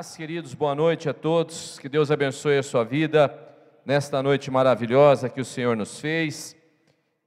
Queridos, 0.00 0.54
boa 0.54 0.74
noite 0.74 1.10
a 1.10 1.12
todos. 1.12 1.78
Que 1.78 1.86
Deus 1.86 2.10
abençoe 2.10 2.56
a 2.56 2.62
sua 2.62 2.82
vida 2.84 3.38
nesta 3.84 4.22
noite 4.22 4.50
maravilhosa 4.50 5.28
que 5.28 5.42
o 5.42 5.44
Senhor 5.44 5.76
nos 5.76 6.00
fez. 6.00 6.56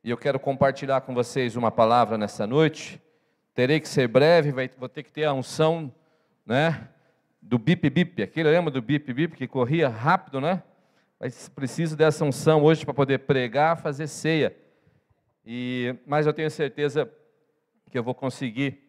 E 0.04 0.10
eu 0.10 0.18
quero 0.18 0.40
compartilhar 0.40 1.02
com 1.02 1.14
vocês 1.14 1.56
uma 1.56 1.70
palavra 1.70 2.18
nessa 2.18 2.48
noite. 2.48 3.00
Terei 3.54 3.80
que 3.80 3.88
ser 3.88 4.08
breve, 4.08 4.52
vou 4.76 4.90
ter 4.90 5.04
que 5.04 5.12
ter 5.12 5.26
a 5.26 5.34
unção, 5.34 5.94
né? 6.44 6.90
Do 7.40 7.60
bip 7.60 7.88
bip. 7.92 8.24
Aquele 8.24 8.50
lembra 8.50 8.72
do 8.72 8.82
bip 8.82 9.14
bip 9.14 9.38
que 9.38 9.48
corria 9.48 9.88
rápido, 9.88 10.42
né? 10.42 10.64
Mas 11.20 11.48
preciso 11.50 11.96
dessa 11.96 12.26
unção 12.26 12.64
hoje 12.64 12.84
para 12.84 12.94
poder 12.96 13.20
pregar, 13.20 13.78
fazer 13.78 14.08
ceia. 14.08 14.56
E 15.46 15.96
mas 16.08 16.26
eu 16.26 16.34
tenho 16.34 16.50
certeza 16.50 17.08
que 17.92 18.00
eu 18.00 18.04
vou 18.04 18.16
conseguir 18.16 18.82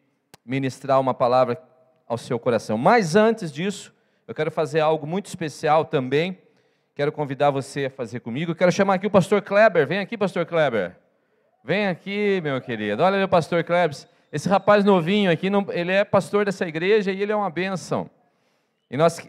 ministrar 0.43 0.99
uma 0.99 1.13
palavra 1.13 1.63
ao 2.07 2.19
seu 2.19 2.39
coração. 2.39 2.77
Mas 2.77 3.17
antes 3.17 3.53
disso, 3.53 3.95
eu 4.27 4.35
quero 4.35 4.51
fazer 4.51 4.81
algo 4.81 5.07
muito 5.07 5.27
especial 5.27 5.85
também. 5.85 6.39
Quero 6.95 7.11
convidar 7.11 7.51
você 7.51 7.87
a 7.87 7.91
fazer 7.91 8.21
comigo. 8.21 8.55
Quero 8.55 8.71
chamar 8.71 8.95
aqui 8.95 9.07
o 9.07 9.11
pastor 9.11 9.43
Kleber. 9.43 9.87
Vem 9.87 9.99
aqui, 9.99 10.17
pastor 10.17 10.47
Kleber. 10.47 10.97
Vem 11.65 11.89
aqui, 11.89 12.41
meu 12.43 12.61
querido. 12.61 13.03
Olha 13.03 13.17
aí 13.17 13.25
o 13.25 13.29
pastor 13.29 13.65
Kleber. 13.65 13.97
Esse 14.31 14.49
rapaz 14.49 14.85
novinho 14.85 15.31
aqui, 15.31 15.49
ele 15.73 15.93
é 15.93 16.05
pastor 16.05 16.45
dessa 16.45 16.67
igreja 16.67 17.13
e 17.13 17.23
ele 17.23 17.33
é 17.33 17.37
uma 17.37 17.51
bênção. 17.51 18.11
E 18.91 18.97
nós 18.97 19.21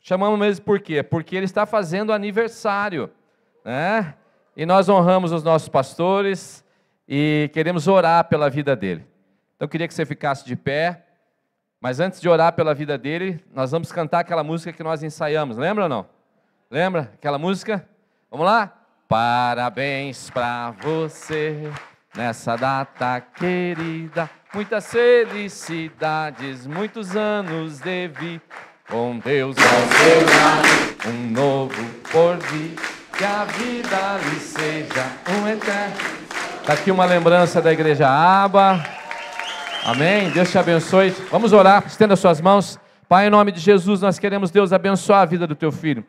chamamos 0.00 0.38
mesmo 0.38 0.64
por 0.64 0.80
quê? 0.80 1.02
Porque 1.02 1.36
ele 1.36 1.44
está 1.44 1.66
fazendo 1.66 2.12
aniversário, 2.12 3.10
né? 3.64 4.14
E 4.56 4.66
nós 4.66 4.88
honramos 4.88 5.32
os 5.32 5.42
nossos 5.42 5.68
pastores 5.68 6.64
e 7.08 7.50
queremos 7.52 7.88
orar 7.88 8.24
pela 8.28 8.50
vida 8.50 8.74
dele. 8.74 9.06
Então 9.56 9.66
eu 9.66 9.68
queria 9.68 9.88
que 9.88 9.94
você 9.94 10.04
ficasse 10.04 10.44
de 10.44 10.56
pé. 10.56 11.06
Mas 11.80 11.98
antes 11.98 12.20
de 12.20 12.28
orar 12.28 12.52
pela 12.52 12.74
vida 12.74 12.98
dele, 12.98 13.42
nós 13.54 13.70
vamos 13.70 13.90
cantar 13.90 14.20
aquela 14.20 14.44
música 14.44 14.70
que 14.70 14.82
nós 14.82 15.02
ensaiamos. 15.02 15.56
Lembra 15.56 15.84
ou 15.84 15.88
não? 15.88 16.06
Lembra 16.70 17.10
aquela 17.14 17.38
música? 17.38 17.88
Vamos 18.30 18.44
lá? 18.44 18.70
Parabéns 19.08 20.28
para 20.28 20.72
você 20.72 21.70
nessa 22.14 22.54
data 22.54 23.22
querida. 23.34 24.28
Muitas 24.52 24.90
felicidades, 24.90 26.66
muitos 26.66 27.16
anos 27.16 27.80
de 27.80 28.08
vida. 28.08 28.42
Com 28.88 29.18
Deus 29.18 29.56
ao 29.56 29.64
seu 29.64 30.20
lado, 30.26 31.16
um 31.16 31.30
novo 31.30 31.82
porvir. 32.12 32.76
Que 33.16 33.24
a 33.24 33.44
vida 33.44 34.18
lhe 34.28 34.40
seja 34.40 35.06
um 35.28 35.48
eterno. 35.48 35.96
Está 36.60 36.74
aqui 36.74 36.90
uma 36.90 37.06
lembrança 37.06 37.62
da 37.62 37.72
igreja 37.72 38.06
Aba. 38.08 38.99
Amém. 39.84 40.28
Deus 40.30 40.50
te 40.50 40.58
abençoe. 40.58 41.10
Vamos 41.30 41.54
orar. 41.54 41.84
Estenda 41.86 42.14
suas 42.14 42.38
mãos. 42.38 42.78
Pai, 43.08 43.26
em 43.26 43.30
nome 43.30 43.50
de 43.50 43.60
Jesus, 43.60 44.02
nós 44.02 44.18
queremos, 44.18 44.50
Deus, 44.50 44.74
abençoar 44.74 45.22
a 45.22 45.24
vida 45.24 45.46
do 45.46 45.54
teu 45.54 45.72
filho. 45.72 46.04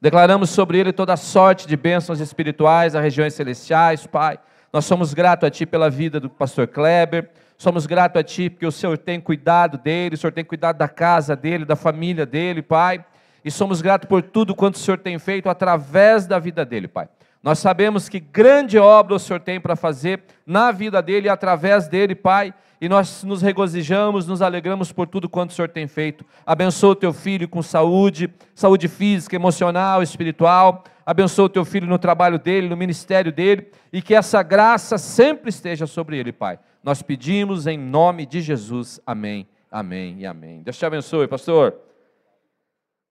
Declaramos 0.00 0.50
sobre 0.50 0.78
ele 0.78 0.92
toda 0.92 1.16
sorte 1.16 1.68
de 1.68 1.76
bênçãos 1.76 2.18
espirituais, 2.18 2.96
as 2.96 3.02
regiões 3.02 3.32
celestiais, 3.34 4.08
Pai. 4.08 4.40
Nós 4.72 4.84
somos 4.84 5.14
gratos 5.14 5.46
a 5.46 5.50
Ti 5.50 5.66
pela 5.66 5.88
vida 5.88 6.18
do 6.18 6.28
pastor 6.28 6.66
Kleber. 6.66 7.30
Somos 7.56 7.86
gratos 7.86 8.18
a 8.18 8.24
Ti 8.24 8.50
porque 8.50 8.66
o 8.66 8.72
Senhor 8.72 8.98
tem 8.98 9.20
cuidado 9.20 9.78
dele, 9.78 10.16
o 10.16 10.18
Senhor 10.18 10.32
tem 10.32 10.44
cuidado 10.44 10.76
da 10.76 10.88
casa 10.88 11.36
dele, 11.36 11.64
da 11.64 11.76
família 11.76 12.26
dele, 12.26 12.60
Pai. 12.60 13.04
E 13.44 13.52
somos 13.52 13.80
gratos 13.80 14.08
por 14.08 14.20
tudo 14.20 14.52
quanto 14.52 14.74
o 14.74 14.78
Senhor 14.78 14.98
tem 14.98 15.16
feito 15.16 15.48
através 15.48 16.26
da 16.26 16.40
vida 16.40 16.64
dele, 16.64 16.88
Pai. 16.88 17.08
Nós 17.42 17.58
sabemos 17.58 18.08
que 18.08 18.20
grande 18.20 18.78
obra 18.78 19.14
o 19.14 19.18
Senhor 19.18 19.40
tem 19.40 19.60
para 19.60 19.76
fazer 19.76 20.22
na 20.46 20.70
vida 20.72 21.00
dele 21.00 21.26
e 21.26 21.30
através 21.30 21.88
dele, 21.88 22.14
Pai 22.14 22.54
e 22.80 22.88
nós 22.88 23.22
nos 23.22 23.42
regozijamos, 23.42 24.26
nos 24.26 24.40
alegramos 24.40 24.90
por 24.90 25.06
tudo 25.06 25.28
quanto 25.28 25.50
o 25.50 25.52
Senhor 25.52 25.68
tem 25.68 25.86
feito. 25.86 26.24
Abençoa 26.46 26.92
o 26.92 26.96
teu 26.96 27.12
filho 27.12 27.46
com 27.46 27.62
saúde, 27.62 28.32
saúde 28.54 28.88
física, 28.88 29.36
emocional, 29.36 30.02
espiritual. 30.02 30.82
Abençoa 31.04 31.44
o 31.44 31.50
teu 31.50 31.64
filho 31.64 31.86
no 31.86 31.98
trabalho 31.98 32.38
dele, 32.38 32.68
no 32.68 32.76
ministério 32.76 33.30
dele, 33.30 33.70
e 33.92 34.00
que 34.00 34.14
essa 34.14 34.42
graça 34.42 34.96
sempre 34.96 35.50
esteja 35.50 35.86
sobre 35.86 36.16
ele, 36.16 36.32
Pai. 36.32 36.58
Nós 36.82 37.02
pedimos 37.02 37.66
em 37.66 37.76
nome 37.76 38.24
de 38.24 38.40
Jesus. 38.40 38.98
Amém, 39.04 39.46
amém 39.70 40.20
e 40.20 40.26
amém. 40.26 40.62
Deus 40.62 40.78
te 40.78 40.86
abençoe, 40.86 41.28
pastor. 41.28 41.76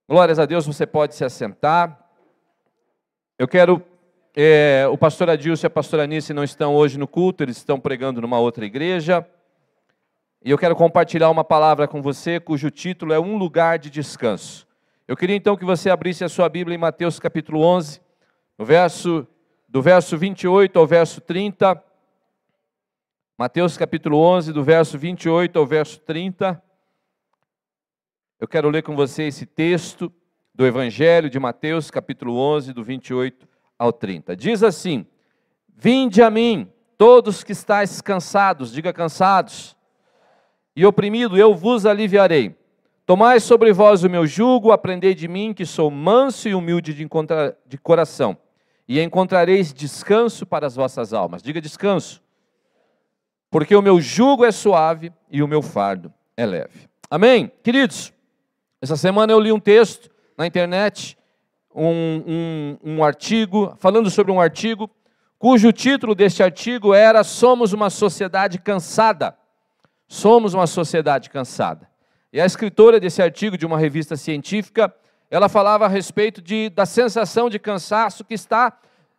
Glórias 0.07 0.39
a 0.39 0.47
Deus, 0.47 0.66
você 0.66 0.88
pode 0.88 1.13
se 1.13 1.23
assentar. 1.23 2.09
Eu 3.38 3.47
quero 3.47 3.84
é, 4.35 4.88
o 4.91 4.97
pastor 4.97 5.29
Adilson 5.29 5.66
e 5.66 5.67
a 5.67 5.72
pastora 5.72 6.03
Anice 6.03 6.34
não 6.34 6.44
estão 6.44 6.75
hoje 6.75 6.97
no 6.97 7.07
culto, 7.07 7.44
eles 7.44 7.57
estão 7.57 7.79
pregando 7.79 8.22
numa 8.22 8.40
outra 8.40 8.66
igreja. 8.66 9.28
E 10.44 10.51
eu 10.51 10.57
quero 10.57 10.75
compartilhar 10.75 11.29
uma 11.29 11.44
palavra 11.44 11.88
com 11.88 12.01
você 12.01 12.39
cujo 12.39 12.69
título 12.69 13.12
é 13.12 13.19
Um 13.19 13.38
Lugar 13.38 13.79
de 13.79 13.89
Descanso. 13.89 14.68
Eu 15.07 15.18
queria 15.18 15.35
então 15.35 15.57
que 15.57 15.66
você 15.66 15.89
abrisse 15.89 16.23
a 16.23 16.29
sua 16.29 16.47
Bíblia 16.47 16.75
em 16.75 16.78
Mateus 16.78 17.19
capítulo 17.19 17.62
11, 17.62 18.00
no 18.57 18.63
verso, 18.63 19.28
do 19.68 19.81
verso 19.81 20.18
28 20.18 20.78
ao 20.78 20.85
verso 20.85 21.19
30. 21.19 21.84
Mateus 23.38 23.75
capítulo 23.75 24.19
11, 24.19 24.53
do 24.53 24.63
verso 24.63 24.97
28 24.97 25.57
ao 25.57 25.66
verso 25.66 26.00
30. 26.01 26.62
Eu 28.39 28.47
quero 28.47 28.69
ler 28.69 28.84
com 28.84 28.95
você 28.95 29.23
esse 29.23 29.45
texto 29.45 30.13
do 30.53 30.66
Evangelho 30.66 31.29
de 31.29 31.39
Mateus, 31.39 31.89
capítulo 31.89 32.38
11, 32.38 32.72
do 32.72 32.84
28 32.84 33.49
ao 33.79 33.94
30. 33.94 34.35
Diz 34.35 34.62
assim: 34.62 35.07
Vinde 35.75 36.22
a 36.22 36.29
mim, 36.29 36.69
todos 36.97 37.44
que 37.44 37.53
estáis 37.53 38.01
cansados, 38.01 38.72
diga 38.72 38.91
cansados 38.91 39.75
e 40.75 40.85
oprimido, 40.85 41.38
eu 41.38 41.56
vos 41.56 41.85
aliviarei. 41.85 42.56
Tomai 43.06 43.39
sobre 43.39 43.73
vós 43.73 44.03
o 44.03 44.09
meu 44.09 44.28
jugo, 44.28 44.72
aprendei 44.72 45.16
de 45.16 45.28
mim, 45.28 45.53
que 45.53 45.66
sou 45.66 45.89
manso 45.89 46.47
e 46.47 46.53
humilde 46.53 46.94
de, 46.94 47.07
de 47.66 47.78
coração, 47.79 48.38
e 48.88 49.01
encontrareis 49.01 49.73
descanso 49.73 50.45
para 50.45 50.68
as 50.68 50.75
vossas 50.75 51.12
almas. 51.12 51.41
Diga 51.41 51.59
descanso. 51.59 52.22
Porque 53.50 53.75
o 53.75 53.81
meu 53.81 54.00
jugo 54.00 54.45
é 54.45 54.51
suave 54.51 55.12
e 55.31 55.41
o 55.41 55.47
meu 55.47 55.62
fardo 55.62 56.13
é 56.38 56.45
leve. 56.45 56.88
Amém? 57.09 57.51
Queridos, 57.63 58.13
essa 58.81 58.95
semana 58.95 59.34
eu 59.34 59.39
li 59.39 59.51
um 59.51 59.59
texto 59.59 60.09
na 60.38 60.45
internet, 60.45 61.18
um, 61.74 62.24
um, 62.28 62.78
um 62.84 63.03
artigo, 63.03 63.75
falando 63.78 64.09
sobre 64.09 64.31
um 64.31 64.40
artigo, 64.40 64.90
cujo 65.38 65.72
título 65.72 66.16
deste 66.16 66.41
artigo 66.44 66.94
era 66.94 67.24
Somos 67.24 67.74
uma 67.74 67.90
sociedade 67.90 68.59
cansada. 68.59 69.38
Somos 70.07 70.53
uma 70.53 70.68
sociedade 70.68 71.30
cansada. 71.30 71.88
E 72.34 72.41
a 72.41 72.46
escritora 72.46 73.00
desse 73.00 73.22
artigo 73.22 73.57
de 73.57 73.66
uma 73.66 73.78
revista 73.78 74.16
científica, 74.16 74.94
ela 75.30 75.47
falava 75.47 75.85
a 75.85 75.88
respeito 75.88 76.41
de, 76.41 76.69
da 76.69 76.85
sensação 76.85 77.50
de 77.50 77.59
cansaço 77.59 78.24
que 78.24 78.34
está 78.34 78.78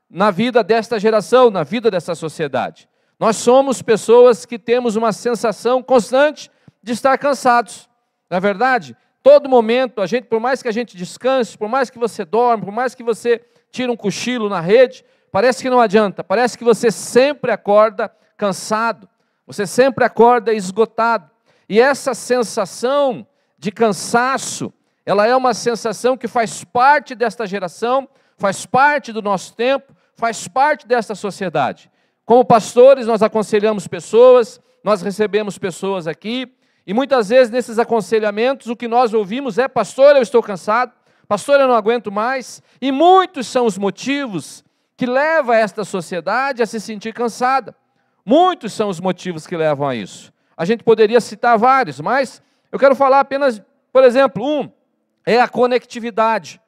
na 0.08 0.30
vida 0.30 0.64
desta 0.64 0.98
geração, 0.98 1.50
na 1.50 1.62
vida 1.62 1.90
dessa 1.90 2.14
sociedade. 2.14 2.88
Nós 3.18 3.36
somos 3.36 3.82
pessoas 3.82 4.44
que 4.44 4.58
temos 4.58 4.96
uma 4.96 5.12
sensação 5.12 5.82
constante 5.82 6.50
de 6.82 6.92
estar 6.92 7.16
cansados. 7.18 7.88
Na 8.28 8.38
é 8.38 8.40
verdade, 8.40 8.96
todo 9.22 9.48
momento, 9.48 10.00
a 10.00 10.06
gente, 10.06 10.24
por 10.24 10.40
mais 10.40 10.62
que 10.62 10.68
a 10.68 10.72
gente 10.72 10.96
descanse, 10.96 11.56
por 11.56 11.68
mais 11.68 11.90
que 11.90 11.98
você 11.98 12.24
dorme, 12.24 12.64
por 12.64 12.72
mais 12.72 12.94
que 12.94 13.02
você 13.02 13.40
tire 13.70 13.90
um 13.90 13.96
cochilo 13.96 14.48
na 14.48 14.60
rede, 14.60 15.04
parece 15.30 15.62
que 15.62 15.70
não 15.70 15.80
adianta, 15.80 16.24
parece 16.24 16.56
que 16.56 16.64
você 16.64 16.90
sempre 16.90 17.52
acorda 17.52 18.10
cansado. 18.36 19.08
Você 19.46 19.66
sempre 19.66 20.04
acorda 20.04 20.54
esgotado. 20.54 21.28
E 21.68 21.80
essa 21.80 22.14
sensação 22.14 23.26
de 23.58 23.72
cansaço, 23.72 24.72
ela 25.04 25.26
é 25.26 25.34
uma 25.34 25.52
sensação 25.52 26.16
que 26.16 26.28
faz 26.28 26.62
parte 26.62 27.16
desta 27.16 27.46
geração, 27.46 28.08
faz 28.36 28.64
parte 28.64 29.12
do 29.12 29.20
nosso 29.20 29.54
tempo, 29.54 29.92
faz 30.14 30.46
parte 30.46 30.86
desta 30.86 31.16
sociedade. 31.16 31.90
Como 32.24 32.44
pastores, 32.44 33.08
nós 33.08 33.22
aconselhamos 33.22 33.88
pessoas, 33.88 34.60
nós 34.84 35.02
recebemos 35.02 35.58
pessoas 35.58 36.06
aqui, 36.06 36.54
e 36.86 36.94
muitas 36.94 37.28
vezes 37.28 37.50
nesses 37.50 37.78
aconselhamentos 37.78 38.66
o 38.66 38.76
que 38.76 38.88
nós 38.88 39.14
ouvimos 39.14 39.58
é: 39.58 39.68
Pastor, 39.68 40.16
eu 40.16 40.22
estou 40.22 40.42
cansado, 40.42 40.92
Pastor, 41.26 41.60
eu 41.60 41.68
não 41.68 41.74
aguento 41.74 42.12
mais, 42.12 42.62
e 42.80 42.92
muitos 42.92 43.46
são 43.46 43.66
os 43.66 43.78
motivos 43.78 44.64
que 44.96 45.06
levam 45.06 45.54
esta 45.54 45.82
sociedade 45.82 46.62
a 46.62 46.66
se 46.66 46.78
sentir 46.78 47.14
cansada. 47.14 47.74
Muitos 48.22 48.74
são 48.74 48.90
os 48.90 49.00
motivos 49.00 49.46
que 49.46 49.56
levam 49.56 49.88
a 49.88 49.94
isso. 49.94 50.30
A 50.54 50.66
gente 50.66 50.84
poderia 50.84 51.22
citar 51.22 51.56
vários, 51.56 52.00
mas 52.00 52.42
eu 52.70 52.78
quero 52.78 52.94
falar 52.94 53.20
apenas, 53.20 53.62
por 53.90 54.04
exemplo, 54.04 54.44
um 54.44 54.70
é 55.24 55.40
a 55.40 55.48
conectividade. 55.48 56.60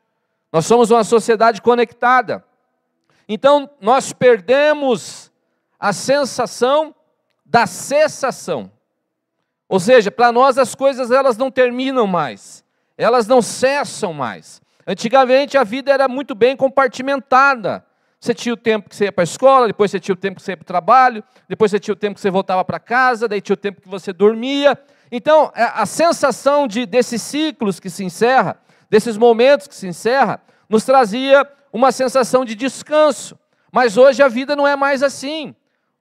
Nós 0.50 0.65
somos 0.65 0.91
uma 0.91 1.05
sociedade 1.05 1.61
conectada. 1.61 2.43
Então, 3.29 3.69
nós 3.82 4.15
perdemos 4.15 5.31
a 5.79 5.93
sensação 5.93 6.94
da 7.44 7.67
cessação. 7.67 8.71
Ou 9.72 9.80
seja, 9.80 10.10
para 10.10 10.30
nós 10.30 10.58
as 10.58 10.74
coisas 10.74 11.10
elas 11.10 11.38
não 11.38 11.50
terminam 11.50 12.06
mais, 12.06 12.62
elas 12.94 13.26
não 13.26 13.40
cessam 13.40 14.12
mais. 14.12 14.60
Antigamente 14.86 15.56
a 15.56 15.64
vida 15.64 15.90
era 15.90 16.06
muito 16.06 16.34
bem 16.34 16.54
compartimentada. 16.54 17.82
Você 18.20 18.34
tinha 18.34 18.52
o 18.52 18.56
tempo 18.56 18.90
que 18.90 18.94
você 18.94 19.04
ia 19.04 19.12
para 19.12 19.22
a 19.22 19.24
escola, 19.24 19.66
depois 19.66 19.90
você 19.90 19.98
tinha 19.98 20.12
o 20.12 20.16
tempo 20.16 20.36
que 20.36 20.42
você 20.42 20.52
ia 20.52 20.56
para 20.58 20.64
o 20.64 20.66
trabalho, 20.66 21.24
depois 21.48 21.70
você 21.70 21.80
tinha 21.80 21.94
o 21.94 21.96
tempo 21.96 22.16
que 22.16 22.20
você 22.20 22.30
voltava 22.30 22.62
para 22.62 22.78
casa, 22.78 23.26
daí 23.26 23.40
tinha 23.40 23.54
o 23.54 23.56
tempo 23.56 23.80
que 23.80 23.88
você 23.88 24.12
dormia, 24.12 24.78
Então, 25.10 25.50
é, 25.54 25.62
a 25.62 25.86
sensação 25.86 26.66
de, 26.69 26.84
desses 26.84 27.22
ciclos 27.22 27.80
que 27.80 27.88
se 27.88 28.04
encerra, 28.04 28.58
desses 28.90 29.16
momentos 29.16 29.66
que 29.66 29.74
se 29.74 29.86
encerra, 29.86 30.38
nos 30.69 30.84
trazia 30.84 31.48
uma 31.72 31.90
sensação 31.90 32.44
de 32.44 32.54
descanso. 32.54 33.38
Mas 33.72 33.96
hoje 33.96 34.22
a 34.22 34.28
vida 34.28 34.54
não 34.54 34.69
é 34.69 34.76
mais 34.76 35.02
assim. 35.02 35.54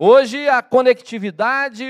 Hoje 0.04 0.50
a 0.50 0.64
conectividade, 0.64 1.86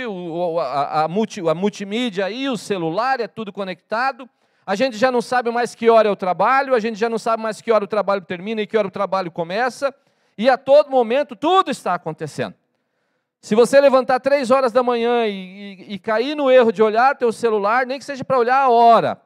a, 0.60 1.04
a, 1.04 1.08
multi, 1.08 1.40
a 1.48 1.56
multimídia 1.56 2.30
e 2.30 2.50
o 2.50 2.58
celular, 2.58 3.22
é 3.22 3.26
tudo 3.26 3.54
conectado. 3.54 4.30
A 4.66 4.76
gente 4.76 4.98
já 4.98 5.10
não 5.10 5.22
sabe 5.22 5.50
mais 5.50 5.74
que 5.74 5.90
hora 5.90 6.10
é 6.10 6.12
o 6.12 6.16
trabalho, 6.18 6.76
a 6.76 6.80
gente 6.82 7.00
já 7.00 7.08
não 7.08 7.18
sabe 7.18 7.42
mais 7.42 7.62
que 7.62 7.72
hora 7.72 7.86
o 7.86 7.88
trabalho 7.88 8.20
termina 8.20 8.62
e 8.62 8.68
que 8.68 8.78
hora 8.78 8.90
o 8.90 8.92
trabalho 8.92 9.32
começa. 9.32 9.96
E 10.38 10.50
a 10.50 10.58
todo 10.58 10.92
momento 10.92 11.38
tudo 11.38 11.72
está 11.72 11.94
acontecendo. 11.94 12.54
Se 13.40 13.56
você 13.56 13.80
levantar 13.80 14.20
três 14.20 14.52
horas 14.52 14.74
da 14.74 14.84
manhã 14.84 15.26
e, 15.26 15.86
e, 15.88 15.94
e 15.94 15.98
cair 15.98 16.36
no 16.36 16.52
erro 16.52 16.74
de 16.74 16.84
olhar 16.84 17.16
teu 17.16 17.32
celular, 17.32 17.86
nem 17.86 17.98
que 17.98 18.04
seja 18.04 18.26
para 18.26 18.38
olhar 18.38 18.58
a 18.58 18.70
hora, 18.70 19.22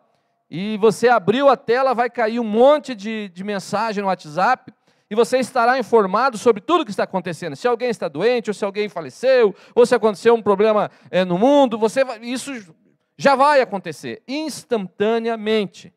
e 0.47 0.77
você 0.77 1.09
abriu 1.09 1.49
a 1.49 1.57
tela, 1.57 1.95
vai 1.95 2.07
cair 2.07 2.39
um 2.39 2.43
monte 2.43 2.93
de, 2.93 3.29
de 3.29 3.43
mensagem 3.43 4.03
no 4.03 4.09
WhatsApp, 4.09 4.71
e 5.09 5.15
você 5.15 5.37
estará 5.37 5.77
informado 5.77 6.37
sobre 6.37 6.61
tudo 6.61 6.83
que 6.83 6.91
está 6.91 7.03
acontecendo. 7.03 7.55
Se 7.55 7.67
alguém 7.67 7.89
está 7.89 8.07
doente, 8.07 8.49
ou 8.49 8.53
se 8.53 8.65
alguém 8.65 8.89
faleceu, 8.89 9.55
ou 9.73 9.85
se 9.85 9.93
aconteceu 9.93 10.33
um 10.33 10.41
problema 10.41 10.89
é, 11.11 11.23
no 11.23 11.37
mundo, 11.37 11.77
você 11.77 12.03
vai, 12.03 12.19
isso 12.21 12.73
já 13.17 13.35
vai 13.35 13.61
acontecer 13.61 14.23
instantaneamente. 14.27 15.93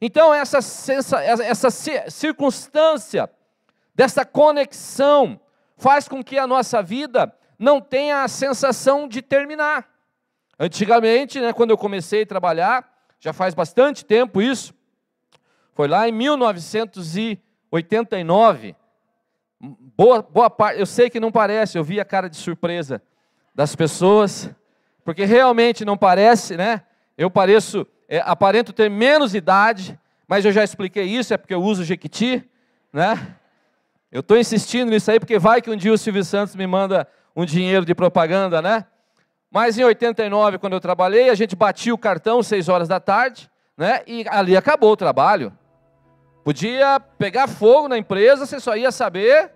Então, 0.00 0.32
essa, 0.32 0.58
essa 1.22 1.70
circunstância 2.08 3.30
dessa 3.94 4.24
conexão 4.24 5.40
faz 5.76 6.06
com 6.06 6.22
que 6.22 6.38
a 6.38 6.46
nossa 6.46 6.82
vida 6.82 7.34
não 7.58 7.80
tenha 7.80 8.22
a 8.22 8.28
sensação 8.28 9.08
de 9.08 9.20
terminar. 9.20 9.88
Antigamente, 10.58 11.40
né, 11.40 11.52
quando 11.52 11.70
eu 11.70 11.78
comecei 11.78 12.22
a 12.22 12.26
trabalhar, 12.26 12.90
já 13.18 13.32
faz 13.32 13.54
bastante 13.54 14.04
tempo 14.04 14.40
isso, 14.40 14.74
foi 15.74 15.88
lá 15.88 16.08
em 16.08 16.12
1989. 17.72 18.74
Boa, 19.96 20.22
boa 20.22 20.50
parte, 20.50 20.80
eu 20.80 20.86
sei 20.86 21.10
que 21.10 21.20
não 21.20 21.30
parece, 21.30 21.76
eu 21.76 21.84
vi 21.84 22.00
a 22.00 22.04
cara 22.04 22.28
de 22.28 22.36
surpresa 22.36 23.02
das 23.54 23.76
pessoas, 23.76 24.50
porque 25.04 25.24
realmente 25.24 25.84
não 25.84 25.96
parece, 25.96 26.56
né? 26.56 26.82
Eu 27.16 27.30
pareço, 27.30 27.86
é, 28.08 28.20
aparento 28.24 28.72
ter 28.72 28.88
menos 28.88 29.34
idade, 29.34 29.98
mas 30.26 30.44
eu 30.44 30.52
já 30.52 30.64
expliquei 30.64 31.04
isso, 31.04 31.34
é 31.34 31.36
porque 31.36 31.52
eu 31.52 31.62
uso 31.62 31.84
Jequiti, 31.84 32.42
né? 32.92 33.36
Eu 34.10 34.20
estou 34.20 34.38
insistindo 34.38 34.90
nisso 34.90 35.10
aí, 35.10 35.20
porque 35.20 35.38
vai 35.38 35.60
que 35.60 35.70
um 35.70 35.76
dia 35.76 35.92
o 35.92 35.98
Silvio 35.98 36.24
Santos 36.24 36.56
me 36.56 36.66
manda 36.66 37.06
um 37.36 37.44
dinheiro 37.44 37.84
de 37.84 37.94
propaganda, 37.94 38.60
né? 38.60 38.86
Mas 39.50 39.78
em 39.78 39.84
89, 39.84 40.58
quando 40.58 40.72
eu 40.72 40.80
trabalhei, 40.80 41.28
a 41.28 41.34
gente 41.34 41.54
batia 41.54 41.92
o 41.92 41.98
cartão 41.98 42.42
6 42.42 42.68
horas 42.68 42.88
da 42.88 42.98
tarde, 42.98 43.50
né? 43.76 44.02
E 44.06 44.24
ali 44.28 44.56
acabou 44.56 44.92
o 44.92 44.96
trabalho. 44.96 45.52
Podia 46.44 46.98
pegar 46.98 47.46
fogo 47.46 47.88
na 47.88 47.98
empresa, 47.98 48.46
você 48.46 48.58
só 48.58 48.76
ia 48.76 48.90
saber 48.90 49.52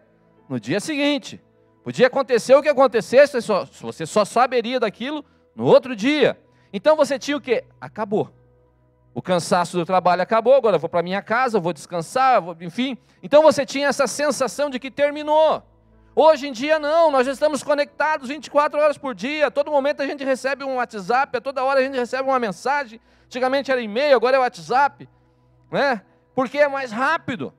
no 0.49 0.61
dia 0.61 0.81
seguinte. 0.81 1.43
Podia 1.83 2.07
acontecer 2.07 2.55
o 2.55 2.63
que 2.63 2.69
acontecesse, 2.69 3.39
você 3.81 4.07
só 4.07 4.25
saberia 4.25 4.81
daquilo 4.81 5.25
no 5.55 5.65
outro 5.65 5.95
dia. 5.95 6.39
Então 6.73 6.97
você 6.97 7.19
tinha 7.19 7.37
o 7.37 7.41
quê? 7.41 7.65
Acabou. 7.81 8.31
O 9.15 9.23
cansaço 9.23 9.77
do 9.77 9.87
trabalho 9.87 10.23
acabou, 10.23 10.55
agora 10.55 10.77
eu 10.77 10.81
vou 10.81 10.89
para 10.89 11.03
minha 11.03 11.23
casa, 11.23 11.61
vou 11.61 11.73
descansar, 11.73 12.43
vou, 12.43 12.57
enfim. 12.61 12.99
Então 13.23 13.43
você 13.43 13.65
tinha 13.65 13.87
essa 13.87 14.07
sensação 14.07 14.69
de 14.69 14.79
que 14.79 14.91
terminou. 14.91 15.63
Hoje 16.17 16.49
em 16.49 16.53
dia 16.53 16.79
não, 16.79 17.11
nós 17.11 17.27
estamos 17.27 17.63
conectados 17.63 18.29
24 18.29 18.81
horas 18.81 18.99
por 18.99 19.15
dia, 19.15 19.49
a 19.49 19.51
todo 19.51 19.71
momento 19.71 20.01
a 20.01 20.07
gente 20.07 20.25
recebe 20.25 20.65
um 20.65 20.77
WhatsApp, 20.77 21.37
a 21.37 21.41
toda 21.41 21.63
hora 21.65 21.81
a 21.81 21.83
gente 21.83 21.97
recebe 21.97 22.29
uma 22.29 22.39
mensagem. 22.39 23.01
Antigamente 23.27 23.71
era 23.71 23.81
e-mail, 23.81 24.17
agora 24.17 24.37
é 24.37 24.41
WhatsApp, 24.41 25.09
né? 25.71 26.03
Porque 26.35 26.59
é 26.59 26.69
mais 26.69 26.91
rápido. 26.91 27.53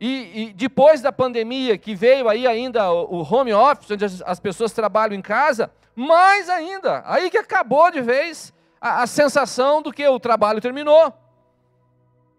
E, 0.00 0.42
e, 0.42 0.52
depois 0.52 1.00
da 1.00 1.12
pandemia, 1.12 1.78
que 1.78 1.94
veio 1.94 2.28
aí 2.28 2.44
ainda 2.44 2.90
o, 2.90 3.20
o 3.20 3.22
home 3.22 3.54
office, 3.54 3.90
onde 3.92 4.04
as, 4.04 4.20
as, 4.22 4.40
pessoas 4.40 4.72
trabalham 4.72 5.14
em 5.14 5.22
casa, 5.22 5.70
mais 5.94 6.48
ainda, 6.48 7.04
aí 7.06 7.30
que 7.30 7.38
acabou 7.38 7.88
de 7.88 8.00
vez 8.00 8.52
a, 8.80 9.02
a 9.02 9.06
sensação 9.06 9.80
do 9.80 9.92
que 9.92 10.04
o 10.04 10.18
trabalho 10.18 10.60
terminou. 10.60 11.14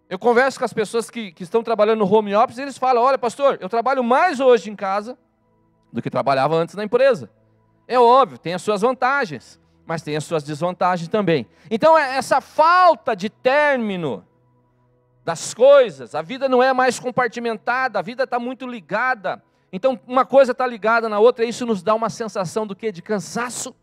Eu 0.10 0.20
converso 0.20 0.60
com 0.60 0.66
as 0.66 0.74
pessoas 0.74 1.10
que, 1.10 1.32
que 1.32 1.44
estão 1.44 1.64
trabalhando 1.64 2.00
no 2.00 2.14
home 2.14 2.36
office 2.36 2.58
e 2.58 2.64
eles 2.64 2.78
falam: 2.78 3.02
olha, 3.02 3.18
pastor, 3.18 3.58
eu 3.62 3.70
trabalho 3.70 4.04
mais 4.04 4.42
hoje 4.42 4.70
em 4.70 4.76
casa 4.76 5.18
do 5.92 6.02
que 6.02 6.10
trabalhava 6.10 6.56
antes 6.56 6.76
na 6.76 6.84
empresa. 6.84 7.32
É 7.88 7.98
óbvio, 7.98 8.38
tem 8.38 8.54
as 8.54 8.62
suas 8.62 8.82
vantagens, 8.82 9.58
mas 9.86 10.02
tem 10.02 10.18
as 10.18 10.26
suas 10.26 10.44
desvantagens 10.44 11.08
também. 11.08 11.48
Então, 11.72 11.98
é 11.98 12.18
essa 12.18 12.42
falta 12.42 13.16
de 13.16 13.30
término 13.30 14.26
das 15.24 15.54
coisas, 15.54 16.16
a 16.16 16.22
vida 16.22 16.50
não 16.50 16.62
é 16.62 16.74
mais 16.74 17.00
compartimentada, 17.00 17.98
a 17.98 18.02
vida 18.02 18.24
está 18.24 18.38
muito 18.38 18.68
ligada. 18.68 19.42
Então, 19.72 20.00
uma 20.06 20.26
coisa 20.26 20.52
está 20.52 20.68
ligada 20.68 21.08
na 21.08 21.20
outra, 21.20 21.46
e 21.46 21.50
isso 21.50 21.66
nos 21.66 21.82
dá 21.82 21.96
uma 21.96 22.10
sensação 22.10 22.68
do 22.68 22.76
que? 22.76 22.92
De 22.92 23.02
cansaço. 23.02 23.74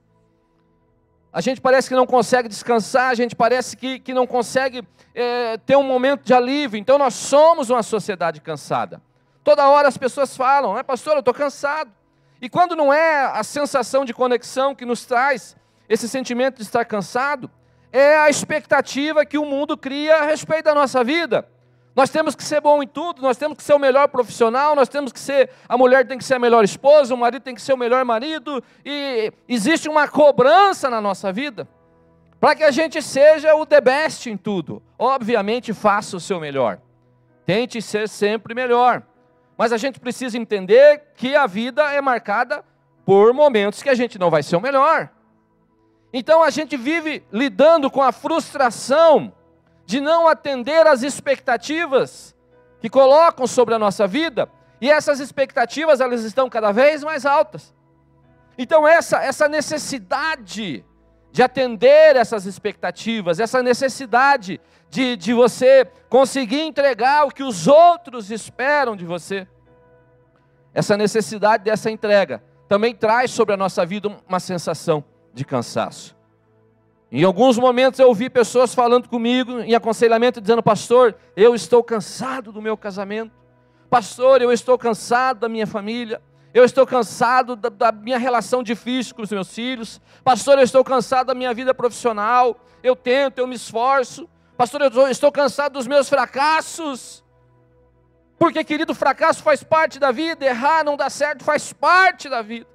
A 1.32 1.40
gente 1.40 1.60
parece 1.60 1.88
que 1.88 1.94
não 1.94 2.06
consegue 2.06 2.48
descansar, 2.48 3.10
a 3.10 3.14
gente 3.14 3.34
parece 3.34 3.76
que, 3.76 3.98
que 3.98 4.12
não 4.12 4.26
consegue 4.26 4.86
é, 5.14 5.56
ter 5.58 5.76
um 5.76 5.82
momento 5.82 6.22
de 6.22 6.34
alívio. 6.34 6.78
Então, 6.78 6.98
nós 6.98 7.14
somos 7.14 7.70
uma 7.70 7.82
sociedade 7.82 8.40
cansada. 8.40 9.00
Toda 9.42 9.68
hora 9.68 9.88
as 9.88 9.96
pessoas 9.96 10.36
falam, 10.36 10.74
né, 10.74 10.82
pastor, 10.82 11.14
eu 11.14 11.20
estou 11.20 11.32
cansado. 11.32 11.90
E 12.42 12.48
quando 12.48 12.76
não 12.76 12.92
é 12.92 13.26
a 13.26 13.42
sensação 13.42 14.04
de 14.04 14.12
conexão 14.12 14.74
que 14.74 14.84
nos 14.84 15.04
traz 15.04 15.56
esse 15.88 16.08
sentimento 16.08 16.56
de 16.56 16.62
estar 16.62 16.84
cansado, 16.84 17.50
é 17.92 18.18
a 18.18 18.30
expectativa 18.30 19.24
que 19.24 19.38
o 19.38 19.44
mundo 19.44 19.76
cria 19.76 20.16
a 20.16 20.24
respeito 20.24 20.66
da 20.66 20.74
nossa 20.74 21.02
vida. 21.02 21.46
Nós 21.94 22.08
temos 22.08 22.34
que 22.34 22.44
ser 22.44 22.60
bom 22.60 22.82
em 22.82 22.86
tudo, 22.86 23.20
nós 23.20 23.36
temos 23.36 23.56
que 23.56 23.62
ser 23.62 23.74
o 23.74 23.78
melhor 23.78 24.08
profissional, 24.08 24.76
nós 24.76 24.88
temos 24.88 25.12
que 25.12 25.18
ser, 25.18 25.50
a 25.68 25.76
mulher 25.76 26.06
tem 26.06 26.16
que 26.16 26.24
ser 26.24 26.34
a 26.34 26.38
melhor 26.38 26.64
esposa, 26.64 27.12
o 27.14 27.18
marido 27.18 27.42
tem 27.42 27.54
que 27.54 27.60
ser 27.60 27.72
o 27.72 27.76
melhor 27.76 28.04
marido, 28.04 28.62
e 28.84 29.32
existe 29.48 29.88
uma 29.88 30.06
cobrança 30.06 30.88
na 30.88 31.00
nossa 31.00 31.32
vida 31.32 31.66
para 32.40 32.54
que 32.54 32.64
a 32.64 32.70
gente 32.70 33.02
seja 33.02 33.54
o 33.54 33.66
the 33.66 33.80
best 33.80 34.30
em 34.30 34.36
tudo. 34.36 34.82
Obviamente, 34.98 35.74
faça 35.74 36.16
o 36.16 36.20
seu 36.20 36.40
melhor. 36.40 36.80
Tente 37.44 37.82
ser 37.82 38.08
sempre 38.08 38.54
melhor. 38.54 39.02
Mas 39.58 39.74
a 39.74 39.76
gente 39.76 40.00
precisa 40.00 40.38
entender 40.38 41.02
que 41.14 41.36
a 41.36 41.46
vida 41.46 41.92
é 41.92 42.00
marcada 42.00 42.64
por 43.04 43.34
momentos 43.34 43.82
que 43.82 43.90
a 43.90 43.94
gente 43.94 44.18
não 44.18 44.30
vai 44.30 44.42
ser 44.42 44.56
o 44.56 44.60
melhor. 44.60 45.10
Então 46.12 46.42
a 46.42 46.50
gente 46.50 46.76
vive 46.76 47.24
lidando 47.32 47.90
com 47.90 48.02
a 48.02 48.12
frustração 48.12 49.32
de 49.86 50.00
não 50.00 50.26
atender 50.26 50.86
às 50.86 51.02
expectativas 51.02 52.34
que 52.80 52.88
colocam 52.88 53.46
sobre 53.46 53.74
a 53.74 53.78
nossa 53.78 54.06
vida, 54.06 54.48
e 54.80 54.90
essas 54.90 55.20
expectativas 55.20 56.00
elas 56.00 56.24
estão 56.24 56.48
cada 56.48 56.72
vez 56.72 57.04
mais 57.04 57.26
altas. 57.26 57.74
Então 58.56 58.86
essa 58.86 59.22
essa 59.22 59.48
necessidade 59.48 60.84
de 61.32 61.42
atender 61.42 62.16
essas 62.16 62.44
expectativas, 62.44 63.38
essa 63.38 63.62
necessidade 63.62 64.60
de, 64.88 65.16
de 65.16 65.32
você 65.32 65.86
conseguir 66.08 66.62
entregar 66.62 67.24
o 67.24 67.30
que 67.30 67.44
os 67.44 67.68
outros 67.68 68.30
esperam 68.30 68.96
de 68.96 69.04
você. 69.04 69.46
Essa 70.74 70.96
necessidade 70.96 71.62
dessa 71.62 71.90
entrega 71.90 72.42
também 72.68 72.94
traz 72.94 73.30
sobre 73.30 73.54
a 73.54 73.56
nossa 73.56 73.86
vida 73.86 74.08
uma 74.28 74.40
sensação 74.40 75.04
de 75.32 75.44
cansaço. 75.44 76.16
Em 77.12 77.24
alguns 77.24 77.58
momentos 77.58 77.98
eu 77.98 78.06
ouvi 78.06 78.30
pessoas 78.30 78.74
falando 78.74 79.08
comigo 79.08 79.60
em 79.60 79.74
aconselhamento, 79.74 80.40
dizendo: 80.40 80.62
Pastor, 80.62 81.16
eu 81.36 81.54
estou 81.54 81.82
cansado 81.82 82.52
do 82.52 82.62
meu 82.62 82.76
casamento. 82.76 83.32
Pastor, 83.88 84.40
eu 84.40 84.52
estou 84.52 84.78
cansado 84.78 85.40
da 85.40 85.48
minha 85.48 85.66
família. 85.66 86.22
Eu 86.54 86.64
estou 86.64 86.86
cansado 86.86 87.54
da, 87.54 87.68
da, 87.68 87.92
minha 87.92 88.18
relação 88.18 88.62
difícil 88.62 89.14
com 89.14 89.22
os 89.22 89.30
meus 89.30 89.52
filhos. 89.52 90.00
Pastor, 90.22 90.58
eu 90.58 90.64
estou 90.64 90.82
cansado 90.84 91.28
da 91.28 91.34
minha 91.34 91.52
vida 91.54 91.72
profissional. 91.74 92.56
Eu 92.82 92.94
tento, 92.94 93.38
eu 93.38 93.46
me 93.46 93.56
esforço. 93.56 94.28
Pastor, 94.56 94.80
eu 94.82 95.08
estou 95.08 95.32
cansado 95.32 95.72
dos 95.72 95.86
meus 95.86 96.08
fracassos. 96.08 97.24
Porque, 98.38 98.64
querido, 98.64 98.94
fracasso 98.94 99.42
faz 99.42 99.62
parte 99.62 99.98
da 99.98 100.10
vida, 100.10 100.44
errar, 100.44 100.84
não 100.84 100.96
dá 100.96 101.10
certo, 101.10 101.44
faz 101.44 101.72
parte 101.72 102.28
da 102.28 102.40
vida. 102.40 102.69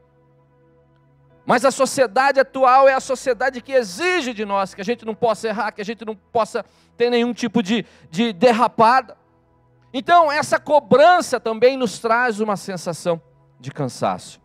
Mas 1.46 1.64
a 1.64 1.72
sociedade 1.72 2.40
atual 2.40 2.90
é 2.90 2.94
a 2.94 3.00
sociedade 3.00 3.62
que 3.62 3.72
exige 3.72 4.34
de 4.34 4.44
nós 4.44 4.74
que 4.74 4.82
a 4.82 4.86
gente 4.86 5.06
não 5.06 5.14
possa 5.14 5.48
errar, 5.48 5.72
que 5.72 5.82
a 5.82 5.86
gente 5.86 6.04
não 6.04 6.16
possa 6.16 6.66
ter 6.98 7.10
nenhum 7.10 7.34
tipo 7.34 7.62
de, 7.62 7.86
de 8.10 8.34
derrapada. 8.34 9.16
Então, 9.94 10.32
essa 10.32 10.60
cobrança 10.60 11.40
também 11.40 11.78
nos 11.78 12.00
traz 12.00 12.40
uma 12.40 12.58
sensação 12.58 13.22
de 13.60 13.72
cansaço. 13.72 14.42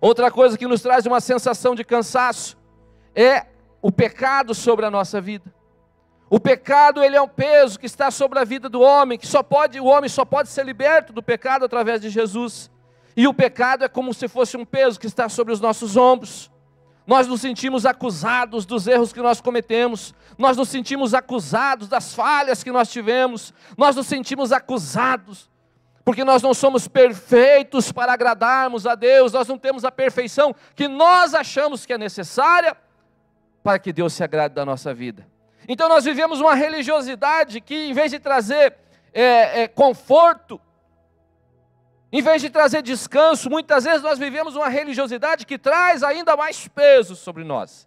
Outra 0.00 0.30
coisa 0.30 0.58
que 0.58 0.66
nos 0.66 0.82
traz 0.82 1.06
uma 1.06 1.20
sensação 1.20 1.74
de 1.74 1.84
cansaço 1.84 2.58
é 3.14 3.46
o 3.80 3.92
pecado 3.92 4.54
sobre 4.54 4.84
a 4.84 4.90
nossa 4.90 5.20
vida. 5.20 5.54
O 6.28 6.40
pecado, 6.40 7.04
ele 7.04 7.16
é 7.16 7.22
um 7.22 7.28
peso 7.28 7.78
que 7.78 7.86
está 7.86 8.10
sobre 8.10 8.38
a 8.40 8.44
vida 8.44 8.68
do 8.68 8.80
homem, 8.80 9.16
que 9.16 9.26
só 9.26 9.44
pode, 9.44 9.78
o 9.78 9.84
homem 9.84 10.08
só 10.08 10.24
pode 10.24 10.48
ser 10.48 10.66
liberto 10.66 11.12
do 11.12 11.22
pecado 11.22 11.64
através 11.64 12.00
de 12.00 12.10
Jesus. 12.10 12.68
E 13.16 13.26
o 13.26 13.32
pecado 13.32 13.84
é 13.84 13.88
como 13.88 14.12
se 14.12 14.28
fosse 14.28 14.56
um 14.56 14.64
peso 14.64 15.00
que 15.00 15.06
está 15.06 15.28
sobre 15.28 15.52
os 15.52 15.60
nossos 15.60 15.96
ombros. 15.96 16.50
nós 17.06 17.28
nos 17.28 17.40
sentimos 17.40 17.86
acusados 17.86 18.66
dos 18.66 18.88
erros 18.88 19.12
que 19.12 19.22
nós 19.22 19.40
cometemos, 19.40 20.12
nós 20.36 20.56
nos 20.56 20.68
sentimos 20.68 21.14
acusados 21.14 21.88
das 21.88 22.12
falhas 22.12 22.64
que 22.64 22.72
nós 22.72 22.90
tivemos, 22.90 23.54
nós 23.78 23.94
nos 23.94 24.08
sentimos 24.08 24.50
acusados, 24.50 25.48
porque 26.04 26.24
nós 26.24 26.42
não 26.42 26.52
somos 26.52 26.88
perfeitos 26.88 27.92
para 27.92 28.12
agradarmos 28.12 28.88
a 28.88 28.96
Deus, 28.96 29.32
nós 29.32 29.46
não 29.46 29.56
temos 29.56 29.84
a 29.84 29.92
perfeição 29.92 30.52
que 30.74 30.88
nós 30.88 31.32
achamos 31.32 31.86
que 31.86 31.92
é 31.92 31.98
necessária 31.98 32.76
para 33.62 33.78
que 33.78 33.92
Deus 33.92 34.12
se 34.12 34.24
agrade 34.24 34.54
da 34.54 34.64
nossa 34.64 34.92
vida. 34.92 35.26
Então 35.68 35.88
nós 35.88 36.04
vivemos 36.04 36.40
uma 36.40 36.54
religiosidade 36.54 37.60
que, 37.60 37.88
em 37.88 37.92
vez 37.92 38.10
de 38.10 38.18
trazer 38.18 38.76
é, 39.12 39.62
é, 39.62 39.68
conforto, 39.68 40.60
em 42.16 42.22
vez 42.22 42.40
de 42.40 42.48
trazer 42.48 42.80
descanso, 42.80 43.50
muitas 43.50 43.84
vezes 43.84 44.00
nós 44.00 44.18
vivemos 44.18 44.56
uma 44.56 44.68
religiosidade 44.68 45.44
que 45.44 45.58
traz 45.58 46.02
ainda 46.02 46.34
mais 46.34 46.66
peso 46.66 47.14
sobre 47.14 47.44
nós. 47.44 47.86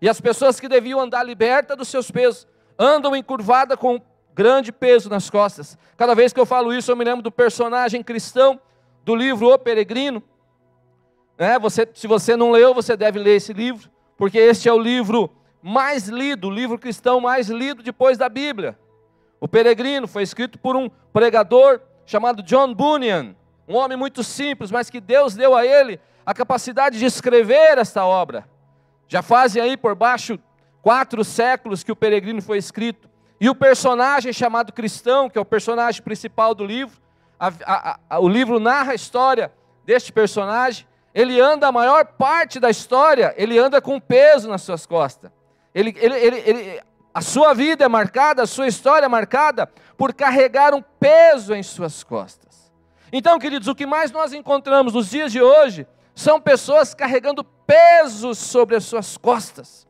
E 0.00 0.08
as 0.08 0.20
pessoas 0.20 0.58
que 0.58 0.68
deviam 0.68 0.98
andar 0.98 1.22
libertas 1.22 1.76
dos 1.76 1.86
seus 1.86 2.10
pesos, 2.10 2.44
andam 2.76 3.14
encurvadas 3.14 3.78
com 3.78 4.00
grande 4.34 4.72
peso 4.72 5.08
nas 5.08 5.30
costas. 5.30 5.78
Cada 5.96 6.12
vez 6.12 6.32
que 6.32 6.40
eu 6.40 6.44
falo 6.44 6.74
isso, 6.74 6.90
eu 6.90 6.96
me 6.96 7.04
lembro 7.04 7.22
do 7.22 7.30
personagem 7.30 8.02
cristão 8.02 8.60
do 9.04 9.14
livro 9.14 9.52
O 9.52 9.56
Peregrino. 9.56 10.20
É, 11.38 11.56
você, 11.56 11.88
se 11.94 12.08
você 12.08 12.34
não 12.34 12.50
leu, 12.50 12.74
você 12.74 12.96
deve 12.96 13.20
ler 13.20 13.36
esse 13.36 13.52
livro, 13.52 13.88
porque 14.16 14.38
este 14.38 14.68
é 14.68 14.72
o 14.72 14.78
livro 14.78 15.30
mais 15.62 16.08
lido, 16.08 16.48
o 16.48 16.50
livro 16.50 16.76
cristão 16.76 17.20
mais 17.20 17.48
lido 17.48 17.80
depois 17.80 18.18
da 18.18 18.28
Bíblia. 18.28 18.76
O 19.38 19.46
Peregrino 19.46 20.08
foi 20.08 20.24
escrito 20.24 20.58
por 20.58 20.74
um 20.74 20.90
pregador 21.12 21.80
chamado 22.04 22.42
John 22.42 22.74
Bunyan 22.74 23.36
um 23.68 23.76
homem 23.76 23.96
muito 23.96 24.22
simples, 24.24 24.70
mas 24.70 24.90
que 24.90 25.00
Deus 25.00 25.34
deu 25.34 25.54
a 25.54 25.64
ele 25.64 26.00
a 26.24 26.34
capacidade 26.34 26.98
de 26.98 27.04
escrever 27.04 27.78
esta 27.78 28.04
obra. 28.04 28.48
Já 29.08 29.22
fazem 29.22 29.62
aí 29.62 29.76
por 29.76 29.94
baixo 29.94 30.38
quatro 30.80 31.24
séculos 31.24 31.82
que 31.82 31.92
o 31.92 31.96
peregrino 31.96 32.42
foi 32.42 32.58
escrito. 32.58 33.08
E 33.40 33.48
o 33.48 33.54
personagem 33.54 34.32
chamado 34.32 34.72
cristão, 34.72 35.28
que 35.28 35.38
é 35.38 35.40
o 35.40 35.44
personagem 35.44 36.02
principal 36.02 36.54
do 36.54 36.64
livro, 36.64 37.00
a, 37.38 37.52
a, 37.64 37.98
a, 38.10 38.20
o 38.20 38.28
livro 38.28 38.60
narra 38.60 38.92
a 38.92 38.94
história 38.94 39.52
deste 39.84 40.12
personagem. 40.12 40.86
Ele 41.14 41.40
anda 41.40 41.66
a 41.66 41.72
maior 41.72 42.04
parte 42.04 42.60
da 42.60 42.70
história, 42.70 43.34
ele 43.36 43.58
anda 43.58 43.80
com 43.80 44.00
peso 44.00 44.48
nas 44.48 44.62
suas 44.62 44.86
costas. 44.86 45.30
Ele, 45.74 45.94
ele, 45.98 46.14
ele, 46.14 46.36
ele, 46.46 46.82
a 47.12 47.20
sua 47.20 47.52
vida 47.52 47.84
é 47.84 47.88
marcada, 47.88 48.42
a 48.42 48.46
sua 48.46 48.66
história 48.66 49.06
é 49.06 49.08
marcada 49.08 49.66
por 49.96 50.14
carregar 50.14 50.72
um 50.72 50.82
peso 51.00 51.54
em 51.54 51.62
suas 51.62 52.02
costas. 52.02 52.51
Então, 53.12 53.38
queridos, 53.38 53.68
o 53.68 53.74
que 53.74 53.84
mais 53.84 54.10
nós 54.10 54.32
encontramos 54.32 54.94
nos 54.94 55.10
dias 55.10 55.30
de 55.30 55.42
hoje 55.42 55.86
são 56.14 56.40
pessoas 56.40 56.94
carregando 56.94 57.44
pesos 57.44 58.38
sobre 58.38 58.74
as 58.74 58.84
suas 58.84 59.18
costas. 59.18 59.86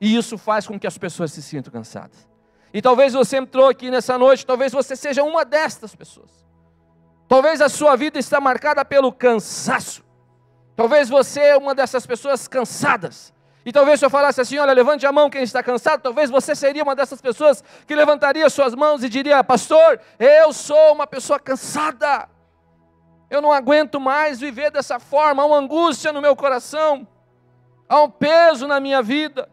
E 0.00 0.16
isso 0.16 0.38
faz 0.38 0.66
com 0.66 0.78
que 0.78 0.86
as 0.86 0.96
pessoas 0.96 1.32
se 1.32 1.42
sintam 1.42 1.72
cansadas. 1.72 2.28
E 2.72 2.80
talvez 2.80 3.12
você 3.12 3.38
entrou 3.38 3.68
aqui 3.68 3.90
nessa 3.90 4.16
noite, 4.16 4.46
talvez 4.46 4.72
você 4.72 4.94
seja 4.94 5.22
uma 5.22 5.44
destas 5.44 5.94
pessoas. 5.94 6.44
Talvez 7.26 7.60
a 7.60 7.68
sua 7.68 7.96
vida 7.96 8.18
está 8.18 8.40
marcada 8.40 8.84
pelo 8.84 9.12
cansaço. 9.12 10.04
Talvez 10.76 11.08
você 11.08 11.40
é 11.40 11.56
uma 11.56 11.74
dessas 11.74 12.06
pessoas 12.06 12.46
cansadas. 12.46 13.32
E 13.64 13.72
talvez 13.72 13.98
se 13.98 14.06
eu 14.06 14.10
falasse 14.10 14.40
assim, 14.40 14.58
olha, 14.58 14.72
levante 14.72 15.06
a 15.06 15.12
mão 15.12 15.30
quem 15.30 15.42
está 15.42 15.62
cansado, 15.62 16.02
talvez 16.02 16.30
você 16.30 16.54
seria 16.54 16.82
uma 16.82 16.94
dessas 16.94 17.20
pessoas 17.20 17.64
que 17.86 17.94
levantaria 17.94 18.48
suas 18.50 18.74
mãos 18.74 19.02
e 19.02 19.08
diria, 19.08 19.42
pastor, 19.42 20.00
eu 20.18 20.52
sou 20.52 20.92
uma 20.92 21.06
pessoa 21.06 21.40
cansada. 21.40 22.28
Eu 23.34 23.42
não 23.42 23.52
aguento 23.52 23.98
mais 23.98 24.38
viver 24.38 24.70
dessa 24.70 25.00
forma. 25.00 25.42
Há 25.42 25.46
uma 25.46 25.56
angústia 25.56 26.12
no 26.12 26.22
meu 26.22 26.36
coração, 26.36 27.06
há 27.88 28.00
um 28.00 28.08
peso 28.08 28.68
na 28.68 28.78
minha 28.78 29.02
vida, 29.02 29.48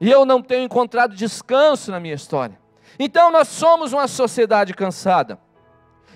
e 0.00 0.10
eu 0.10 0.24
não 0.24 0.40
tenho 0.40 0.64
encontrado 0.64 1.14
descanso 1.14 1.90
na 1.90 2.00
minha 2.00 2.14
história. 2.14 2.58
Então, 2.98 3.30
nós 3.30 3.48
somos 3.48 3.92
uma 3.92 4.08
sociedade 4.08 4.72
cansada. 4.72 5.38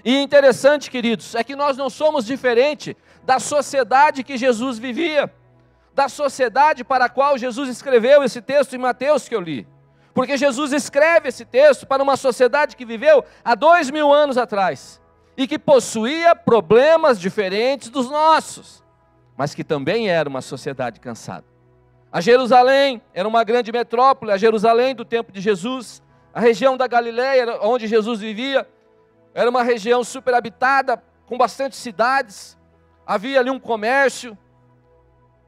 E 0.02 0.16
interessante, 0.22 0.90
queridos, 0.90 1.34
é 1.34 1.44
que 1.44 1.54
nós 1.54 1.76
não 1.76 1.90
somos 1.90 2.24
diferente 2.24 2.96
da 3.22 3.38
sociedade 3.38 4.24
que 4.24 4.38
Jesus 4.38 4.78
vivia, 4.78 5.30
da 5.94 6.08
sociedade 6.08 6.82
para 6.82 7.04
a 7.04 7.08
qual 7.10 7.36
Jesus 7.36 7.68
escreveu 7.68 8.24
esse 8.24 8.40
texto 8.40 8.74
em 8.74 8.78
Mateus 8.78 9.28
que 9.28 9.34
eu 9.34 9.40
li. 9.42 9.68
Porque 10.14 10.38
Jesus 10.38 10.72
escreve 10.72 11.28
esse 11.28 11.44
texto 11.44 11.86
para 11.86 12.02
uma 12.02 12.16
sociedade 12.16 12.74
que 12.74 12.86
viveu 12.86 13.22
há 13.44 13.54
dois 13.54 13.90
mil 13.90 14.12
anos 14.12 14.38
atrás 14.38 14.99
e 15.40 15.48
que 15.48 15.58
possuía 15.58 16.36
problemas 16.36 17.18
diferentes 17.18 17.88
dos 17.88 18.10
nossos, 18.10 18.84
mas 19.38 19.54
que 19.54 19.64
também 19.64 20.10
era 20.10 20.28
uma 20.28 20.42
sociedade 20.42 21.00
cansada. 21.00 21.46
A 22.12 22.20
Jerusalém 22.20 23.00
era 23.14 23.26
uma 23.26 23.42
grande 23.42 23.72
metrópole, 23.72 24.32
a 24.32 24.36
Jerusalém 24.36 24.94
do 24.94 25.02
tempo 25.02 25.32
de 25.32 25.40
Jesus, 25.40 26.02
a 26.34 26.40
região 26.40 26.76
da 26.76 26.86
Galiléia, 26.86 27.58
onde 27.62 27.86
Jesus 27.86 28.20
vivia, 28.20 28.68
era 29.32 29.48
uma 29.48 29.62
região 29.62 30.04
superabitada, 30.04 31.02
com 31.24 31.38
bastante 31.38 31.74
cidades, 31.74 32.58
havia 33.06 33.40
ali 33.40 33.48
um 33.48 33.58
comércio, 33.58 34.36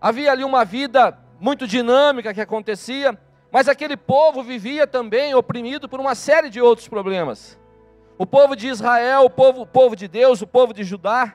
havia 0.00 0.32
ali 0.32 0.42
uma 0.42 0.64
vida 0.64 1.18
muito 1.38 1.66
dinâmica 1.66 2.32
que 2.32 2.40
acontecia, 2.40 3.18
mas 3.50 3.68
aquele 3.68 3.99
povo 3.99 4.42
vivia 4.42 4.87
também 4.87 5.34
oprimido 5.34 5.87
por 5.87 6.00
uma 6.00 6.14
série 6.14 6.49
de 6.49 6.62
outros 6.62 6.88
problemas. 6.88 7.61
O 8.23 8.26
povo 8.26 8.55
de 8.55 8.69
Israel, 8.69 9.25
o 9.25 9.31
povo, 9.31 9.62
o 9.62 9.67
povo 9.67 9.97
de 9.97 10.07
Deus, 10.07 10.41
o 10.43 10.47
povo 10.47 10.73
de 10.73 10.85
Judá, 10.85 11.35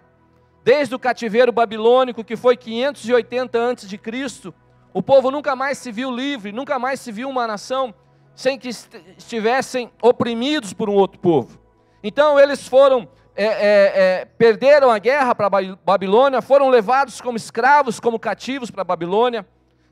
desde 0.63 0.95
o 0.95 0.99
cativeiro 0.99 1.51
babilônico, 1.51 2.23
que 2.23 2.37
foi 2.37 2.55
580 2.55 3.59
antes 3.59 3.89
de 3.89 3.97
Cristo, 3.97 4.53
o 4.93 5.03
povo 5.03 5.29
nunca 5.29 5.53
mais 5.53 5.79
se 5.79 5.91
viu 5.91 6.09
livre, 6.09 6.53
nunca 6.53 6.79
mais 6.79 7.01
se 7.01 7.11
viu 7.11 7.27
uma 7.27 7.45
nação 7.45 7.93
sem 8.33 8.57
que 8.57 8.69
estivessem 8.69 9.91
oprimidos 10.01 10.71
por 10.71 10.89
um 10.89 10.93
outro 10.93 11.19
povo. 11.19 11.59
Então 12.01 12.39
eles 12.39 12.65
foram, 12.65 13.05
é, 13.35 13.43
é, 13.43 13.51
é, 13.51 14.25
perderam 14.37 14.89
a 14.89 14.97
guerra 14.97 15.35
para 15.35 15.49
Babilônia, 15.83 16.41
foram 16.41 16.69
levados 16.69 17.19
como 17.19 17.35
escravos, 17.35 17.99
como 17.99 18.17
cativos 18.17 18.71
para 18.71 18.85
Babilônia. 18.85 19.45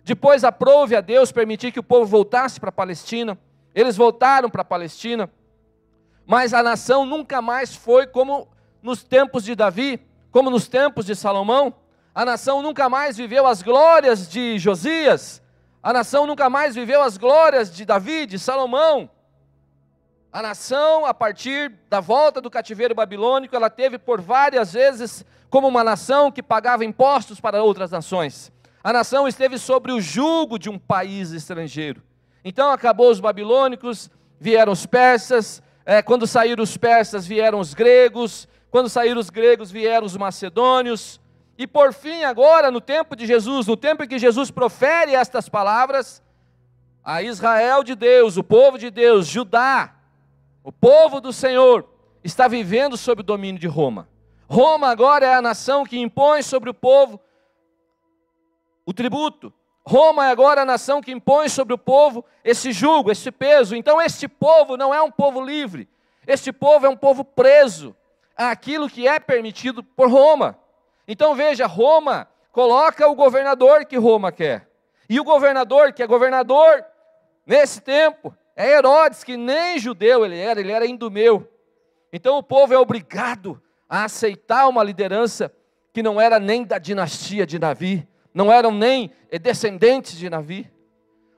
Depois 0.06 0.46
aprove 0.46 0.96
a 0.96 1.02
Deus 1.02 1.30
permitir 1.30 1.74
que 1.74 1.80
o 1.82 1.84
povo 1.84 2.06
voltasse 2.06 2.58
para 2.58 2.70
a 2.70 2.72
Palestina. 2.72 3.38
Eles 3.74 3.98
voltaram 3.98 4.50
para 4.50 4.62
a 4.62 4.66
Palestina. 4.66 5.30
Mas 6.26 6.54
a 6.54 6.64
nação 6.64 7.06
nunca 7.06 7.42
mais 7.42 7.76
foi 7.76 8.08
como 8.08 8.48
nos 8.82 9.04
tempos 9.04 9.44
de 9.44 9.56
Davi, 9.56 10.00
como 10.32 10.50
nos 10.50 10.68
tempos 10.68 11.06
de 11.06 11.16
Salomão. 11.16 11.74
A 12.14 12.26
nação 12.26 12.62
nunca 12.62 12.90
mais 12.90 13.18
viveu 13.18 13.46
as 13.46 13.62
glórias 13.62 14.28
de 14.30 14.58
Josias. 14.58 15.42
A 15.84 15.94
nação 15.94 16.26
nunca 16.26 16.50
mais 16.50 16.74
viveu 16.74 17.02
as 17.02 17.18
glórias 17.18 17.74
de 17.74 17.86
Davi, 17.86 18.26
de 18.26 18.40
Salomão. 18.40 19.10
A 20.34 20.42
nação, 20.42 21.06
a 21.06 21.14
partir 21.14 21.72
da 21.90 22.00
volta 22.00 22.42
do 22.42 22.50
cativeiro 22.50 22.94
babilônico, 22.94 23.56
ela 23.56 23.70
teve 23.70 23.98
por 23.98 24.20
várias 24.20 24.74
vezes 24.74 25.24
como 25.50 25.68
uma 25.68 25.84
nação 25.84 26.32
que 26.32 26.44
pagava 26.44 26.84
impostos 26.84 27.40
para 27.40 27.64
outras 27.64 27.92
nações. 27.92 28.52
A 28.84 28.92
nação 28.92 29.28
esteve 29.28 29.58
sobre 29.58 29.92
o 29.92 30.02
jugo 30.02 30.60
de 30.60 30.70
um 30.70 30.78
país 30.78 31.32
estrangeiro. 31.32 32.04
Então 32.44 32.70
acabou 32.70 33.10
os 33.10 33.20
babilônicos, 33.20 34.10
vieram 34.40 34.74
os 34.74 34.86
persas, 34.86 35.64
é, 35.86 36.02
quando 36.02 36.26
saíram 36.26 36.64
os 36.64 36.76
persas, 36.76 37.28
vieram 37.28 37.60
os 37.60 37.74
gregos. 37.74 38.48
Quando 38.72 38.90
saíram 38.90 39.20
os 39.20 39.30
gregos, 39.30 39.72
vieram 39.72 40.06
os 40.06 40.18
macedônios. 40.18 41.22
E 41.58 41.68
por 41.68 41.94
fim, 41.94 42.24
agora, 42.24 42.72
no 42.72 42.82
tempo 42.82 43.16
de 43.16 43.26
Jesus, 43.26 43.68
no 43.68 43.78
tempo 43.78 44.04
em 44.04 44.08
que 44.08 44.20
Jesus 44.20 44.52
profere 44.52 45.14
estas 45.14 45.48
palavras, 45.48 46.22
a 47.04 47.22
Israel 47.22 47.84
de 47.84 47.96
Deus, 47.96 48.36
o 48.36 48.44
povo 48.44 48.78
de 48.78 48.90
Deus, 48.90 49.28
Judá, 49.28 49.96
o 50.64 50.72
povo 50.72 51.22
do 51.22 51.32
Senhor, 51.32 51.88
está 52.24 52.48
vivendo 52.48 52.98
sob 52.98 53.22
o 53.22 53.24
domínio 53.24 53.62
de 53.62 53.68
Roma. 53.68 54.10
Roma 54.50 54.90
agora 54.90 55.26
é 55.26 55.36
a 55.36 55.42
nação 55.42 55.86
que 55.86 56.00
impõe 56.00 56.42
sobre 56.42 56.70
o 56.70 56.74
povo 56.74 57.20
o 58.86 58.94
tributo, 58.94 59.52
Roma 59.88 60.26
é 60.26 60.32
agora 60.32 60.62
a 60.62 60.66
nação 60.66 61.00
que 61.00 61.12
impõe 61.12 61.48
sobre 61.48 61.74
o 61.74 61.78
povo 61.78 62.26
esse 62.44 62.72
jugo, 62.72 63.12
esse 63.12 63.32
peso. 63.32 63.76
Então, 63.76 64.02
este 64.02 64.28
povo 64.28 64.76
não 64.76 64.94
é 64.94 65.02
um 65.02 65.12
povo 65.12 65.40
livre, 65.40 65.88
este 66.26 66.52
povo 66.52 66.88
é 66.88 66.90
um 66.90 66.98
povo 66.98 67.24
preso 67.24 67.96
àquilo 68.36 68.90
que 68.90 69.08
é 69.08 69.20
permitido 69.20 69.84
por 69.84 70.10
Roma. 70.10 70.58
Então, 71.08 71.36
veja: 71.36 71.68
Roma 71.68 72.28
coloca 72.52 73.08
o 73.08 73.14
governador 73.14 73.86
que 73.86 73.96
Roma 73.96 74.32
quer, 74.32 74.68
e 75.08 75.20
o 75.20 75.24
governador, 75.24 75.94
que 75.94 76.02
é 76.02 76.08
governador 76.08 76.84
nesse 77.46 77.80
tempo, 77.80 78.36
é 78.56 78.72
Herodes, 78.72 79.24
que 79.24 79.38
nem 79.38 79.78
judeu 79.78 80.26
ele 80.26 80.40
era, 80.40 80.60
ele 80.60 80.72
era 80.72 80.88
indumeu. 80.88 81.48
Então, 82.12 82.38
o 82.38 82.44
povo 82.44 82.74
é 82.74 82.80
obrigado 82.80 83.62
a 83.88 84.06
aceitar 84.06 84.68
uma 84.68 84.84
liderança 84.84 85.54
que 85.94 86.02
não 86.02 86.20
era 86.20 86.40
nem 86.40 86.64
da 86.64 86.80
dinastia 86.80 87.46
de 87.46 87.60
Davi, 87.60 88.08
não 88.36 88.52
eram 88.52 88.70
nem 88.70 89.10
descendentes 89.42 90.18
de 90.18 90.30
Davi. 90.30 90.70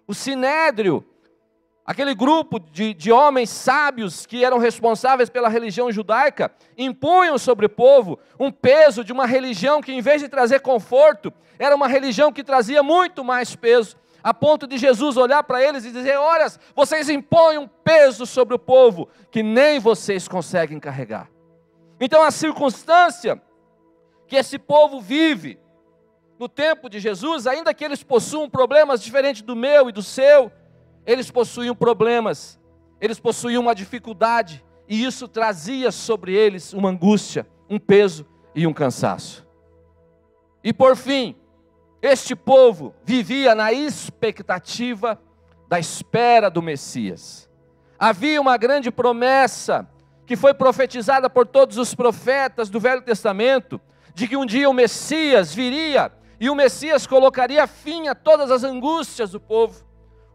O 0.07 0.15
sinédrio, 0.15 1.05
aquele 1.85 2.15
grupo 2.15 2.59
de, 2.59 2.91
de 2.91 3.11
homens 3.11 3.51
sábios 3.51 4.25
que 4.25 4.43
eram 4.43 4.57
responsáveis 4.57 5.29
pela 5.29 5.47
religião 5.47 5.91
judaica, 5.91 6.51
impunham 6.75 7.37
sobre 7.37 7.67
o 7.67 7.69
povo 7.69 8.17
um 8.39 8.51
peso 8.51 9.03
de 9.03 9.13
uma 9.13 9.27
religião 9.27 9.79
que, 9.79 9.93
em 9.93 10.01
vez 10.01 10.23
de 10.23 10.27
trazer 10.27 10.61
conforto, 10.61 11.31
era 11.59 11.75
uma 11.75 11.87
religião 11.87 12.33
que 12.33 12.43
trazia 12.43 12.81
muito 12.81 13.23
mais 13.23 13.55
peso, 13.55 13.95
a 14.23 14.33
ponto 14.33 14.65
de 14.65 14.79
Jesus 14.79 15.17
olhar 15.17 15.43
para 15.43 15.63
eles 15.63 15.85
e 15.85 15.91
dizer: 15.91 16.17
Olha, 16.17 16.47
vocês 16.75 17.09
impõem 17.09 17.59
um 17.59 17.67
peso 17.67 18.25
sobre 18.25 18.55
o 18.55 18.59
povo 18.59 19.07
que 19.29 19.43
nem 19.43 19.79
vocês 19.79 20.27
conseguem 20.27 20.79
carregar. 20.79 21.29
Então, 21.99 22.23
a 22.23 22.31
circunstância 22.31 23.39
que 24.27 24.35
esse 24.35 24.57
povo 24.57 24.99
vive 24.99 25.59
no 26.39 26.47
tempo 26.47 26.89
de 26.89 26.99
Jesus, 26.99 27.47
ainda 27.47 27.73
que 27.73 27.83
eles 27.83 28.03
possuam 28.03 28.49
problemas 28.49 29.01
diferentes 29.01 29.41
do 29.41 29.55
meu 29.55 29.89
e 29.89 29.91
do 29.91 30.03
seu, 30.03 30.51
eles 31.05 31.31
possuíam 31.31 31.75
problemas, 31.75 32.59
eles 33.01 33.19
possuíam 33.19 33.61
uma 33.61 33.73
dificuldade, 33.73 34.63
e 34.87 35.03
isso 35.03 35.27
trazia 35.27 35.91
sobre 35.91 36.33
eles 36.33 36.73
uma 36.73 36.89
angústia, 36.89 37.47
um 37.69 37.79
peso 37.79 38.25
e 38.53 38.67
um 38.67 38.73
cansaço. 38.73 39.47
E 40.63 40.71
por 40.71 40.95
fim, 40.95 41.35
este 42.01 42.35
povo 42.35 42.93
vivia 43.03 43.55
na 43.55 43.73
expectativa 43.73 45.19
da 45.67 45.79
espera 45.79 46.49
do 46.49 46.61
Messias. 46.61 47.49
Havia 47.97 48.39
uma 48.39 48.57
grande 48.57 48.91
promessa 48.91 49.89
que 50.25 50.35
foi 50.35 50.53
profetizada 50.53 51.29
por 51.29 51.47
todos 51.47 51.77
os 51.77 51.95
profetas 51.95 52.69
do 52.69 52.79
Velho 52.79 53.01
Testamento, 53.01 53.81
de 54.13 54.27
que 54.27 54.37
um 54.37 54.45
dia 54.45 54.69
o 54.69 54.73
Messias 54.73 55.53
viria 55.53 56.11
e 56.39 56.49
o 56.49 56.55
Messias 56.55 57.07
colocaria 57.07 57.65
fim 57.65 58.07
a 58.07 58.15
todas 58.15 58.51
as 58.51 58.63
angústias 58.63 59.31
do 59.31 59.39
povo. 59.39 59.85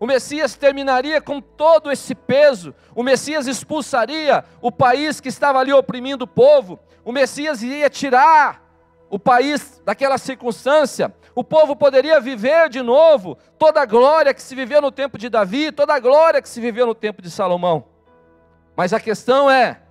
O 0.01 0.07
Messias 0.07 0.57
terminaria 0.57 1.21
com 1.21 1.41
todo 1.41 1.91
esse 1.91 2.13
peso. 2.13 2.75
O 2.93 3.05
Messias 3.05 3.47
expulsaria 3.47 4.45
o 4.61 4.73
país 4.73 5.21
que 5.21 5.29
estava 5.29 5.61
ali 5.61 5.73
oprimindo 5.73 6.25
o 6.25 6.27
povo. 6.27 6.81
O 7.05 7.13
Messias 7.13 7.63
iria 7.63 7.89
tirar 7.89 8.61
o 9.09 9.17
país 9.17 9.81
daquela 9.85 10.19
circunstância. 10.19 11.15
O 11.37 11.45
povo 11.45 11.77
poderia 11.77 12.21
viver 12.21 12.69
de 12.69 12.83
novo 12.83 13.39
toda 13.57 13.81
a 13.81 13.87
glória 13.87 14.35
que 14.35 14.43
se 14.43 14.57
viveu 14.57 14.83
no 14.83 14.91
tempo 14.91 15.17
de 15.17 15.29
Davi, 15.29 15.71
toda 15.71 15.95
a 15.95 16.01
glória 16.01 16.43
que 16.43 16.49
se 16.49 16.61
viveu 16.61 16.85
no 16.85 16.97
tempo 16.97 17.23
de 17.23 17.31
Salomão. 17.31 17.85
Mas 18.77 18.93
a 18.93 18.99
questão 18.99 19.49
é: 19.49 19.83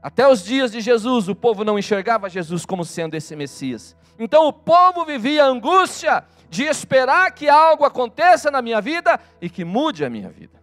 até 0.00 0.28
os 0.28 0.44
dias 0.44 0.70
de 0.70 0.80
Jesus, 0.80 1.28
o 1.28 1.34
povo 1.34 1.64
não 1.64 1.76
enxergava 1.76 2.28
Jesus 2.28 2.64
como 2.64 2.84
sendo 2.84 3.16
esse 3.16 3.34
Messias. 3.34 3.96
Então 4.18 4.46
o 4.46 4.52
povo 4.52 5.04
vivia 5.04 5.44
a 5.44 5.48
angústia 5.48 6.24
de 6.50 6.64
esperar 6.64 7.30
que 7.32 7.48
algo 7.48 7.84
aconteça 7.84 8.50
na 8.50 8.60
minha 8.60 8.80
vida 8.80 9.20
e 9.40 9.48
que 9.48 9.64
mude 9.64 10.04
a 10.04 10.10
minha 10.10 10.28
vida. 10.30 10.58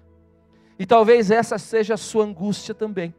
E 0.78 0.86
talvez 0.86 1.32
essa 1.32 1.58
seja 1.58 1.94
a 1.94 1.98
sua 1.98 2.26
angústia 2.26 2.76
também. 2.76 3.14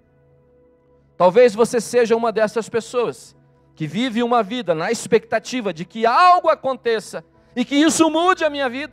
Talvez 1.17 1.55
você 1.55 1.81
seja 1.81 2.15
uma 2.15 2.31
dessas 2.31 2.69
pessoas 2.69 3.35
que 3.75 3.87
vive 3.87 4.23
uma 4.23 4.43
vida 4.43 4.75
na 4.75 4.91
expectativa 4.91 5.73
de 5.73 5.85
que 5.85 6.05
algo 6.05 6.49
aconteça 6.49 7.25
e 7.55 7.65
que 7.65 7.77
isso 7.77 8.11
mude 8.11 8.45
a 8.45 8.51
minha 8.51 8.69
vida, 8.69 8.93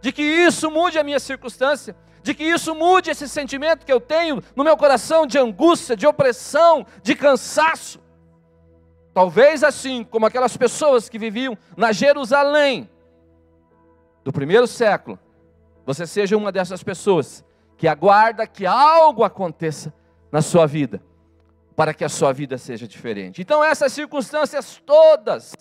de 0.00 0.12
que 0.12 0.22
isso 0.22 0.70
mude 0.70 0.98
a 0.98 1.02
minha 1.02 1.18
circunstância, 1.18 1.96
de 2.22 2.34
que 2.34 2.44
isso 2.44 2.74
mude 2.74 3.10
esse 3.10 3.28
sentimento 3.28 3.84
que 3.84 3.92
eu 3.92 4.00
tenho 4.00 4.42
no 4.54 4.62
meu 4.62 4.76
coração 4.76 5.26
de 5.26 5.38
angústia, 5.38 5.96
de 5.96 6.06
opressão, 6.06 6.86
de 7.02 7.14
cansaço. 7.14 8.00
Talvez 9.14 9.62
assim 9.62 10.02
como 10.02 10.26
aquelas 10.26 10.56
pessoas 10.56 11.08
que 11.08 11.20
viviam 11.20 11.56
na 11.76 11.92
Jerusalém 11.92 12.90
do 14.24 14.32
primeiro 14.32 14.66
século, 14.66 15.16
você 15.86 16.04
seja 16.04 16.36
uma 16.36 16.50
dessas 16.50 16.82
pessoas 16.82 17.44
que 17.76 17.86
aguarda 17.86 18.44
que 18.44 18.66
algo 18.66 19.22
aconteça 19.22 19.94
na 20.32 20.42
sua 20.42 20.66
vida, 20.66 21.00
para 21.76 21.94
que 21.94 22.04
a 22.04 22.08
sua 22.08 22.32
vida 22.32 22.58
seja 22.58 22.88
diferente. 22.88 23.40
Então, 23.40 23.62
essas 23.62 23.92
circunstâncias 23.92 24.82
todas 24.84 25.54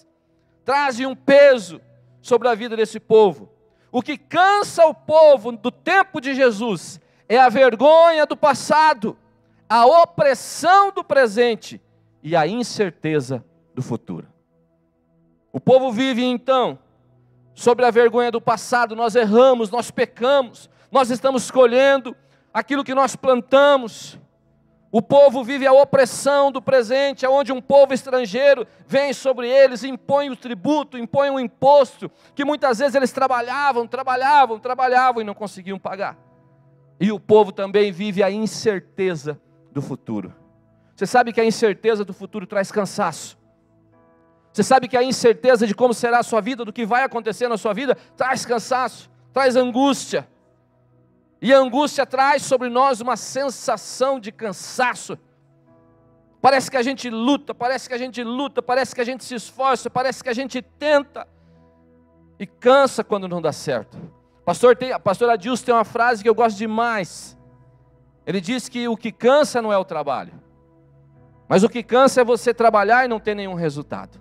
trazem 0.66 1.06
um 1.06 1.16
peso 1.16 1.80
sobre 2.22 2.48
a 2.48 2.56
vida 2.56 2.76
desse 2.76 3.00
povo. 3.00 3.52
O 3.92 4.02
que 4.02 4.18
cansa 4.18 4.86
o 4.88 4.96
povo 4.96 5.52
do 5.52 5.70
tempo 5.70 6.20
de 6.20 6.34
Jesus 6.34 7.00
é 7.30 7.38
a 7.38 7.50
vergonha 7.50 8.26
do 8.26 8.36
passado, 8.36 9.16
a 9.70 9.86
opressão 9.86 10.92
do 10.92 11.04
presente 11.04 11.80
e 12.24 12.36
a 12.36 12.48
incerteza 12.48 13.44
do 13.76 13.82
futuro. 13.82 14.28
O 15.52 15.60
povo 15.60 15.92
vive 15.92 16.24
então 16.24 16.80
sobre 17.54 17.86
a 17.86 17.92
vergonha 17.92 18.32
do 18.32 18.42
passado, 18.42 18.96
nós 18.96 19.14
erramos, 19.14 19.70
nós 19.70 19.92
pecamos, 19.92 20.70
nós 20.92 21.12
estamos 21.12 21.44
escolhendo 21.44 22.16
aquilo 22.54 22.84
que 22.84 22.96
nós 22.96 23.16
plantamos. 23.16 24.18
O 24.92 25.02
povo 25.02 25.44
vive 25.44 25.66
a 25.66 25.74
opressão 25.74 26.52
do 26.52 26.62
presente, 26.62 27.26
onde 27.26 27.52
um 27.52 27.62
povo 27.62 27.94
estrangeiro 27.94 28.66
vem 28.88 29.12
sobre 29.12 29.50
eles, 29.50 29.84
impõe 29.84 30.30
o 30.30 30.36
tributo, 30.36 30.98
impõe 30.98 31.30
o 31.32 31.40
imposto, 31.40 32.12
que 32.34 32.46
muitas 32.46 32.80
vezes 32.80 32.96
eles 32.96 33.12
trabalhavam, 33.12 33.88
trabalhavam, 33.88 34.60
trabalhavam 34.60 35.22
e 35.22 35.26
não 35.26 35.34
conseguiam 35.34 35.80
pagar. 35.80 36.18
E 37.00 37.12
o 37.12 37.20
povo 37.20 37.52
também 37.52 37.92
vive 37.92 38.24
a 38.24 38.32
incerteza 38.32 39.40
do 39.72 39.82
futuro. 39.82 40.43
Você 40.96 41.06
sabe 41.06 41.34
que 41.34 41.42
a 41.42 41.46
incerteza 41.46 42.06
do 42.06 42.14
futuro 42.14 42.46
traz 42.46 42.72
cansaço. 42.72 43.38
Você 44.52 44.62
sabe 44.62 44.88
que 44.88 44.96
a 44.96 45.04
incerteza 45.04 45.66
de 45.66 45.74
como 45.74 45.94
será 45.94 46.20
a 46.20 46.24
sua 46.24 46.40
vida, 46.40 46.64
do 46.64 46.72
que 46.72 46.86
vai 46.86 47.04
acontecer 47.04 47.48
na 47.48 47.58
sua 47.58 47.74
vida, 47.74 47.98
traz 48.16 48.46
cansaço, 48.46 49.10
traz 49.34 49.56
angústia. 49.56 50.28
E 51.42 51.52
a 51.52 51.58
angústia 51.58 52.06
traz 52.06 52.44
sobre 52.44 52.70
nós 52.70 53.02
uma 53.02 53.18
sensação 53.18 54.20
de 54.20 54.32
cansaço. 54.32 55.18
Parece 56.40 56.70
que 56.70 56.78
a 56.78 56.84
gente 56.84 57.10
luta, 57.10 57.56
parece 57.56 57.88
que 57.88 57.96
a 57.96 57.98
gente 57.98 58.24
luta, 58.24 58.62
parece 58.62 58.94
que 58.94 59.02
a 59.02 59.04
gente 59.04 59.24
se 59.24 59.34
esforça, 59.34 59.90
parece 59.90 60.24
que 60.24 60.30
a 60.30 60.34
gente 60.34 60.62
tenta 60.62 61.28
e 62.38 62.46
cansa 62.46 63.04
quando 63.04 63.28
não 63.28 63.42
dá 63.42 63.52
certo. 63.52 63.98
Pastor 64.46 64.76
tem, 64.76 64.92
a 64.92 65.00
pastora 65.00 65.34
Adilson 65.34 65.66
tem 65.66 65.74
uma 65.74 65.86
frase 65.86 66.22
que 66.22 66.30
eu 66.30 66.36
gosto 66.36 66.58
demais. 66.58 67.38
Ele 68.26 68.42
diz 68.42 68.70
que 68.70 68.88
o 68.88 68.98
que 68.98 69.12
cansa 69.12 69.62
não 69.62 69.72
é 69.72 69.78
o 69.78 69.86
trabalho, 69.86 70.34
mas 71.54 71.64
o 71.64 71.70
que 71.70 71.84
cansa 71.84 72.22
é 72.22 72.24
você 72.24 72.52
trabalhar 72.52 73.06
e 73.06 73.08
não 73.08 73.20
ter 73.20 73.36
nenhum 73.36 73.54
resultado. 73.54 74.20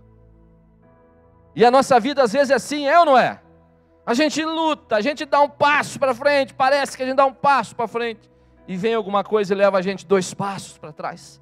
E 1.57 1.65
a 1.65 1.71
nossa 1.71 1.99
vida 1.99 2.23
às 2.23 2.31
vezes 2.31 2.51
é 2.51 2.55
assim, 2.55 2.87
é 2.87 2.99
ou 2.99 3.07
não 3.07 3.17
é? 3.17 3.41
A 4.05 4.13
gente 4.13 4.45
luta, 4.45 4.97
a 4.97 5.01
gente 5.01 5.25
dá 5.25 5.41
um 5.41 5.49
passo 5.49 5.99
para 5.99 6.15
frente, 6.15 6.53
parece 6.53 6.95
que 6.95 7.03
a 7.03 7.07
gente 7.07 7.17
dá 7.17 7.25
um 7.25 7.33
passo 7.33 7.75
para 7.75 7.89
frente, 7.89 8.31
e 8.69 8.77
vem 8.77 8.93
alguma 8.93 9.25
coisa 9.25 9.55
e 9.55 9.57
leva 9.57 9.79
a 9.79 9.81
gente 9.81 10.05
dois 10.05 10.35
passos 10.35 10.77
para 10.77 10.93
trás. 10.93 11.41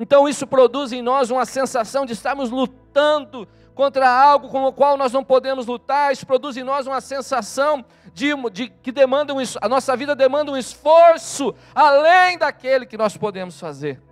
Então 0.00 0.28
isso 0.28 0.44
produz 0.44 0.90
em 0.90 1.02
nós 1.02 1.30
uma 1.30 1.46
sensação 1.46 2.04
de 2.04 2.14
estarmos 2.14 2.50
lutando 2.50 3.46
contra 3.76 4.10
algo 4.10 4.48
com 4.48 4.64
o 4.64 4.72
qual 4.72 4.96
nós 4.96 5.12
não 5.12 5.22
podemos 5.22 5.66
lutar, 5.66 6.12
isso 6.12 6.26
produz 6.26 6.56
em 6.56 6.64
nós 6.64 6.84
uma 6.84 7.00
sensação 7.00 7.84
de, 8.12 8.34
de 8.50 8.70
que 8.70 8.90
demanda 8.90 9.32
um, 9.32 9.38
a 9.62 9.68
nossa 9.68 9.96
vida 9.96 10.16
demanda 10.16 10.50
um 10.50 10.56
esforço 10.56 11.54
além 11.72 12.36
daquele 12.36 12.84
que 12.84 12.96
nós 12.96 13.16
podemos 13.16 13.60
fazer. 13.60 14.02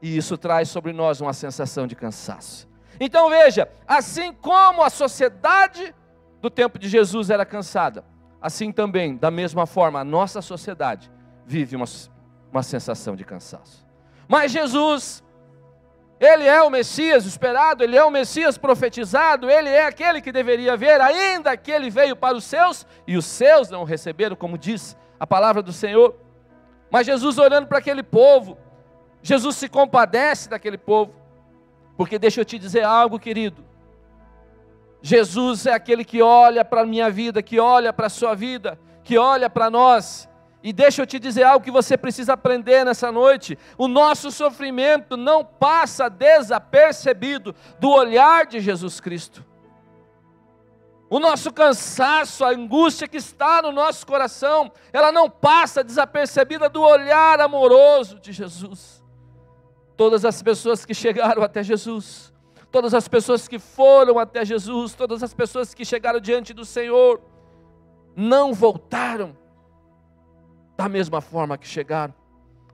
E 0.00 0.16
isso 0.16 0.36
traz 0.38 0.68
sobre 0.68 0.92
nós 0.92 1.20
uma 1.20 1.32
sensação 1.32 1.86
de 1.86 1.96
cansaço. 1.96 2.68
Então 3.00 3.28
veja, 3.28 3.68
assim 3.86 4.32
como 4.32 4.82
a 4.82 4.90
sociedade 4.90 5.94
do 6.40 6.50
tempo 6.50 6.78
de 6.78 6.88
Jesus 6.88 7.30
era 7.30 7.44
cansada, 7.44 8.04
assim 8.40 8.70
também, 8.72 9.16
da 9.16 9.30
mesma 9.30 9.66
forma, 9.66 10.00
a 10.00 10.04
nossa 10.04 10.40
sociedade 10.40 11.10
vive 11.44 11.76
uma, 11.76 11.86
uma 12.52 12.62
sensação 12.62 13.16
de 13.16 13.24
cansaço. 13.24 13.86
Mas 14.28 14.52
Jesus, 14.52 15.24
Ele 16.20 16.44
é 16.44 16.62
o 16.62 16.70
Messias 16.70 17.24
esperado, 17.24 17.82
Ele 17.82 17.96
é 17.96 18.04
o 18.04 18.10
Messias 18.10 18.58
profetizado, 18.58 19.50
Ele 19.50 19.68
é 19.68 19.86
aquele 19.86 20.20
que 20.20 20.30
deveria 20.30 20.76
ver, 20.76 21.00
ainda 21.00 21.56
que 21.56 21.70
Ele 21.70 21.90
veio 21.90 22.14
para 22.14 22.36
os 22.36 22.44
seus 22.44 22.86
e 23.06 23.16
os 23.16 23.24
seus 23.24 23.70
não 23.70 23.82
o 23.82 23.84
receberam, 23.84 24.36
como 24.36 24.58
diz 24.58 24.96
a 25.18 25.26
palavra 25.26 25.62
do 25.62 25.72
Senhor. 25.72 26.14
Mas 26.90 27.06
Jesus 27.06 27.38
olhando 27.38 27.66
para 27.66 27.78
aquele 27.78 28.02
povo, 28.02 28.56
Jesus 29.22 29.56
se 29.56 29.68
compadece 29.68 30.48
daquele 30.48 30.78
povo. 30.78 31.14
Porque 31.96 32.18
deixa 32.18 32.40
eu 32.40 32.44
te 32.44 32.58
dizer 32.58 32.84
algo, 32.84 33.18
querido. 33.18 33.64
Jesus 35.02 35.66
é 35.66 35.72
aquele 35.72 36.04
que 36.04 36.22
olha 36.22 36.64
para 36.64 36.82
a 36.82 36.86
minha 36.86 37.10
vida, 37.10 37.42
que 37.42 37.58
olha 37.58 37.92
para 37.92 38.06
a 38.06 38.10
sua 38.10 38.34
vida, 38.34 38.78
que 39.04 39.16
olha 39.18 39.48
para 39.48 39.70
nós. 39.70 40.28
E 40.62 40.72
deixa 40.72 41.02
eu 41.02 41.06
te 41.06 41.18
dizer 41.18 41.44
algo 41.44 41.64
que 41.64 41.70
você 41.70 41.96
precisa 41.96 42.32
aprender 42.32 42.84
nessa 42.84 43.12
noite: 43.12 43.58
o 43.76 43.86
nosso 43.86 44.30
sofrimento 44.30 45.16
não 45.16 45.44
passa 45.44 46.08
desapercebido 46.08 47.54
do 47.78 47.90
olhar 47.90 48.46
de 48.46 48.60
Jesus 48.60 49.00
Cristo. 49.00 49.44
O 51.10 51.18
nosso 51.18 51.52
cansaço, 51.52 52.44
a 52.44 52.50
angústia 52.50 53.08
que 53.08 53.16
está 53.16 53.62
no 53.62 53.72
nosso 53.72 54.06
coração, 54.06 54.70
ela 54.92 55.10
não 55.10 55.30
passa 55.30 55.82
desapercebida 55.82 56.68
do 56.68 56.82
olhar 56.82 57.40
amoroso 57.40 58.20
de 58.20 58.30
Jesus 58.30 58.97
todas 59.98 60.24
as 60.24 60.40
pessoas 60.40 60.86
que 60.86 60.94
chegaram 60.94 61.42
até 61.42 61.60
Jesus, 61.60 62.32
todas 62.70 62.94
as 62.94 63.08
pessoas 63.08 63.48
que 63.48 63.58
foram 63.58 64.16
até 64.16 64.44
Jesus, 64.44 64.94
todas 64.94 65.24
as 65.24 65.34
pessoas 65.34 65.74
que 65.74 65.84
chegaram 65.84 66.20
diante 66.20 66.54
do 66.54 66.64
Senhor, 66.64 67.20
não 68.14 68.54
voltaram 68.54 69.36
da 70.76 70.88
mesma 70.88 71.20
forma 71.20 71.58
que 71.58 71.66
chegaram. 71.66 72.14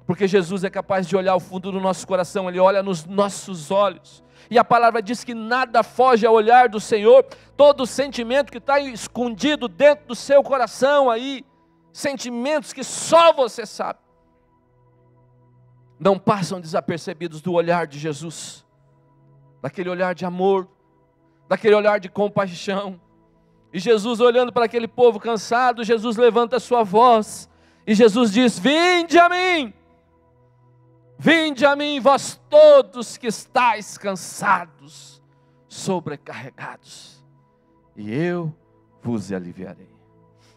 Porque 0.06 0.28
Jesus 0.28 0.64
é 0.64 0.70
capaz 0.70 1.08
de 1.08 1.16
olhar 1.16 1.34
o 1.34 1.40
fundo 1.40 1.72
do 1.72 1.80
nosso 1.80 2.06
coração, 2.06 2.46
Ele 2.46 2.60
olha 2.60 2.82
nos 2.82 3.06
nossos 3.06 3.70
olhos. 3.70 4.22
E 4.50 4.58
a 4.58 4.64
palavra 4.64 5.00
diz 5.00 5.24
que 5.24 5.32
nada 5.32 5.82
foge 5.82 6.26
ao 6.26 6.34
olhar 6.34 6.68
do 6.68 6.78
Senhor, 6.78 7.24
todo 7.56 7.86
sentimento 7.86 8.52
que 8.52 8.58
está 8.58 8.78
escondido 8.78 9.66
dentro 9.66 10.08
do 10.08 10.14
seu 10.14 10.42
coração 10.42 11.08
aí, 11.08 11.42
sentimentos 11.90 12.74
que 12.74 12.84
só 12.84 13.32
você 13.32 13.64
sabe, 13.64 13.98
não 15.98 16.18
passam 16.18 16.60
desapercebidos 16.60 17.40
do 17.40 17.52
olhar 17.52 17.86
de 17.86 17.98
Jesus, 17.98 18.64
daquele 19.62 19.88
olhar 19.88 20.14
de 20.14 20.24
amor, 20.24 20.68
daquele 21.48 21.74
olhar 21.74 22.00
de 22.00 22.08
compaixão. 22.08 23.00
E 23.72 23.78
Jesus 23.78 24.20
olhando 24.20 24.52
para 24.52 24.66
aquele 24.66 24.86
povo 24.86 25.18
cansado, 25.18 25.84
Jesus 25.84 26.16
levanta 26.16 26.56
a 26.56 26.60
sua 26.60 26.84
voz 26.84 27.48
e 27.86 27.94
Jesus 27.94 28.32
diz: 28.32 28.58
Vinde 28.58 29.18
a 29.18 29.28
mim 29.28 29.72
Vinde 31.18 31.64
a 31.64 31.76
mim, 31.76 32.00
vós 32.00 32.40
todos 32.50 33.16
que 33.16 33.28
estáis 33.28 33.96
cansados, 33.96 35.22
sobrecarregados, 35.68 37.24
e 37.96 38.12
eu 38.12 38.54
vos 39.02 39.32
aliviarei. 39.32 39.88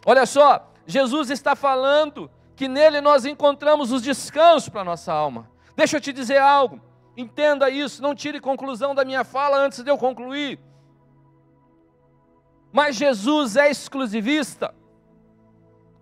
Olha 0.04 0.26
só, 0.26 0.70
Jesus 0.86 1.30
está 1.30 1.54
falando 1.54 2.30
que 2.58 2.66
nele 2.66 3.00
nós 3.00 3.24
encontramos 3.24 3.92
os 3.92 4.02
descansos 4.02 4.68
para 4.68 4.80
a 4.80 4.84
nossa 4.84 5.12
alma. 5.12 5.48
Deixa 5.76 5.96
eu 5.96 6.00
te 6.00 6.12
dizer 6.12 6.38
algo, 6.38 6.80
entenda 7.16 7.70
isso, 7.70 8.02
não 8.02 8.16
tire 8.16 8.40
conclusão 8.40 8.96
da 8.96 9.04
minha 9.04 9.22
fala 9.22 9.58
antes 9.58 9.80
de 9.80 9.88
eu 9.88 9.96
concluir. 9.96 10.58
Mas 12.72 12.96
Jesus 12.96 13.54
é 13.54 13.70
exclusivista. 13.70 14.74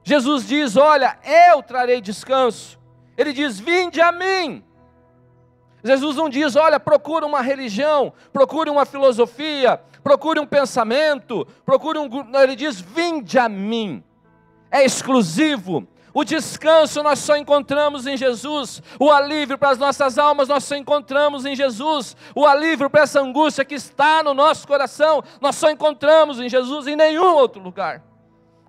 Jesus 0.03 0.49
diz: 0.49 0.79
Olha, 0.79 1.19
eu 1.51 1.62
trarei 1.62 2.01
descanso. 2.01 2.79
Ele 3.19 3.35
diz: 3.35 3.61
Vinde 3.61 4.01
a 4.01 4.11
mim. 4.11 4.64
Jesus 5.85 6.16
não 6.16 6.31
diz: 6.31 6.57
Olha, 6.57 6.81
procure 6.81 7.27
uma 7.27 7.42
religião, 7.42 8.14
procure 8.33 8.71
uma 8.71 8.87
filosofia, 8.87 9.79
procure 10.03 10.40
um 10.40 10.47
pensamento, 10.47 11.47
procure 11.66 11.99
um. 11.99 12.09
Não, 12.09 12.40
ele 12.40 12.57
diz: 12.57 12.81
Vinde 12.81 13.38
a 13.38 13.47
mim. 13.47 14.03
É 14.71 14.87
exclusivo. 14.87 15.87
O 16.17 16.25
descanso 16.25 17.03
nós 17.03 17.19
só 17.19 17.37
encontramos 17.37 18.07
em 18.07 18.17
Jesus. 18.17 18.83
O 18.99 19.11
alívio 19.11 19.59
para 19.59 19.69
as 19.69 19.79
nossas 19.79 20.17
almas 20.17 20.49
nós 20.49 20.65
só 20.65 20.75
encontramos 20.75 21.45
em 21.45 21.55
Jesus. 21.55 22.17
O 22.35 22.47
alívio 22.47 22.89
para 22.89 23.03
essa 23.03 23.21
angústia 23.21 23.67
que 23.67 23.75
está 23.75 24.23
no 24.23 24.33
nosso 24.33 24.67
coração 24.67 25.23
nós 25.43 25.57
só 25.57 25.71
encontramos 25.71 26.41
em 26.41 26.49
Jesus, 26.49 26.87
em 26.87 26.97
nenhum 26.97 27.35
outro 27.35 27.61
lugar. 27.61 28.03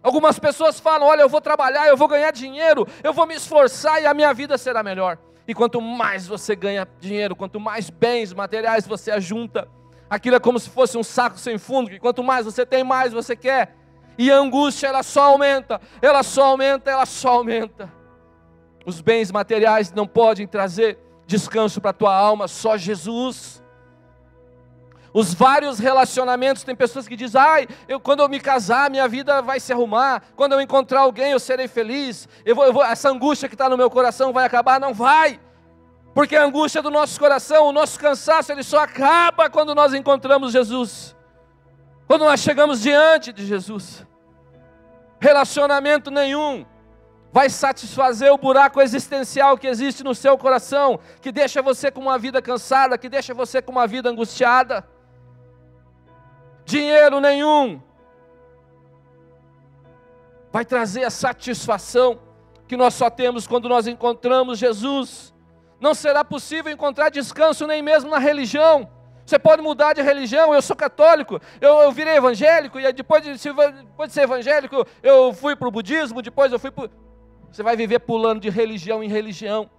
Algumas 0.03 0.37
pessoas 0.37 0.77
falam: 0.77 1.07
olha, 1.07 1.21
eu 1.21 1.29
vou 1.29 1.39
trabalhar, 1.39 1.87
eu 1.87 1.95
vou 1.95 2.09
ganhar 2.09 2.31
dinheiro, 2.31 2.85
eu 3.01 3.13
vou 3.13 3.25
me 3.25 3.35
esforçar 3.35 4.01
e 4.01 4.05
a 4.05 4.13
minha 4.13 4.33
vida 4.33 4.57
será 4.57 4.83
melhor. 4.83 5.17
E 5.47 5.53
quanto 5.53 5.79
mais 5.79 6.27
você 6.27 6.53
ganha 6.53 6.85
dinheiro, 6.99 7.33
quanto 7.33 7.61
mais 7.61 7.89
bens 7.89 8.33
materiais 8.33 8.85
você 8.85 9.09
ajunta, 9.09 9.69
aquilo 10.09 10.35
é 10.35 10.39
como 10.41 10.59
se 10.59 10.69
fosse 10.69 10.97
um 10.97 11.03
saco 11.03 11.39
sem 11.39 11.57
fundo, 11.57 11.89
que 11.89 11.97
quanto 11.97 12.21
mais 12.21 12.43
você 12.43 12.65
tem, 12.65 12.83
mais 12.83 13.13
você 13.13 13.37
quer. 13.37 13.73
E 14.17 14.31
a 14.31 14.37
angústia, 14.37 14.87
ela 14.87 15.03
só 15.03 15.23
aumenta, 15.23 15.79
ela 16.01 16.23
só 16.23 16.45
aumenta, 16.45 16.89
ela 16.89 17.05
só 17.05 17.29
aumenta. 17.29 17.91
Os 18.85 19.01
bens 19.01 19.31
materiais 19.31 19.91
não 19.91 20.07
podem 20.07 20.47
trazer 20.47 20.97
descanso 21.25 21.79
para 21.81 21.91
a 21.91 21.93
tua 21.93 22.15
alma, 22.15 22.47
só 22.47 22.77
Jesus 22.77 23.61
os 25.19 25.33
vários 25.33 25.79
relacionamentos. 25.79 26.63
Tem 26.63 26.75
pessoas 26.75 27.07
que 27.07 27.15
dizem: 27.15 27.41
ai, 27.41 27.67
eu, 27.87 27.99
quando 27.99 28.21
eu 28.21 28.29
me 28.29 28.39
casar, 28.39 28.89
minha 28.89 29.07
vida 29.07 29.41
vai 29.41 29.59
se 29.59 29.73
arrumar. 29.73 30.21
Quando 30.35 30.53
eu 30.53 30.61
encontrar 30.61 31.01
alguém, 31.01 31.31
eu 31.31 31.39
serei 31.39 31.67
feliz. 31.67 32.27
Eu 32.45 32.55
vou, 32.55 32.65
eu 32.65 32.73
vou, 32.73 32.83
essa 32.83 33.09
angústia 33.09 33.49
que 33.49 33.55
está 33.55 33.67
no 33.67 33.77
meu 33.77 33.89
coração 33.89 34.31
vai 34.31 34.45
acabar? 34.45 34.79
Não 34.79 34.93
vai. 34.93 35.39
Porque 36.13 36.35
a 36.35 36.43
angústia 36.43 36.81
do 36.81 36.89
nosso 36.89 37.19
coração, 37.19 37.67
o 37.67 37.71
nosso 37.71 37.99
cansaço, 37.99 38.51
ele 38.51 38.63
só 38.63 38.79
acaba 38.79 39.49
quando 39.49 39.75
nós 39.75 39.93
encontramos 39.93 40.51
Jesus. 40.51 41.15
Quando 42.07 42.23
nós 42.23 42.39
chegamos 42.39 42.81
diante 42.81 43.33
de 43.33 43.45
Jesus. 43.45 44.05
Relacionamento 45.19 46.11
nenhum 46.11 46.65
vai 47.31 47.49
satisfazer 47.49 48.31
o 48.31 48.37
buraco 48.37 48.81
existencial 48.81 49.57
que 49.57 49.67
existe 49.67 50.03
no 50.03 50.15
seu 50.15 50.37
coração, 50.37 50.99
que 51.21 51.31
deixa 51.31 51.61
você 51.61 51.91
com 51.91 52.01
uma 52.01 52.17
vida 52.17 52.41
cansada, 52.41 52.97
que 52.97 53.09
deixa 53.09 53.33
você 53.33 53.61
com 53.61 53.71
uma 53.71 53.85
vida 53.85 54.09
angustiada 54.09 54.87
dinheiro 56.67 57.21
nenhum 57.21 57.81
vai 60.51 60.65
trazer 60.65 61.05
a 61.05 61.09
satisfação 61.09 62.19
que 62.67 62.75
nós 62.75 62.93
só 62.93 63.09
temos 63.09 63.47
quando 63.47 63.69
nós 63.69 63.87
encontramos 63.87 64.59
Jesus. 64.59 65.33
Não 65.79 65.93
será 65.93 66.25
possível 66.25 66.71
encontrar 66.71 67.09
descanso 67.09 67.65
nem 67.65 67.81
mesmo 67.81 68.09
na 68.09 68.19
religião. 68.19 68.91
Você 69.27 69.37
pode 69.37 69.61
mudar 69.61 69.91
de 69.91 70.01
religião, 70.01 70.53
eu 70.53 70.61
sou 70.61 70.73
católico, 70.73 71.37
eu, 71.59 71.79
eu 71.81 71.91
virei 71.91 72.15
evangélico, 72.15 72.79
e 72.79 72.93
depois 72.93 73.21
de, 73.21 73.33
depois 73.33 74.07
de 74.07 74.13
ser 74.13 74.21
evangélico, 74.21 74.87
eu 75.03 75.33
fui 75.33 75.53
para 75.53 75.67
o 75.67 75.71
budismo, 75.71 76.21
depois 76.21 76.49
eu 76.53 76.57
fui 76.57 76.71
para. 76.71 76.89
Você 77.51 77.61
vai 77.61 77.75
viver 77.75 77.99
pulando 77.99 78.39
de 78.39 78.49
religião 78.49 79.03
em 79.03 79.09
religião. 79.09 79.69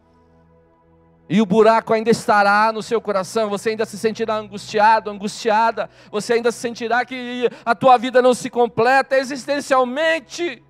E 1.31 1.41
o 1.41 1.47
buraco 1.47 1.95
ainda 1.95 2.11
estará 2.11 2.71
no 2.75 2.83
seu 2.83 3.01
coração, 3.01 3.49
você 3.49 3.71
ainda 3.71 3.87
se 3.87 3.97
sentirá 3.97 4.37
angustiado, 4.37 5.09
angustiada, 5.09 5.89
você 6.11 6.35
ainda 6.35 6.53
se 6.53 6.59
sentirá 6.59 7.03
que 7.07 7.49
a 7.65 7.75
tua 7.75 7.97
vida 7.97 8.21
não 8.21 8.35
se 8.35 8.51
completa 8.51 9.17
existencialmente. 9.17 10.63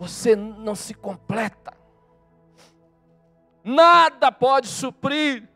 Você 0.00 0.34
não 0.34 0.74
se 0.74 0.92
completa. 0.92 1.72
Nada 3.62 4.32
pode 4.32 4.66
suprir 4.66 5.48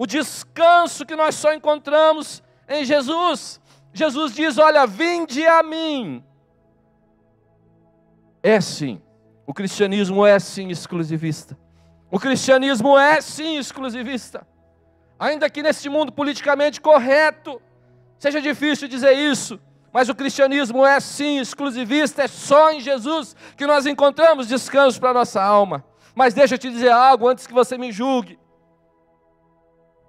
o 0.00 0.06
descanso 0.06 1.04
que 1.04 1.14
nós 1.14 1.34
só 1.34 1.52
encontramos 1.52 2.42
em 2.66 2.86
Jesus. 2.86 3.60
Jesus 3.92 4.34
diz: 4.34 4.56
Olha, 4.56 4.86
vinde 4.86 5.46
a 5.46 5.62
mim. 5.62 6.24
É 8.42 8.58
sim 8.62 8.98
o 9.46 9.52
cristianismo 9.52 10.24
é 10.24 10.38
sim 10.38 10.70
exclusivista. 10.70 11.58
O 12.10 12.18
cristianismo 12.18 12.98
é 12.98 13.20
sim 13.20 13.58
exclusivista. 13.58 14.46
Ainda 15.18 15.50
que 15.50 15.62
neste 15.62 15.90
mundo 15.90 16.10
politicamente 16.10 16.80
correto 16.80 17.60
seja 18.18 18.40
difícil 18.40 18.88
dizer 18.88 19.12
isso, 19.12 19.60
mas 19.92 20.08
o 20.08 20.14
cristianismo 20.14 20.86
é 20.86 20.98
sim 20.98 21.40
exclusivista, 21.40 22.22
é 22.22 22.28
só 22.28 22.72
em 22.72 22.80
Jesus 22.80 23.36
que 23.54 23.66
nós 23.66 23.84
encontramos 23.84 24.48
descanso 24.48 24.98
para 24.98 25.10
a 25.10 25.14
nossa 25.14 25.42
alma. 25.42 25.84
Mas 26.14 26.32
deixa 26.32 26.54
eu 26.54 26.58
te 26.58 26.70
dizer 26.70 26.90
algo 26.90 27.28
antes 27.28 27.46
que 27.46 27.52
você 27.52 27.76
me 27.76 27.92
julgue. 27.92 28.39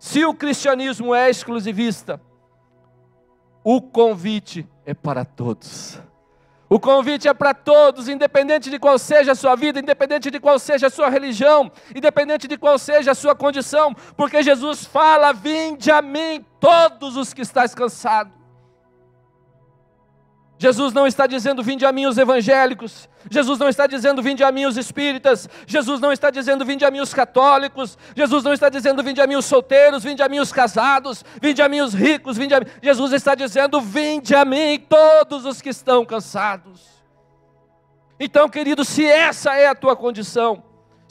Se 0.01 0.25
o 0.25 0.33
cristianismo 0.33 1.13
é 1.13 1.29
exclusivista, 1.29 2.19
o 3.63 3.79
convite 3.79 4.67
é 4.83 4.95
para 4.95 5.23
todos. 5.23 6.01
O 6.67 6.79
convite 6.79 7.27
é 7.27 7.33
para 7.35 7.53
todos, 7.53 8.09
independente 8.09 8.71
de 8.71 8.79
qual 8.79 8.97
seja 8.97 9.33
a 9.33 9.35
sua 9.35 9.55
vida, 9.55 9.79
independente 9.79 10.31
de 10.31 10.39
qual 10.39 10.57
seja 10.57 10.87
a 10.87 10.89
sua 10.89 11.07
religião, 11.07 11.71
independente 11.95 12.47
de 12.47 12.57
qual 12.57 12.79
seja 12.79 13.11
a 13.11 13.15
sua 13.15 13.35
condição, 13.35 13.93
porque 14.17 14.41
Jesus 14.41 14.85
fala: 14.85 15.33
Vinde 15.33 15.91
a 15.91 16.01
mim, 16.01 16.43
todos 16.59 17.15
os 17.15 17.31
que 17.31 17.43
estáis 17.43 17.75
cansados 17.75 18.40
Jesus 20.62 20.93
não 20.93 21.08
está 21.08 21.26
dizendo 21.26 21.63
vinde 21.63 21.84
a 21.88 21.91
mim 21.91 22.06
os 22.06 22.19
evangélicos, 22.19 23.10
Jesus 23.32 23.58
não 23.58 23.67
está 23.67 23.88
dizendo 23.88 24.21
vinde 24.21 24.43
a 24.43 24.52
mim 24.52 24.65
os 24.65 24.78
espíritas, 24.78 25.50
Jesus 25.65 26.00
não 26.00 26.12
está 26.12 26.30
dizendo 26.30 26.63
vinde 26.63 26.86
a 26.86 26.91
mim 26.91 27.00
os 27.00 27.12
católicos, 27.15 27.97
Jesus 28.15 28.43
não 28.43 28.54
está 28.54 28.69
dizendo 28.69 29.02
vinde 29.02 29.19
a 29.19 29.26
mim 29.26 29.34
os 29.34 29.45
solteiros, 29.45 30.04
vinde 30.04 30.21
a 30.21 30.30
mim 30.30 30.38
os 30.38 30.52
casados, 30.52 31.26
vinde 31.41 31.63
a 31.63 31.67
mim 31.67 31.82
os 31.82 31.95
ricos, 31.95 32.38
vinde 32.38 32.54
a 32.54 32.60
mim. 32.60 32.67
Jesus 32.80 33.12
está 33.12 33.34
dizendo 33.34 33.82
vinde 33.82 34.36
a 34.36 34.45
mim 34.45 34.78
todos 34.88 35.45
os 35.45 35.63
que 35.63 35.69
estão 35.69 36.06
cansados. 36.06 36.80
Então, 38.19 38.47
querido, 38.47 38.86
se 38.86 39.04
essa 39.04 39.56
é 39.56 39.65
a 39.65 39.74
tua 39.74 39.95
condição, 39.95 40.62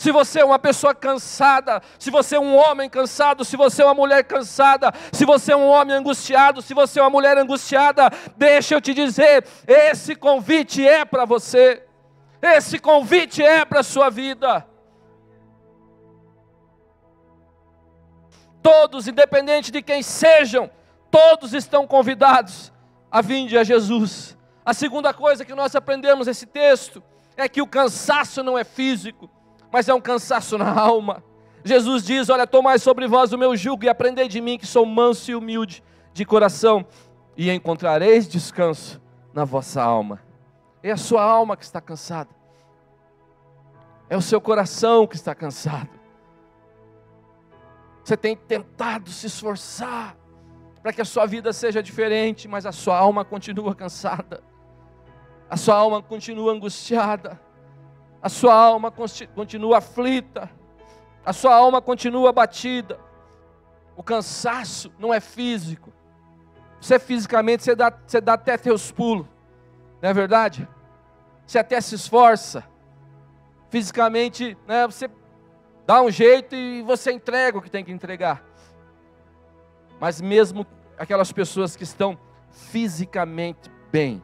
se 0.01 0.11
você 0.11 0.41
é 0.41 0.45
uma 0.47 0.59
pessoa 0.59 0.95
cansada, 0.95 1.83
se 1.99 2.11
você 2.11 2.37
é 2.37 2.41
um 2.41 2.57
homem 2.57 2.89
cansado, 2.89 3.45
se 3.45 3.55
você 3.55 3.83
é 3.83 3.85
uma 3.85 3.93
mulher 3.93 4.25
cansada, 4.25 4.95
se 5.13 5.27
você 5.27 5.53
é 5.53 5.57
um 5.57 5.69
homem 5.69 5.95
angustiado, 5.95 6.63
se 6.63 6.73
você 6.73 6.99
é 6.99 7.03
uma 7.03 7.11
mulher 7.11 7.37
angustiada, 7.37 8.11
deixa 8.35 8.75
eu 8.75 8.81
te 8.81 8.95
dizer, 8.95 9.47
esse 9.67 10.17
convite 10.17 10.89
é 10.89 11.05
para 11.05 11.27
você. 11.27 11.87
Esse 12.41 12.79
convite 12.79 13.43
é 13.43 13.63
para 13.67 13.81
a 13.81 13.83
sua 13.83 14.09
vida. 14.09 14.67
Todos, 18.63 19.07
independente 19.07 19.71
de 19.71 19.83
quem 19.83 20.03
sejam, 20.03 20.71
todos 21.11 21.53
estão 21.53 21.87
convidados 21.87 22.73
a 23.13 23.21
vir 23.21 23.55
a 23.59 23.63
Jesus. 23.63 24.35
A 24.65 24.73
segunda 24.73 25.13
coisa 25.13 25.45
que 25.45 25.55
nós 25.55 25.77
aprendemos 25.77 26.27
nesse 26.27 26.47
texto 26.47 27.03
é 27.37 27.47
que 27.51 27.61
o 27.61 27.67
cansaço 27.67 28.43
não 28.43 28.57
é 28.57 28.65
físico 28.65 29.29
mas 29.73 29.89
é 29.89 29.95
um 29.95 30.01
cansaço 30.01 30.59
na 30.59 30.73
alma. 30.79 31.23
Jesus 31.65 32.05
diz: 32.05 32.29
Olha, 32.29 32.47
tomai 32.47 32.79
sobre 32.79 33.07
vós 33.07 33.33
o 33.33 33.39
meu 33.39 33.57
jugo 33.57 33.85
e 33.85 33.89
aprendei 33.89 34.29
de 34.29 34.41
mim, 34.41 34.59
que 34.59 34.67
sou 34.67 34.85
manso 34.87 35.31
e 35.31 35.35
humilde 35.35 35.83
de 36.13 36.25
coração, 36.25 36.87
e 37.37 37.51
encontrareis 37.51 38.29
descanso 38.29 39.01
na 39.33 39.45
vossa 39.45 39.83
alma. 39.83 40.21
É 40.83 40.91
a 40.91 40.97
sua 40.97 41.23
alma 41.23 41.57
que 41.57 41.65
está 41.65 41.81
cansada. 41.81 42.31
É 44.09 44.17
o 44.17 44.23
seu 44.23 44.41
coração 44.41 45.07
que 45.07 45.15
está 45.15 45.35
cansado. 45.35 46.01
Você 48.03 48.17
tem 48.17 48.35
tentado 48.35 49.11
se 49.11 49.27
esforçar 49.27 50.17
para 50.83 50.93
que 50.93 51.01
a 51.01 51.05
sua 51.05 51.27
vida 51.27 51.53
seja 51.53 51.83
diferente, 51.83 52.49
mas 52.49 52.65
a 52.67 52.73
sua 52.73 52.99
alma 52.99 53.25
continua 53.25 53.75
cansada. 53.75 54.43
A 55.49 55.57
sua 55.57 55.77
alma 55.77 56.03
continua 56.03 56.53
angustiada. 56.53 57.41
A 58.23 58.29
sua 58.29 58.55
alma 58.55 58.93
continua 59.35 59.79
aflita. 59.79 60.51
A 61.25 61.33
sua 61.33 61.55
alma 61.55 61.81
continua 61.81 62.31
abatida. 62.31 62.99
O 63.97 64.03
cansaço 64.03 64.93
não 64.99 65.13
é 65.13 65.21
físico. 65.21 65.93
Você 66.81 66.99
fisicamente, 66.99 67.63
você 67.63 67.75
dá, 67.75 67.93
você 68.07 68.21
dá 68.21 68.35
até 68.35 68.57
teus 68.57 68.91
pulos. 68.91 69.27
Não 70.01 70.09
é 70.09 70.15
verdade? 70.15 70.67
Você 71.47 71.59
até 71.59 71.81
se 71.81 71.95
esforça. 71.95 72.65
Fisicamente, 73.69 74.57
né, 74.67 74.87
você 74.87 75.09
dá 75.87 76.03
um 76.03 76.11
jeito 76.11 76.55
e 76.55 76.83
você 76.83 77.13
entrega 77.13 77.59
o 77.59 77.63
que 77.63 77.71
tem 77.71 77.85
que 77.85 77.93
entregar. 77.93 78.43
Mas 80.01 80.21
mesmo 80.21 80.67
aquelas 80.99 81.31
pessoas 81.33 81.77
que 81.77 81.85
estão 81.85 82.19
fisicamente 82.51 83.71
bem, 83.93 84.23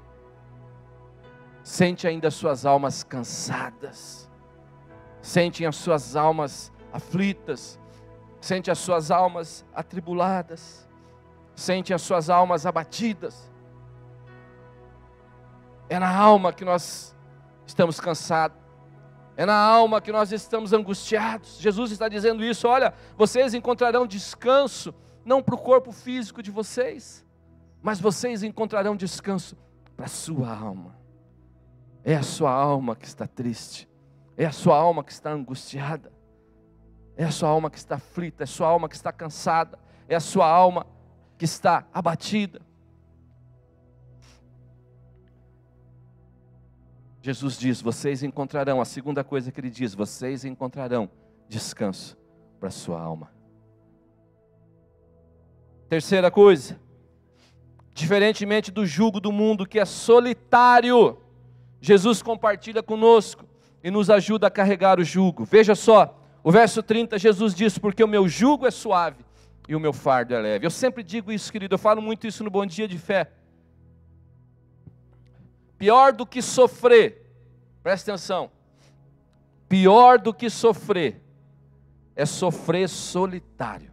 sente 1.67 2.07
ainda 2.07 2.31
suas 2.31 2.65
almas 2.65 3.03
cansadas, 3.03 4.31
sentem 5.21 5.67
as 5.67 5.75
suas 5.75 6.15
almas 6.15 6.73
aflitas, 6.93 7.77
sente 8.41 8.71
as 8.71 8.79
suas 8.79 9.11
almas 9.11 9.67
atribuladas, 9.75 10.89
sente 11.57 11.93
as 11.93 12.03
suas 12.03 12.31
almas 12.31 12.67
abatidas. 12.67 13.51
É 15.89 15.99
na 15.99 16.17
alma 16.17 16.53
que 16.53 16.65
nós 16.65 17.17
estamos 17.67 17.99
cansados. 17.99 18.57
É 19.37 19.45
na 19.45 19.57
alma 19.57 20.01
que 20.01 20.13
nós 20.13 20.31
estamos 20.31 20.73
angustiados. 20.73 21.59
Jesus 21.59 21.91
está 21.91 22.09
dizendo 22.09 22.45
isso. 22.45 22.69
Olha, 22.69 22.95
vocês 23.19 23.55
encontrarão 23.55 24.07
descanso, 24.07 24.95
não 25.25 25.43
para 25.43 25.57
o 25.57 25.59
corpo 25.59 25.91
físico 25.91 26.45
de 26.45 26.53
vocês, 26.53 27.27
mas 27.83 27.99
vocês 27.99 28.45
encontrarão 28.45 28.95
descanso 28.95 29.57
para 29.97 30.07
a 30.07 30.09
sua 30.09 30.57
alma. 30.57 31.06
É 32.09 32.15
a 32.15 32.23
sua 32.23 32.53
alma 32.53 32.95
que 32.95 33.05
está 33.05 33.27
triste, 33.27 33.89
é 34.37 34.47
a 34.47 34.53
sua 34.53 34.77
alma 34.77 35.03
que 35.03 35.11
está 35.11 35.33
angustiada, 35.33 36.13
é 37.17 37.25
a 37.25 37.33
sua 37.33 37.49
alma 37.49 37.69
que 37.69 37.79
está 37.79 37.97
aflita, 37.97 38.45
é 38.45 38.47
a 38.47 38.47
sua 38.47 38.69
alma 38.69 38.89
que 38.89 38.95
está 38.95 39.11
cansada, 39.11 39.77
é 40.09 40.15
a 40.15 40.21
sua 40.21 40.49
alma 40.49 40.87
que 41.37 41.45
está 41.45 41.85
abatida. 41.93 42.61
Jesus 47.21 47.59
diz: 47.59 47.83
vocês 47.83 48.23
encontrarão, 48.23 48.81
a 48.81 48.85
segunda 48.85 49.25
coisa 49.25 49.51
que 49.51 49.59
ele 49.59 49.69
diz, 49.69 49.93
vocês 49.93 50.45
encontrarão 50.45 51.11
descanso 51.49 52.17
para 52.61 52.69
a 52.69 52.71
sua 52.73 53.01
alma. 53.01 53.33
Terceira 55.89 56.31
coisa, 56.31 56.79
diferentemente 57.93 58.71
do 58.71 58.87
jugo 58.87 59.19
do 59.19 59.33
mundo 59.33 59.67
que 59.67 59.81
é 59.81 59.85
solitário, 59.85 61.26
Jesus 61.81 62.23
compartilha 62.23 62.83
conosco 62.83 63.45
e 63.83 63.91
nos 63.91 64.11
ajuda 64.11 64.47
a 64.47 64.51
carregar 64.51 64.99
o 64.99 65.05
jugo. 65.05 65.45
Veja 65.45 65.75
só, 65.75 66.19
o 66.43 66.51
verso 66.51 66.83
30, 66.83 67.19
Jesus 67.19 67.55
diz: 67.55 67.79
Porque 67.79 68.03
o 68.03 68.09
meu 68.09 68.29
jugo 68.29 68.67
é 68.67 68.71
suave 68.71 69.25
e 69.69 69.75
o 69.75 69.81
meu 69.81 69.93
fardo 69.93 70.35
é 70.35 70.41
leve. 70.41 70.67
Eu 70.67 70.71
sempre 70.71 71.03
digo 71.03 71.33
isso, 71.33 71.53
querido, 71.53 71.75
eu 71.75 71.79
falo 71.79 72.01
muito 72.01 72.27
isso 72.27 72.45
no 72.45 72.51
Bom 72.51 72.65
Dia 72.65 72.89
de 72.89 72.99
Fé. 72.99 73.31
Pior 75.79 76.13
do 76.13 76.27
que 76.27 76.41
sofrer, 76.41 77.31
presta 77.83 78.13
atenção, 78.13 78.51
pior 79.69 80.19
do 80.19 80.33
que 80.33 80.49
sofrer 80.49 81.23
é 82.15 82.25
sofrer 82.25 82.89
solitário. 82.89 83.93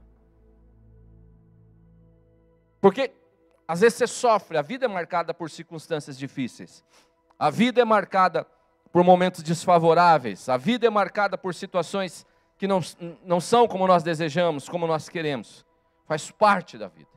Porque 2.80 3.12
às 3.68 3.82
vezes 3.82 3.98
você 3.98 4.08
sofre, 4.08 4.58
a 4.58 4.62
vida 4.62 4.86
é 4.86 4.88
marcada 4.88 5.34
por 5.34 5.50
circunstâncias 5.50 6.18
difíceis, 6.18 6.84
a 7.38 7.50
vida 7.50 7.82
é 7.82 7.86
marcada 7.86 8.46
por 8.92 9.04
momentos 9.04 9.42
desfavoráveis, 9.42 10.48
a 10.50 10.58
vida 10.58 10.88
é 10.88 10.90
marcada 10.90 11.38
por 11.38 11.54
situações 11.54 12.26
que 12.58 12.68
não, 12.68 12.80
não 13.26 13.42
são 13.42 13.68
como 13.68 13.88
nós 13.88 14.04
desejamos, 14.04 14.70
como 14.70 14.88
nós 14.88 15.10
queremos, 15.10 15.66
faz 16.06 16.32
parte 16.32 16.78
da 16.78 16.88
vida. 16.88 17.10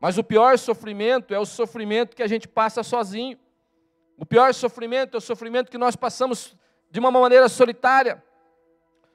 Mas 0.00 0.16
o 0.16 0.22
pior 0.22 0.56
sofrimento 0.58 1.34
é 1.34 1.38
o 1.38 1.46
sofrimento 1.46 2.14
que 2.14 2.22
a 2.22 2.28
gente 2.28 2.46
passa 2.46 2.82
sozinho. 2.82 3.36
O 4.16 4.24
pior 4.24 4.54
sofrimento 4.54 5.16
é 5.16 5.18
o 5.18 5.20
sofrimento 5.20 5.70
que 5.70 5.78
nós 5.78 5.96
passamos 5.96 6.56
de 6.90 7.00
uma 7.00 7.10
maneira 7.10 7.48
solitária. 7.48 8.22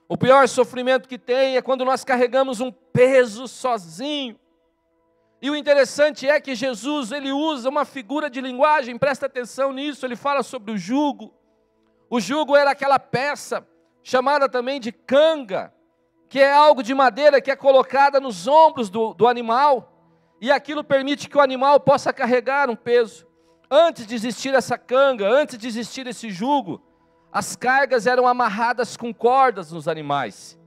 O 0.10 0.18
pior 0.18 0.48
sofrimento 0.48 1.08
que 1.08 1.18
tem 1.18 1.56
é 1.56 1.62
quando 1.62 1.86
nós 1.86 2.04
carregamos 2.04 2.60
um 2.60 2.72
peso 2.72 3.48
sozinho. 3.48 4.38
E 5.44 5.50
o 5.50 5.58
interessante 5.58 6.26
é 6.26 6.40
que 6.40 6.56
Jesus, 6.56 7.12
ele 7.12 7.34
usa 7.34 7.68
uma 7.68 7.84
figura 7.84 8.30
de 8.30 8.40
linguagem, 8.40 8.98
presta 8.98 9.26
atenção 9.26 9.74
nisso, 9.74 10.06
ele 10.06 10.16
fala 10.16 10.42
sobre 10.42 10.72
o 10.72 10.78
jugo. 10.78 11.34
O 12.10 12.18
jugo 12.22 12.56
era 12.56 12.72
aquela 12.72 12.98
peça 12.98 13.68
chamada 14.02 14.48
também 14.48 14.80
de 14.80 14.94
canga, 14.94 15.74
que 16.30 16.40
é 16.40 16.54
algo 16.54 16.82
de 16.82 16.94
madeira 16.94 17.42
que 17.42 17.52
é 17.52 17.58
colocada 17.58 18.22
nos 18.22 18.48
ombros 18.48 18.90
do, 18.90 19.14
do 19.14 19.28
animal, 19.28 19.92
e 20.40 20.50
aquilo 20.50 20.82
permite 20.82 21.28
que 21.28 21.38
o 21.38 21.42
animal 21.42 21.78
possa 21.78 22.14
carregar 22.14 22.70
um 22.70 22.76
peso. 22.78 23.28
Antes 23.70 24.08
de 24.08 24.16
existir 24.16 24.54
essa 24.54 24.78
canga, 24.78 25.28
antes 25.28 25.58
de 25.58 25.68
existir 25.68 26.08
esse 26.08 26.30
jugo, 26.30 26.82
as 27.34 27.54
cargas 27.54 28.08
eram 28.08 28.26
amarradas 28.26 28.96
com 28.96 29.14
cordas 29.14 29.74
nos 29.74 29.90
animais. 29.90 30.58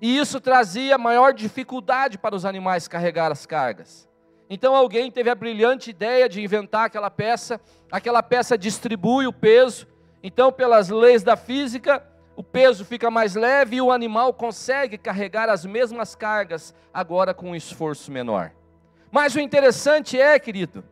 E 0.00 0.16
isso 0.16 0.40
trazia 0.40 0.96
maior 0.96 1.34
dificuldade 1.34 2.16
para 2.16 2.34
os 2.34 2.46
animais 2.46 2.88
carregar 2.88 3.30
as 3.30 3.44
cargas. 3.44 4.10
Então 4.54 4.76
alguém 4.76 5.10
teve 5.10 5.30
a 5.30 5.34
brilhante 5.34 5.88
ideia 5.88 6.28
de 6.28 6.42
inventar 6.42 6.84
aquela 6.84 7.10
peça, 7.10 7.58
aquela 7.90 8.22
peça 8.22 8.58
distribui 8.58 9.26
o 9.26 9.32
peso. 9.32 9.86
Então, 10.22 10.52
pelas 10.52 10.90
leis 10.90 11.22
da 11.22 11.38
física, 11.38 12.06
o 12.36 12.42
peso 12.42 12.84
fica 12.84 13.10
mais 13.10 13.34
leve 13.34 13.76
e 13.76 13.80
o 13.80 13.90
animal 13.90 14.34
consegue 14.34 14.98
carregar 14.98 15.48
as 15.48 15.64
mesmas 15.64 16.14
cargas, 16.14 16.74
agora 16.92 17.32
com 17.32 17.52
um 17.52 17.56
esforço 17.56 18.12
menor. 18.12 18.52
Mas 19.10 19.34
o 19.34 19.40
interessante 19.40 20.20
é, 20.20 20.38
querido, 20.38 20.84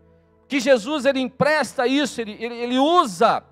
que 0.48 0.58
Jesus 0.58 1.04
ele 1.04 1.20
empresta 1.20 1.86
isso, 1.86 2.18
ele, 2.18 2.38
ele, 2.40 2.54
ele 2.54 2.78
usa 2.78 3.44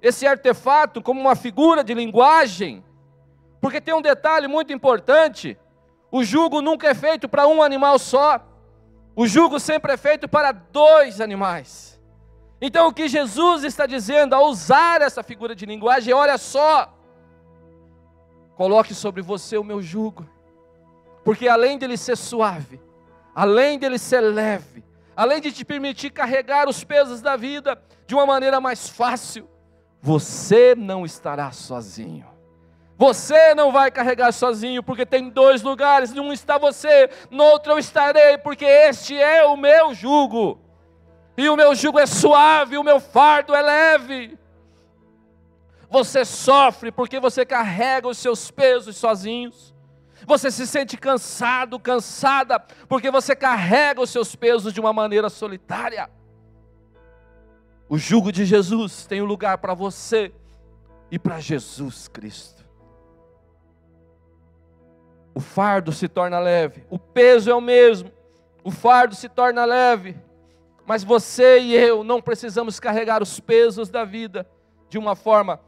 esse 0.00 0.24
artefato 0.24 1.02
como 1.02 1.20
uma 1.20 1.34
figura 1.34 1.82
de 1.82 1.94
linguagem, 1.94 2.84
porque 3.60 3.80
tem 3.80 3.92
um 3.92 4.02
detalhe 4.02 4.46
muito 4.46 4.72
importante: 4.72 5.58
o 6.12 6.22
jugo 6.22 6.62
nunca 6.62 6.86
é 6.86 6.94
feito 6.94 7.28
para 7.28 7.48
um 7.48 7.60
animal 7.60 7.98
só, 7.98 8.47
o 9.18 9.26
jugo 9.26 9.58
sempre 9.58 9.92
é 9.92 9.96
feito 9.96 10.28
para 10.28 10.52
dois 10.52 11.20
animais. 11.20 12.00
Então 12.60 12.86
o 12.86 12.92
que 12.92 13.08
Jesus 13.08 13.64
está 13.64 13.84
dizendo 13.84 14.32
ao 14.32 14.46
usar 14.46 15.02
essa 15.02 15.24
figura 15.24 15.56
de 15.56 15.66
linguagem, 15.66 16.14
olha 16.14 16.38
só, 16.38 16.96
coloque 18.54 18.94
sobre 18.94 19.20
você 19.20 19.58
o 19.58 19.64
meu 19.64 19.82
jugo, 19.82 20.24
porque 21.24 21.48
além 21.48 21.76
dele 21.78 21.96
ser 21.96 22.16
suave, 22.16 22.80
além 23.34 23.76
dele 23.76 23.98
ser 23.98 24.20
leve, 24.20 24.84
além 25.16 25.40
de 25.40 25.50
te 25.50 25.64
permitir 25.64 26.10
carregar 26.10 26.68
os 26.68 26.84
pesos 26.84 27.20
da 27.20 27.34
vida 27.34 27.76
de 28.06 28.14
uma 28.14 28.24
maneira 28.24 28.60
mais 28.60 28.88
fácil, 28.88 29.48
você 30.00 30.76
não 30.76 31.04
estará 31.04 31.50
sozinho. 31.50 32.37
Você 32.98 33.54
não 33.54 33.70
vai 33.70 33.92
carregar 33.92 34.32
sozinho, 34.32 34.82
porque 34.82 35.06
tem 35.06 35.30
dois 35.30 35.62
lugares: 35.62 36.12
num 36.12 36.32
está 36.32 36.58
você, 36.58 37.08
no 37.30 37.44
outro 37.44 37.72
eu 37.72 37.78
estarei, 37.78 38.36
porque 38.38 38.64
este 38.64 39.16
é 39.16 39.44
o 39.44 39.56
meu 39.56 39.94
jugo. 39.94 40.60
E 41.36 41.48
o 41.48 41.56
meu 41.56 41.76
jugo 41.76 42.00
é 42.00 42.06
suave, 42.06 42.76
o 42.76 42.82
meu 42.82 42.98
fardo 42.98 43.54
é 43.54 43.62
leve. 43.62 44.36
Você 45.88 46.24
sofre 46.24 46.90
porque 46.90 47.20
você 47.20 47.46
carrega 47.46 48.08
os 48.08 48.18
seus 48.18 48.50
pesos 48.50 48.96
sozinhos. 48.96 49.72
Você 50.26 50.50
se 50.50 50.66
sente 50.66 50.96
cansado, 50.96 51.78
cansada, 51.78 52.58
porque 52.88 53.12
você 53.12 53.36
carrega 53.36 54.00
os 54.00 54.10
seus 54.10 54.34
pesos 54.34 54.72
de 54.72 54.80
uma 54.80 54.92
maneira 54.92 55.30
solitária. 55.30 56.10
O 57.88 57.96
jugo 57.96 58.32
de 58.32 58.44
Jesus 58.44 59.06
tem 59.06 59.22
um 59.22 59.24
lugar 59.24 59.58
para 59.58 59.72
você 59.72 60.32
e 61.12 61.18
para 61.18 61.38
Jesus 61.38 62.08
Cristo. 62.08 62.57
O 65.38 65.40
fardo 65.40 65.92
se 65.92 66.08
torna 66.08 66.40
leve, 66.40 66.84
o 66.90 66.98
peso 66.98 67.48
é 67.48 67.54
o 67.54 67.60
mesmo, 67.60 68.10
o 68.64 68.72
fardo 68.72 69.14
se 69.14 69.28
torna 69.28 69.64
leve, 69.64 70.16
mas 70.84 71.04
você 71.04 71.60
e 71.60 71.76
eu 71.76 72.02
não 72.02 72.20
precisamos 72.20 72.80
carregar 72.80 73.22
os 73.22 73.38
pesos 73.38 73.88
da 73.88 74.04
vida 74.04 74.44
de 74.88 74.98
uma 74.98 75.14
forma 75.14 75.60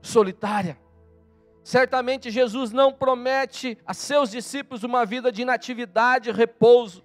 solitária. 0.00 0.78
Certamente 1.62 2.30
Jesus 2.30 2.72
não 2.72 2.94
promete 2.94 3.76
a 3.84 3.92
seus 3.92 4.30
discípulos 4.30 4.82
uma 4.84 5.04
vida 5.04 5.30
de 5.30 5.42
inatividade, 5.42 6.32
repouso 6.32 7.04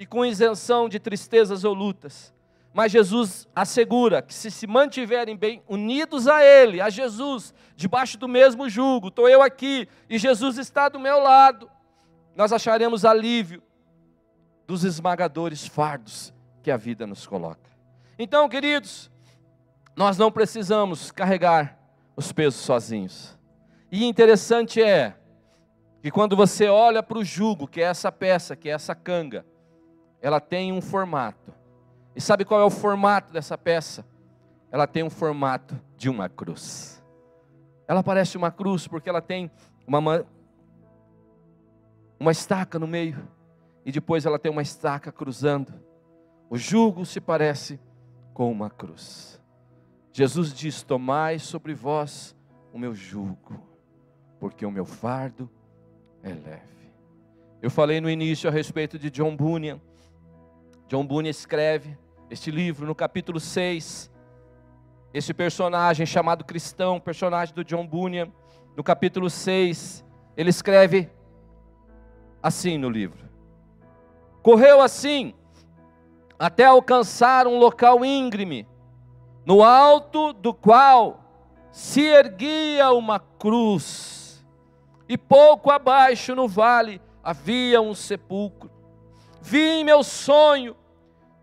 e 0.00 0.04
com 0.04 0.26
isenção 0.26 0.88
de 0.88 0.98
tristezas 0.98 1.62
ou 1.62 1.72
lutas. 1.72 2.34
Mas 2.76 2.92
Jesus 2.92 3.48
assegura 3.56 4.20
que 4.20 4.34
se 4.34 4.50
se 4.50 4.66
mantiverem 4.66 5.34
bem 5.34 5.62
unidos 5.66 6.28
a 6.28 6.44
Ele, 6.44 6.78
a 6.78 6.90
Jesus, 6.90 7.54
debaixo 7.74 8.18
do 8.18 8.28
mesmo 8.28 8.68
jugo, 8.68 9.08
estou 9.08 9.26
eu 9.30 9.40
aqui 9.40 9.88
e 10.10 10.18
Jesus 10.18 10.58
está 10.58 10.90
do 10.90 11.00
meu 11.00 11.18
lado, 11.18 11.70
nós 12.34 12.52
acharemos 12.52 13.06
alívio 13.06 13.62
dos 14.66 14.84
esmagadores 14.84 15.66
fardos 15.66 16.34
que 16.62 16.70
a 16.70 16.76
vida 16.76 17.06
nos 17.06 17.26
coloca. 17.26 17.70
Então, 18.18 18.46
queridos, 18.46 19.10
nós 19.96 20.18
não 20.18 20.30
precisamos 20.30 21.10
carregar 21.10 21.78
os 22.14 22.30
pesos 22.30 22.60
sozinhos. 22.60 23.38
E 23.90 24.04
interessante 24.04 24.82
é 24.82 25.16
que 26.02 26.10
quando 26.10 26.36
você 26.36 26.68
olha 26.68 27.02
para 27.02 27.16
o 27.16 27.24
jugo, 27.24 27.66
que 27.66 27.80
é 27.80 27.84
essa 27.84 28.12
peça, 28.12 28.54
que 28.54 28.68
é 28.68 28.72
essa 28.72 28.94
canga, 28.94 29.46
ela 30.20 30.40
tem 30.40 30.74
um 30.74 30.82
formato. 30.82 31.56
E 32.16 32.20
sabe 32.20 32.46
qual 32.46 32.62
é 32.62 32.64
o 32.64 32.70
formato 32.70 33.30
dessa 33.30 33.58
peça? 33.58 34.02
Ela 34.72 34.86
tem 34.86 35.02
um 35.02 35.10
formato 35.10 35.78
de 35.98 36.08
uma 36.08 36.30
cruz. 36.30 37.04
Ela 37.86 38.02
parece 38.02 38.38
uma 38.38 38.50
cruz 38.50 38.88
porque 38.88 39.10
ela 39.10 39.20
tem 39.20 39.50
uma, 39.86 40.24
uma 42.18 42.32
estaca 42.32 42.78
no 42.78 42.86
meio 42.86 43.28
e 43.84 43.92
depois 43.92 44.24
ela 44.24 44.38
tem 44.38 44.50
uma 44.50 44.62
estaca 44.62 45.12
cruzando. 45.12 45.74
O 46.48 46.56
jugo 46.56 47.04
se 47.04 47.20
parece 47.20 47.78
com 48.32 48.50
uma 48.50 48.70
cruz. 48.70 49.38
Jesus 50.10 50.54
diz: 50.54 50.82
Tomai 50.82 51.38
sobre 51.38 51.74
vós 51.74 52.34
o 52.72 52.78
meu 52.78 52.94
jugo, 52.94 53.60
porque 54.40 54.64
o 54.64 54.70
meu 54.70 54.86
fardo 54.86 55.50
é 56.22 56.30
leve. 56.30 56.94
Eu 57.60 57.70
falei 57.70 58.00
no 58.00 58.08
início 58.08 58.48
a 58.48 58.52
respeito 58.52 58.98
de 58.98 59.10
John 59.10 59.36
Bunyan. 59.36 59.78
John 60.88 61.06
Bunyan 61.06 61.30
escreve 61.30 61.98
este 62.30 62.50
livro 62.50 62.86
no 62.86 62.94
capítulo 62.94 63.38
6. 63.38 64.10
Esse 65.14 65.32
personagem 65.32 66.04
chamado 66.04 66.44
cristão, 66.44 67.00
personagem 67.00 67.54
do 67.54 67.64
John 67.64 67.86
Bunyan, 67.86 68.30
no 68.76 68.82
capítulo 68.82 69.30
6, 69.30 70.04
ele 70.36 70.50
escreve 70.50 71.10
assim 72.42 72.76
no 72.76 72.90
livro: 72.90 73.18
Correu 74.42 74.80
assim 74.80 75.34
até 76.38 76.64
alcançar 76.64 77.46
um 77.46 77.58
local 77.58 78.04
íngreme 78.04 78.68
no 79.44 79.62
alto 79.62 80.32
do 80.32 80.52
qual 80.52 81.20
se 81.70 82.02
erguia 82.02 82.90
uma 82.90 83.20
cruz, 83.20 84.44
e 85.08 85.16
pouco 85.16 85.70
abaixo 85.70 86.34
no 86.34 86.48
vale 86.48 87.00
havia 87.22 87.80
um 87.80 87.94
sepulcro. 87.94 88.70
Vi 89.40 89.60
em 89.60 89.84
meu 89.84 90.02
sonho 90.02 90.76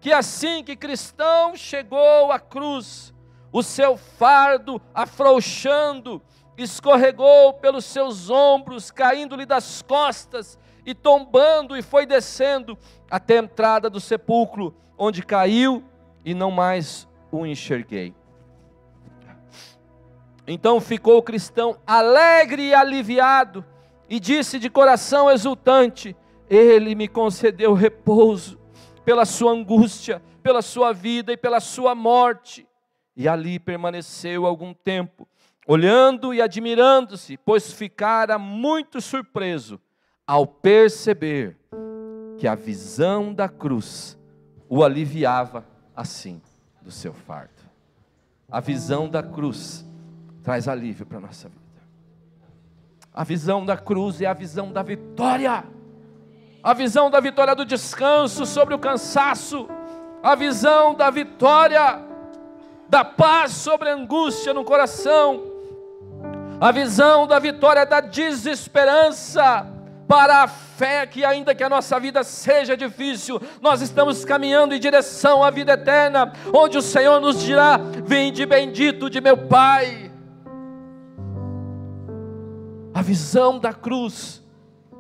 que 0.03 0.11
assim 0.11 0.65
que 0.65 0.75
cristão 0.75 1.55
chegou 1.55 2.29
à 2.29 2.37
cruz, 2.37 3.13
o 3.53 3.63
seu 3.63 3.95
fardo 3.95 4.81
afrouxando, 4.93 6.21
escorregou 6.57 7.53
pelos 7.53 7.85
seus 7.85 8.29
ombros, 8.29 8.91
caindo-lhe 8.91 9.45
das 9.45 9.81
costas 9.81 10.59
e 10.85 10.93
tombando 10.93 11.77
e 11.77 11.81
foi 11.81 12.05
descendo 12.05 12.77
até 13.09 13.37
a 13.37 13.43
entrada 13.43 13.89
do 13.89 14.01
sepulcro, 14.01 14.75
onde 14.97 15.23
caiu 15.23 15.81
e 16.25 16.33
não 16.33 16.51
mais 16.51 17.07
o 17.31 17.45
enxerguei. 17.45 18.13
Então 20.45 20.81
ficou 20.81 21.19
o 21.19 21.23
cristão 21.23 21.77
alegre 21.87 22.63
e 22.63 22.73
aliviado, 22.73 23.63
e 24.09 24.19
disse 24.19 24.59
de 24.59 24.69
coração 24.69 25.31
exultante: 25.31 26.13
Ele 26.49 26.93
me 26.93 27.07
concedeu 27.07 27.73
repouso 27.73 28.61
pela 29.05 29.25
sua 29.25 29.51
angústia, 29.51 30.21
pela 30.41 30.61
sua 30.61 30.93
vida 30.93 31.31
e 31.33 31.37
pela 31.37 31.59
sua 31.59 31.93
morte. 31.95 32.67
E 33.15 33.27
ali 33.27 33.59
permaneceu 33.59 34.45
algum 34.45 34.73
tempo, 34.73 35.27
olhando 35.67 36.33
e 36.33 36.41
admirando-se, 36.41 37.37
pois 37.37 37.71
ficara 37.71 38.39
muito 38.39 38.99
surpreso 38.99 39.79
ao 40.25 40.47
perceber 40.47 41.57
que 42.37 42.47
a 42.47 42.55
visão 42.55 43.33
da 43.33 43.47
cruz 43.47 44.17
o 44.67 44.83
aliviava 44.83 45.65
assim 45.95 46.41
do 46.81 46.91
seu 46.91 47.13
fardo. 47.13 47.53
A 48.49 48.59
visão 48.59 49.07
da 49.07 49.21
cruz 49.21 49.85
traz 50.41 50.67
alívio 50.67 51.05
para 51.05 51.17
a 51.17 51.21
nossa 51.21 51.47
vida. 51.47 51.63
A 53.13 53.23
visão 53.23 53.65
da 53.65 53.77
cruz 53.77 54.21
é 54.21 54.25
a 54.25 54.33
visão 54.33 54.71
da 54.71 54.81
vitória. 54.81 55.63
A 56.63 56.73
visão 56.73 57.09
da 57.09 57.19
vitória 57.19 57.53
do 57.53 57.65
descanso 57.65 58.45
sobre 58.45 58.73
o 58.73 58.79
cansaço. 58.79 59.67
A 60.23 60.33
visão 60.33 60.95
da 60.95 61.09
vitória 61.09 62.01
da 62.87 63.03
paz 63.03 63.51
sobre 63.51 63.89
a 63.89 63.95
angústia 63.95 64.53
no 64.53 64.63
coração. 64.63 65.43
A 66.61 66.71
visão 66.71 67.27
da 67.27 67.37
vitória 67.37 67.85
da 67.85 67.99
desesperança 67.99 69.67
para 70.07 70.43
a 70.43 70.47
fé 70.47 71.05
que, 71.05 71.25
ainda 71.25 71.53
que 71.53 71.63
a 71.63 71.69
nossa 71.69 71.99
vida 71.99 72.23
seja 72.23 72.77
difícil, 72.77 73.41
nós 73.61 73.81
estamos 73.81 74.23
caminhando 74.23 74.73
em 74.73 74.79
direção 74.79 75.43
à 75.43 75.49
vida 75.49 75.73
eterna, 75.73 76.31
onde 76.53 76.77
o 76.77 76.81
Senhor 76.81 77.19
nos 77.19 77.41
dirá: 77.41 77.77
Vinde 78.05 78.45
bendito 78.45 79.09
de 79.09 79.19
meu 79.19 79.35
Pai. 79.35 80.09
A 82.93 83.01
visão 83.01 83.59
da 83.59 83.73
cruz 83.73 84.41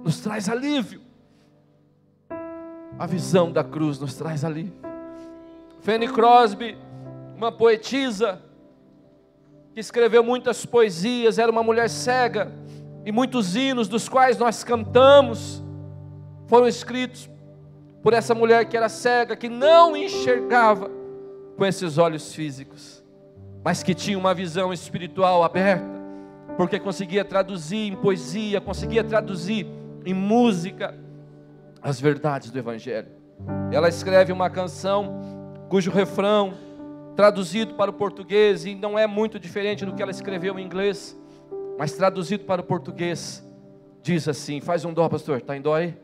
nos 0.03 0.19
traz 0.19 0.49
alívio. 0.49 1.02
A 2.97 3.05
visão 3.05 3.51
da 3.51 3.63
cruz 3.63 3.99
nos 3.99 4.15
traz 4.15 4.45
alívio. 4.45 4.73
Fanny 5.81 6.07
Crosby, 6.07 6.77
uma 7.35 7.51
poetisa, 7.51 8.41
que 9.73 9.79
escreveu 9.79 10.23
muitas 10.23 10.65
poesias, 10.65 11.39
era 11.39 11.51
uma 11.51 11.63
mulher 11.63 11.89
cega, 11.89 12.51
e 13.05 13.11
muitos 13.11 13.55
hinos 13.55 13.87
dos 13.87 14.07
quais 14.07 14.37
nós 14.37 14.63
cantamos 14.63 15.61
foram 16.47 16.67
escritos 16.67 17.29
por 18.01 18.13
essa 18.13 18.35
mulher 18.35 18.65
que 18.65 18.77
era 18.77 18.87
cega, 18.87 19.35
que 19.35 19.49
não 19.49 19.97
enxergava 19.97 20.89
com 21.57 21.65
esses 21.65 21.97
olhos 21.97 22.33
físicos, 22.33 23.03
mas 23.63 23.81
que 23.81 23.93
tinha 23.93 24.17
uma 24.17 24.33
visão 24.33 24.71
espiritual 24.71 25.43
aberta, 25.43 26.01
porque 26.55 26.79
conseguia 26.79 27.25
traduzir 27.25 27.91
em 27.91 27.95
poesia, 27.95 28.61
conseguia 28.61 29.03
traduzir 29.03 29.65
em 30.05 30.13
música 30.13 30.93
as 31.83 31.99
verdades 31.99 32.49
do 32.49 32.57
Evangelho. 32.57 33.09
Ela 33.71 33.89
escreve 33.89 34.31
uma 34.31 34.49
canção 34.49 35.21
cujo 35.67 35.91
refrão, 35.91 36.53
traduzido 37.15 37.73
para 37.73 37.91
o 37.91 37.93
português, 37.93 38.65
e 38.65 38.73
não 38.73 38.97
é 38.97 39.05
muito 39.05 39.37
diferente 39.37 39.85
do 39.85 39.93
que 39.93 40.01
ela 40.01 40.11
escreveu 40.11 40.57
em 40.57 40.65
inglês, 40.65 41.19
mas 41.77 41.91
traduzido 41.93 42.45
para 42.45 42.61
o 42.61 42.63
português, 42.63 43.45
diz 44.01 44.27
assim: 44.27 44.61
faz 44.61 44.85
um 44.85 44.93
dó, 44.93 45.09
pastor, 45.09 45.39
está 45.39 45.57
em 45.57 45.61
dó 45.61 45.75
aí? 45.75 45.97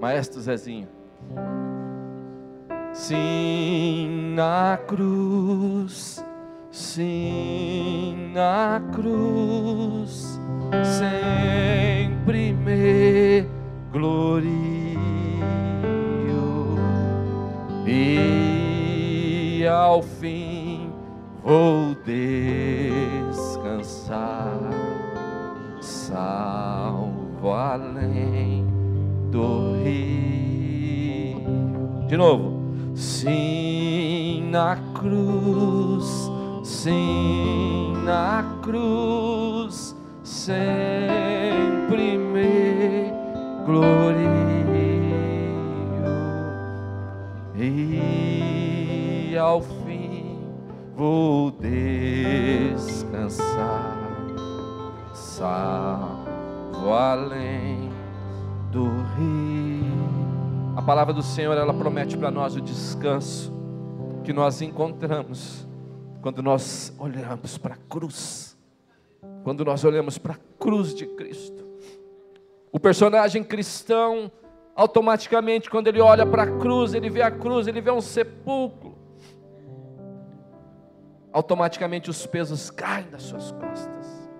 Maestro 0.00 0.40
Zezinho. 0.40 0.88
Sim, 2.92 4.34
na 4.34 4.78
cruz, 4.86 6.22
sim, 6.70 8.32
na 8.34 8.82
cruz, 8.92 10.40
me 12.32 13.46
glorio. 13.92 14.52
E 17.86 19.66
ao 19.66 20.02
fim 20.02 20.90
vou 21.44 21.94
descansar, 23.30 24.58
salvo 25.80 27.50
além 27.50 28.66
do 29.30 29.74
rio. 29.82 31.42
De 32.08 32.16
novo, 32.16 32.62
sim 32.94 34.48
na 34.50 34.78
cruz, 34.94 36.30
sim 36.62 37.92
na 38.04 38.58
cruz, 38.62 39.94
me 40.22 41.31
glorio 43.64 44.32
e 47.54 49.36
ao 49.38 49.60
vou 51.02 51.50
descansar, 51.50 52.96
salvo 55.12 56.92
além 56.92 57.90
do 58.70 58.84
rio. 58.84 59.82
A 60.76 60.82
palavra 60.82 61.12
do 61.12 61.22
Senhor, 61.22 61.56
ela 61.56 61.74
promete 61.74 62.16
para 62.16 62.30
nós 62.30 62.54
o 62.56 62.60
descanso 62.60 63.52
que 64.22 64.32
nós 64.32 64.62
encontramos 64.62 65.66
quando 66.20 66.40
nós 66.42 66.94
olhamos 66.98 67.58
para 67.58 67.74
a 67.74 67.78
cruz, 67.88 68.56
quando 69.42 69.64
nós 69.64 69.84
olhamos 69.84 70.18
para 70.18 70.34
a 70.34 70.38
cruz 70.58 70.94
de 70.94 71.06
Cristo. 71.06 71.61
O 72.72 72.80
personagem 72.80 73.44
cristão 73.44 74.32
automaticamente, 74.74 75.68
quando 75.68 75.88
ele 75.88 76.00
olha 76.00 76.24
para 76.24 76.44
a 76.44 76.58
cruz, 76.58 76.94
ele 76.94 77.10
vê 77.10 77.20
a 77.20 77.30
cruz, 77.30 77.66
ele 77.66 77.82
vê 77.82 77.90
um 77.90 78.00
sepulcro. 78.00 78.96
Automaticamente 81.30 82.08
os 82.08 82.26
pesos 82.26 82.70
caem 82.70 83.10
das 83.10 83.24
suas 83.24 83.52
costas. 83.52 84.30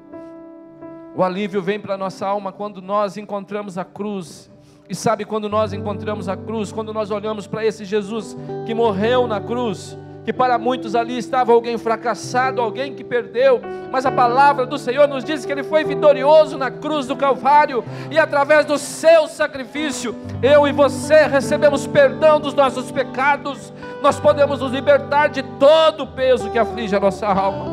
O 1.15 1.23
alívio 1.23 1.61
vem 1.61 1.79
para 1.79 1.95
a 1.95 1.99
nossa 1.99 2.27
alma 2.27 2.51
quando 2.51 2.81
nós 2.81 3.19
encontramos 3.19 3.77
a 3.77 3.85
cruz. 3.85 4.51
E 4.89 4.95
sabe 4.95 5.27
quando 5.27 5.49
nós 5.49 5.75
encontramos 5.75 6.27
a 6.27 6.37
cruz, 6.37 6.73
quando 6.73 6.93
nós 6.93 7.11
olhamos 7.11 7.47
para 7.47 7.65
esse 7.65 7.85
Jesus 7.85 8.35
que 8.67 8.75
morreu 8.75 9.27
na 9.27 9.41
cruz, 9.41 9.97
que 10.25 10.33
para 10.33 10.59
muitos 10.59 10.95
ali 10.95 11.19
estava 11.19 11.53
alguém 11.53 11.77
fracassado, 11.77 12.61
alguém 12.61 12.95
que 12.95 13.03
perdeu, 13.03 13.61
mas 13.91 14.07
a 14.07 14.11
palavra 14.11 14.65
do 14.65 14.79
Senhor 14.79 15.09
nos 15.09 15.25
diz 15.25 15.45
que 15.45 15.53
ele 15.53 15.63
foi 15.63 15.85
vitorioso 15.85 16.57
na 16.57 16.71
cruz 16.71 17.07
do 17.07 17.17
Calvário, 17.17 17.85
e 18.11 18.19
através 18.19 18.65
do 18.65 18.79
seu 18.79 19.27
sacrifício, 19.27 20.15
eu 20.43 20.67
e 20.67 20.73
você 20.73 21.27
recebemos 21.27 21.87
perdão 21.87 22.41
dos 22.41 22.55
nossos 22.55 22.91
pecados, 22.91 23.73
nós 24.01 24.19
podemos 24.21 24.61
nos 24.61 24.73
libertar 24.73 25.29
de 25.29 25.43
todo 25.43 26.05
o 26.05 26.07
peso 26.07 26.51
que 26.51 26.59
aflige 26.59 26.95
a 26.95 27.01
nossa 27.01 27.27
alma. 27.27 27.72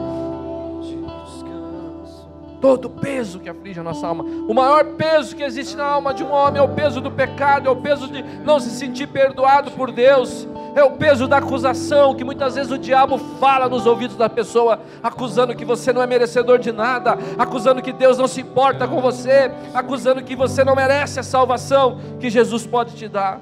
Todo 2.62 2.86
o 2.86 2.90
peso 2.90 3.40
que 3.40 3.50
aflige 3.50 3.80
a 3.80 3.84
nossa 3.84 4.06
alma, 4.06 4.24
o 4.24 4.54
maior 4.54 4.84
peso 4.96 5.34
que 5.34 5.44
existe 5.44 5.78
na 5.78 5.86
alma 5.86 6.14
de 6.14 6.24
um 6.24 6.32
homem 6.32 6.60
é 6.60 6.64
o 6.64 6.68
peso 6.68 7.00
do 7.00 7.10
pecado, 7.10 7.68
é 7.68 7.72
o 7.72 7.76
peso 7.76 8.08
de 8.08 8.22
não 8.44 8.60
se 8.60 8.70
sentir 8.70 9.08
perdoado 9.08 9.72
por 9.72 9.92
Deus, 9.92 10.46
é 10.76 10.84
o 10.84 10.92
peso 10.92 11.26
da 11.26 11.38
acusação 11.38 12.14
que 12.14 12.24
muitas 12.24 12.56
vezes 12.56 12.70
o 12.70 12.78
diabo 12.78 13.18
fala 13.40 13.70
nos 13.70 13.86
ouvidos 13.86 14.18
da 14.18 14.28
pessoa, 14.28 14.80
acusando 15.02 15.56
que 15.56 15.64
você 15.64 15.94
não 15.94 16.02
é 16.02 16.08
merecedor 16.08 16.60
de 16.60 16.72
nada, 16.74 17.18
acusando 17.38 17.82
que 17.82 17.94
Deus 17.94 18.18
não 18.18 18.28
se 18.28 18.42
importa 18.42 18.86
com 18.88 19.00
você, 19.00 19.50
acusando 19.74 20.22
que 20.22 20.36
você 20.36 20.62
não 20.62 20.76
merece 20.76 21.18
a 21.18 21.24
salvação 21.24 21.98
que 22.20 22.30
Jesus 22.30 22.68
pode 22.68 22.94
te 22.94 23.08
dar. 23.08 23.40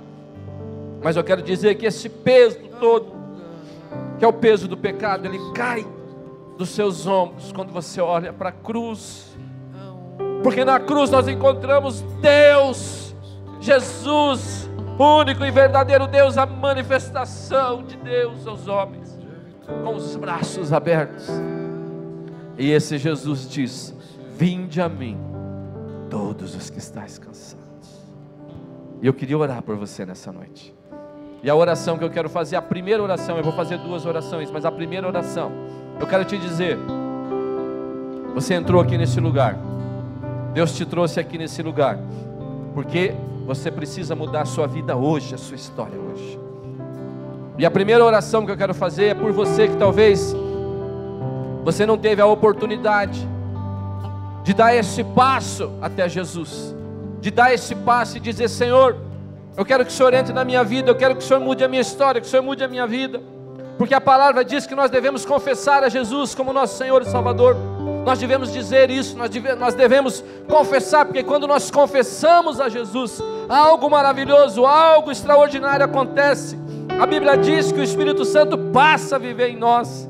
Mas 1.03 1.15
eu 1.15 1.24
quero 1.24 1.41
dizer 1.41 1.76
que 1.76 1.88
esse 1.88 2.07
peso 2.07 2.59
todo, 2.80 3.13
que 4.20 4.26
é 4.26 4.28
o 4.28 4.34
peso 4.34 4.68
do 4.68 4.78
pecado, 4.78 5.26
ele 5.26 5.39
cai 5.53 5.86
dos 6.58 6.70
seus 6.70 7.05
ombros 7.05 7.51
quando 7.51 7.72
você 7.72 8.01
olha 8.01 8.34
para 8.34 8.49
a 8.49 8.51
cruz, 8.51 9.38
porque 10.43 10.66
na 10.66 10.80
cruz 10.80 11.10
nós 11.10 11.28
encontramos 11.28 12.01
Deus, 12.22 13.16
Jesus, 13.60 14.70
único 14.97 15.45
e 15.45 15.51
verdadeiro 15.51 16.08
Deus, 16.08 16.38
a 16.38 16.45
manifestação 16.45 17.84
de 17.84 17.95
Deus 17.97 18.47
aos 18.47 18.68
homens, 18.68 19.18
com 19.84 19.95
os 19.95 20.16
braços 20.16 20.74
abertos. 20.74 21.28
E 22.58 22.72
esse 22.72 22.97
Jesus 22.97 23.47
diz: 23.47 23.95
Vinde 24.36 24.82
a 24.82 24.89
mim, 24.89 25.18
todos 26.10 26.55
os 26.55 26.70
que 26.70 26.80
estáis 26.80 27.18
cansados. 27.20 27.68
E 29.01 29.05
eu 29.05 29.14
queria 29.14 29.38
orar 29.38 29.62
por 29.62 29.76
você 29.76 30.05
nessa 30.05 30.32
noite. 30.32 30.76
E 31.43 31.49
a 31.49 31.55
oração 31.55 31.97
que 31.97 32.03
eu 32.03 32.10
quero 32.10 32.30
fazer, 32.30 32.55
a 32.55 32.62
primeira 32.62 33.01
oração, 33.01 33.38
eu 33.38 33.43
vou 33.43 33.53
fazer 33.53 33.78
duas 33.78 34.05
orações, 34.05 34.49
mas 34.49 34.66
a 34.66 34.72
primeira 34.72 35.08
oração, 35.08 35.51
eu 36.00 36.08
quero 36.08 36.26
te 36.26 36.38
dizer: 36.38 36.78
você 38.34 38.54
entrou 38.54 38.82
aqui 38.82 38.98
nesse 38.98 39.20
lugar, 39.20 39.58
Deus 40.54 40.76
te 40.76 40.86
trouxe 40.86 41.20
aqui 41.20 41.38
nesse 41.38 41.62
lugar, 41.62 41.98
porque 42.74 43.14
você 43.45 43.72
precisa 43.72 44.16
mudar 44.16 44.41
a 44.41 44.45
sua 44.45 44.68
vida 44.68 44.95
hoje, 44.95 45.34
a 45.34 45.38
sua 45.38 45.56
história 45.56 45.98
hoje. 45.98 46.39
E 47.58 47.66
a 47.66 47.72
primeira 47.72 48.04
oração 48.04 48.45
que 48.45 48.52
eu 48.52 48.58
quero 48.58 48.74
fazer 48.74 49.06
é 49.06 49.14
por 49.16 49.32
você 49.32 49.68
que 49.68 49.78
talvez 49.78 50.36
você 51.64 51.86
não 51.86 51.98
teve 51.98 52.22
a 52.22 52.26
oportunidade 52.26 53.28
de 54.43 54.54
dar 54.54 54.76
esse 54.76 55.04
passo 55.04 55.72
até 55.82 56.08
Jesus, 56.08 56.76
de 57.20 57.32
dar 57.32 57.54
esse 57.54 57.74
passo 57.74 58.18
e 58.18 58.20
dizer: 58.20 58.48
Senhor, 58.48 58.95
eu 59.58 59.66
quero 59.66 59.84
que 59.84 59.91
o 59.91 59.93
Senhor 59.93 60.14
entre 60.14 60.34
na 60.34 60.45
minha 60.45 60.64
vida, 60.64 60.91
eu 60.91 60.95
quero 60.95 61.16
que 61.16 61.24
o 61.24 61.26
Senhor 61.28 61.39
mude 61.39 61.64
a 61.64 61.68
minha 61.68 61.82
história, 61.82 62.22
que 62.22 62.28
o 62.28 62.30
Senhor 62.30 62.43
mude 62.43 62.64
a 62.64 62.68
minha 62.68 62.86
vida, 62.86 63.22
porque 63.78 63.93
a 63.93 64.01
palavra 64.01 64.43
diz 64.43 64.65
que 64.65 64.75
nós 64.75 64.89
devemos 64.89 65.25
confessar 65.25 65.84
a 65.84 65.89
Jesus 65.89 66.34
como 66.34 66.51
nosso 66.51 66.78
Senhor 66.78 67.01
e 67.01 67.05
Salvador. 67.05 67.55
Nós 68.05 68.19
devemos 68.19 68.51
dizer 68.51 68.89
isso, 68.89 69.17
nós 69.17 69.30
devemos, 69.30 69.59
nós 69.59 69.73
devemos 69.73 70.23
confessar, 70.47 71.05
porque 71.05 71.23
quando 71.23 71.45
nós 71.45 71.69
confessamos 71.69 72.59
a 72.59 72.69
Jesus, 72.69 73.21
algo 73.49 73.89
maravilhoso, 73.89 74.65
algo 74.65 75.11
extraordinário 75.11 75.86
acontece. 75.86 76.57
A 76.99 77.05
Bíblia 77.05 77.38
diz 77.38 77.71
que 77.71 77.80
o 77.80 77.84
Espírito 77.84 78.25
Santo 78.25 78.57
passa 78.57 79.17
a 79.17 79.19
viver 79.19 79.49
em 79.49 79.57
nós. 79.57 80.09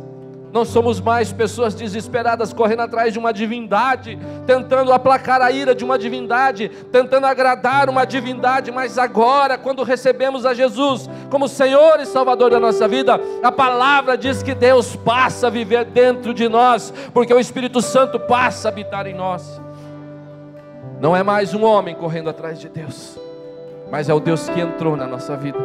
Não 0.57 0.65
somos 0.65 0.99
mais 0.99 1.31
pessoas 1.31 1.75
desesperadas 1.75 2.51
correndo 2.51 2.79
atrás 2.79 3.13
de 3.13 3.19
uma 3.19 3.31
divindade, 3.31 4.17
tentando 4.47 4.91
aplacar 4.91 5.39
a 5.39 5.51
ira 5.51 5.75
de 5.75 5.85
uma 5.85 5.99
divindade, 5.99 6.67
tentando 6.91 7.27
agradar 7.27 7.91
uma 7.91 8.05
divindade, 8.05 8.71
mas 8.71 8.97
agora, 8.97 9.55
quando 9.55 9.83
recebemos 9.83 10.47
a 10.47 10.55
Jesus 10.55 11.07
como 11.29 11.47
Senhor 11.47 11.99
e 11.99 12.07
Salvador 12.07 12.49
da 12.49 12.59
nossa 12.59 12.87
vida, 12.87 13.21
a 13.43 13.51
palavra 13.51 14.17
diz 14.17 14.41
que 14.41 14.55
Deus 14.55 14.95
passa 14.95 15.45
a 15.45 15.51
viver 15.51 15.85
dentro 15.85 16.33
de 16.33 16.49
nós, 16.49 16.91
porque 17.13 17.31
o 17.31 17.39
Espírito 17.39 17.79
Santo 17.79 18.19
passa 18.19 18.67
a 18.67 18.71
habitar 18.71 19.05
em 19.05 19.13
nós. 19.13 19.61
Não 20.99 21.15
é 21.15 21.21
mais 21.21 21.53
um 21.53 21.63
homem 21.63 21.93
correndo 21.93 22.31
atrás 22.31 22.59
de 22.59 22.67
Deus, 22.67 23.15
mas 23.91 24.09
é 24.09 24.13
o 24.15 24.19
Deus 24.19 24.49
que 24.49 24.59
entrou 24.59 24.97
na 24.97 25.05
nossa 25.05 25.37
vida. 25.37 25.59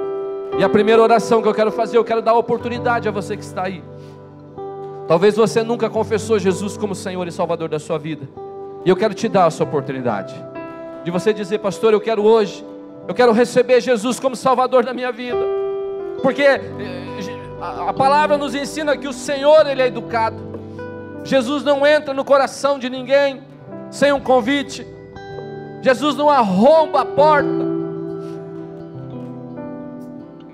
E 0.58 0.62
a 0.62 0.68
primeira 0.68 1.00
oração 1.00 1.40
que 1.40 1.48
eu 1.48 1.54
quero 1.54 1.72
fazer, 1.72 1.96
eu 1.96 2.04
quero 2.04 2.20
dar 2.20 2.34
oportunidade 2.34 3.08
a 3.08 3.10
você 3.10 3.34
que 3.34 3.42
está 3.42 3.62
aí. 3.62 3.82
Talvez 5.06 5.36
você 5.36 5.62
nunca 5.62 5.90
confessou 5.90 6.38
Jesus 6.38 6.76
como 6.76 6.94
Senhor 6.94 7.26
e 7.26 7.32
Salvador 7.32 7.68
da 7.68 7.78
sua 7.78 7.98
vida. 7.98 8.28
E 8.84 8.88
eu 8.88 8.96
quero 8.96 9.14
te 9.14 9.28
dar 9.28 9.48
essa 9.48 9.62
oportunidade 9.62 10.34
de 11.04 11.10
você 11.10 11.32
dizer, 11.32 11.58
pastor, 11.58 11.92
eu 11.92 12.00
quero 12.00 12.24
hoje, 12.24 12.64
eu 13.08 13.14
quero 13.14 13.32
receber 13.32 13.80
Jesus 13.80 14.20
como 14.20 14.36
Salvador 14.36 14.84
da 14.84 14.94
minha 14.94 15.10
vida. 15.10 15.38
Porque 16.22 16.42
eh, 16.42 16.60
a 17.86 17.92
palavra 17.92 18.38
nos 18.38 18.54
ensina 18.54 18.96
que 18.96 19.08
o 19.08 19.12
Senhor 19.12 19.66
ele 19.66 19.82
é 19.82 19.86
educado. 19.86 20.36
Jesus 21.24 21.64
não 21.64 21.86
entra 21.86 22.14
no 22.14 22.24
coração 22.24 22.78
de 22.78 22.88
ninguém 22.88 23.42
sem 23.90 24.12
um 24.12 24.20
convite. 24.20 24.86
Jesus 25.80 26.16
não 26.16 26.30
arromba 26.30 27.02
a 27.02 27.04
porta. 27.04 27.61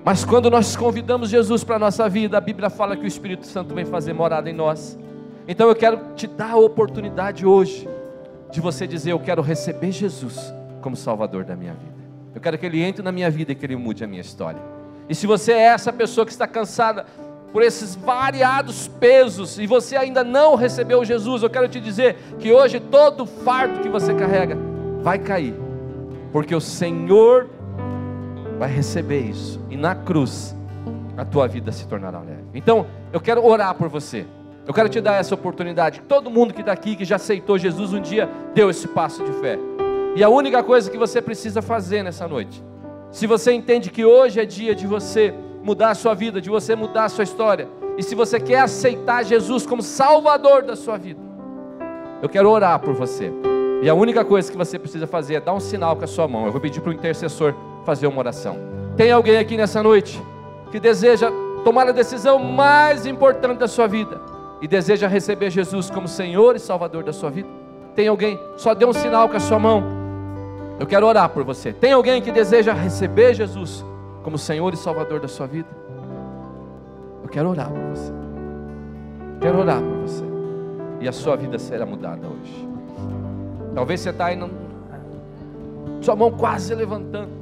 Mas 0.09 0.25
quando 0.25 0.49
nós 0.49 0.75
convidamos 0.75 1.29
Jesus 1.29 1.63
para 1.63 1.75
a 1.75 1.79
nossa 1.79 2.09
vida, 2.09 2.35
a 2.35 2.41
Bíblia 2.41 2.67
fala 2.71 2.97
que 2.97 3.03
o 3.03 3.07
Espírito 3.07 3.45
Santo 3.45 3.75
vem 3.75 3.85
fazer 3.85 4.11
morada 4.11 4.49
em 4.49 4.53
nós. 4.53 4.97
Então 5.47 5.69
eu 5.69 5.75
quero 5.75 5.99
te 6.15 6.25
dar 6.25 6.53
a 6.53 6.57
oportunidade 6.57 7.45
hoje 7.45 7.87
de 8.51 8.59
você 8.59 8.87
dizer: 8.87 9.11
Eu 9.11 9.19
quero 9.19 9.43
receber 9.43 9.91
Jesus 9.91 10.51
como 10.81 10.95
Salvador 10.95 11.43
da 11.43 11.55
minha 11.55 11.73
vida. 11.75 11.93
Eu 12.33 12.41
quero 12.41 12.57
que 12.57 12.65
Ele 12.65 12.81
entre 12.81 13.03
na 13.03 13.11
minha 13.11 13.29
vida 13.29 13.51
e 13.51 13.55
que 13.55 13.63
Ele 13.63 13.75
mude 13.75 14.03
a 14.03 14.07
minha 14.07 14.21
história. 14.21 14.59
E 15.07 15.13
se 15.13 15.27
você 15.27 15.51
é 15.51 15.65
essa 15.65 15.93
pessoa 15.93 16.25
que 16.25 16.31
está 16.31 16.47
cansada 16.47 17.05
por 17.53 17.61
esses 17.61 17.95
variados 17.95 18.87
pesos 18.87 19.59
e 19.59 19.67
você 19.67 19.95
ainda 19.95 20.23
não 20.23 20.55
recebeu 20.55 21.05
Jesus, 21.05 21.43
eu 21.43 21.51
quero 21.51 21.67
te 21.67 21.79
dizer 21.79 22.15
que 22.39 22.51
hoje 22.51 22.79
todo 22.79 23.27
fardo 23.27 23.81
que 23.81 23.89
você 23.89 24.11
carrega 24.15 24.57
vai 25.03 25.19
cair, 25.19 25.53
porque 26.31 26.55
o 26.55 26.59
Senhor 26.59 27.58
vai 28.59 28.69
receber 28.69 29.21
isso, 29.21 29.59
e 29.69 29.77
na 29.77 29.95
cruz 29.95 30.53
a 31.15 31.23
tua 31.23 31.47
vida 31.47 31.71
se 31.71 31.87
tornará 31.87 32.19
leve. 32.19 32.43
Então, 32.53 32.85
eu 33.11 33.21
quero 33.21 33.45
orar 33.45 33.73
por 33.73 33.87
você. 33.87 34.25
Eu 34.67 34.73
quero 34.73 34.89
te 34.89 34.99
dar 34.99 35.15
essa 35.15 35.33
oportunidade. 35.33 36.01
Todo 36.01 36.29
mundo 36.29 36.53
que 36.53 36.59
está 36.59 36.73
aqui, 36.73 36.95
que 36.95 37.05
já 37.05 37.15
aceitou 37.15 37.57
Jesus 37.57 37.93
um 37.93 38.01
dia, 38.01 38.29
deu 38.53 38.69
esse 38.69 38.87
passo 38.89 39.23
de 39.23 39.31
fé. 39.33 39.57
E 40.15 40.23
a 40.23 40.29
única 40.29 40.61
coisa 40.61 40.91
que 40.91 40.97
você 40.97 41.21
precisa 41.21 41.61
fazer 41.61 42.03
nessa 42.03 42.27
noite, 42.27 42.61
se 43.11 43.25
você 43.25 43.53
entende 43.53 43.89
que 43.89 44.03
hoje 44.03 44.39
é 44.39 44.45
dia 44.45 44.75
de 44.75 44.85
você 44.85 45.33
mudar 45.63 45.91
a 45.91 45.95
sua 45.95 46.13
vida, 46.13 46.41
de 46.41 46.49
você 46.49 46.75
mudar 46.75 47.05
a 47.05 47.09
sua 47.09 47.23
história, 47.23 47.67
e 47.97 48.03
se 48.03 48.13
você 48.13 48.39
quer 48.39 48.59
aceitar 48.59 49.23
Jesus 49.23 49.65
como 49.65 49.81
Salvador 49.81 50.63
da 50.63 50.75
sua 50.75 50.97
vida, 50.97 51.21
eu 52.21 52.27
quero 52.27 52.49
orar 52.49 52.77
por 52.79 52.93
você. 52.93 53.31
E 53.81 53.89
a 53.89 53.93
única 53.93 54.25
coisa 54.25 54.51
que 54.51 54.57
você 54.57 54.77
precisa 54.77 55.07
fazer 55.07 55.35
é 55.35 55.39
dar 55.39 55.53
um 55.53 55.59
sinal 55.59 55.95
com 55.95 56.03
a 56.03 56.07
sua 56.07 56.27
mão. 56.27 56.45
Eu 56.45 56.51
vou 56.51 56.59
pedir 56.59 56.81
para 56.81 56.89
o 56.89 56.93
intercessor 56.93 57.53
fazer 57.85 58.07
uma 58.07 58.19
oração. 58.19 58.57
Tem 58.97 59.11
alguém 59.11 59.37
aqui 59.37 59.55
nessa 59.55 59.81
noite 59.81 60.21
que 60.69 60.79
deseja 60.79 61.31
tomar 61.63 61.87
a 61.87 61.91
decisão 61.91 62.39
mais 62.39 63.05
importante 63.05 63.57
da 63.57 63.67
sua 63.67 63.87
vida 63.87 64.19
e 64.61 64.67
deseja 64.67 65.07
receber 65.07 65.49
Jesus 65.49 65.89
como 65.89 66.07
Senhor 66.07 66.55
e 66.55 66.59
Salvador 66.59 67.03
da 67.03 67.13
sua 67.13 67.29
vida? 67.29 67.47
Tem 67.95 68.07
alguém? 68.07 68.37
Só 68.57 68.73
dê 68.73 68.85
um 68.85 68.93
sinal 68.93 69.29
com 69.29 69.37
a 69.37 69.39
sua 69.39 69.57
mão. 69.57 69.83
Eu 70.77 70.85
quero 70.85 71.05
orar 71.05 71.29
por 71.29 71.43
você. 71.43 71.71
Tem 71.71 71.93
alguém 71.93 72.21
que 72.21 72.31
deseja 72.31 72.73
receber 72.73 73.33
Jesus 73.33 73.83
como 74.23 74.37
Senhor 74.37 74.73
e 74.73 74.77
Salvador 74.77 75.21
da 75.21 75.27
sua 75.29 75.47
vida? 75.47 75.69
Eu 77.23 77.29
quero 77.29 77.49
orar 77.49 77.69
por 77.69 77.81
você. 77.95 78.13
Quero 79.39 79.59
orar 79.59 79.81
por 79.81 79.97
você. 80.01 80.23
E 80.99 81.07
a 81.07 81.11
sua 81.13 81.37
vida 81.37 81.57
será 81.57 81.85
mudada 81.85 82.27
hoje. 82.27 82.68
Talvez 83.73 83.99
você 83.99 84.09
está 84.09 84.25
aí, 84.25 84.35
não, 84.35 84.49
sua 86.01 86.15
mão 86.15 86.31
quase 86.31 86.73
levantando. 86.73 87.39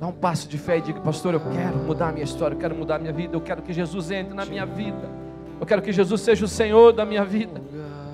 Dá 0.00 0.06
um 0.06 0.12
passo 0.12 0.48
de 0.48 0.56
fé 0.56 0.78
e 0.78 0.80
diga, 0.80 1.00
pastor, 1.00 1.34
eu 1.34 1.40
quero 1.40 1.76
mudar 1.76 2.08
a 2.08 2.12
minha 2.12 2.24
história, 2.24 2.54
eu 2.54 2.58
quero 2.58 2.74
mudar 2.74 2.96
a 2.96 2.98
minha 2.98 3.12
vida, 3.12 3.36
eu 3.36 3.40
quero 3.40 3.60
que 3.60 3.72
Jesus 3.72 4.10
entre 4.10 4.32
na 4.32 4.46
minha 4.46 4.64
vida, 4.64 5.10
eu 5.60 5.66
quero 5.66 5.82
que 5.82 5.92
Jesus 5.92 6.22
seja 6.22 6.44
o 6.44 6.48
Senhor 6.48 6.92
da 6.92 7.04
minha 7.04 7.24
vida, 7.24 7.60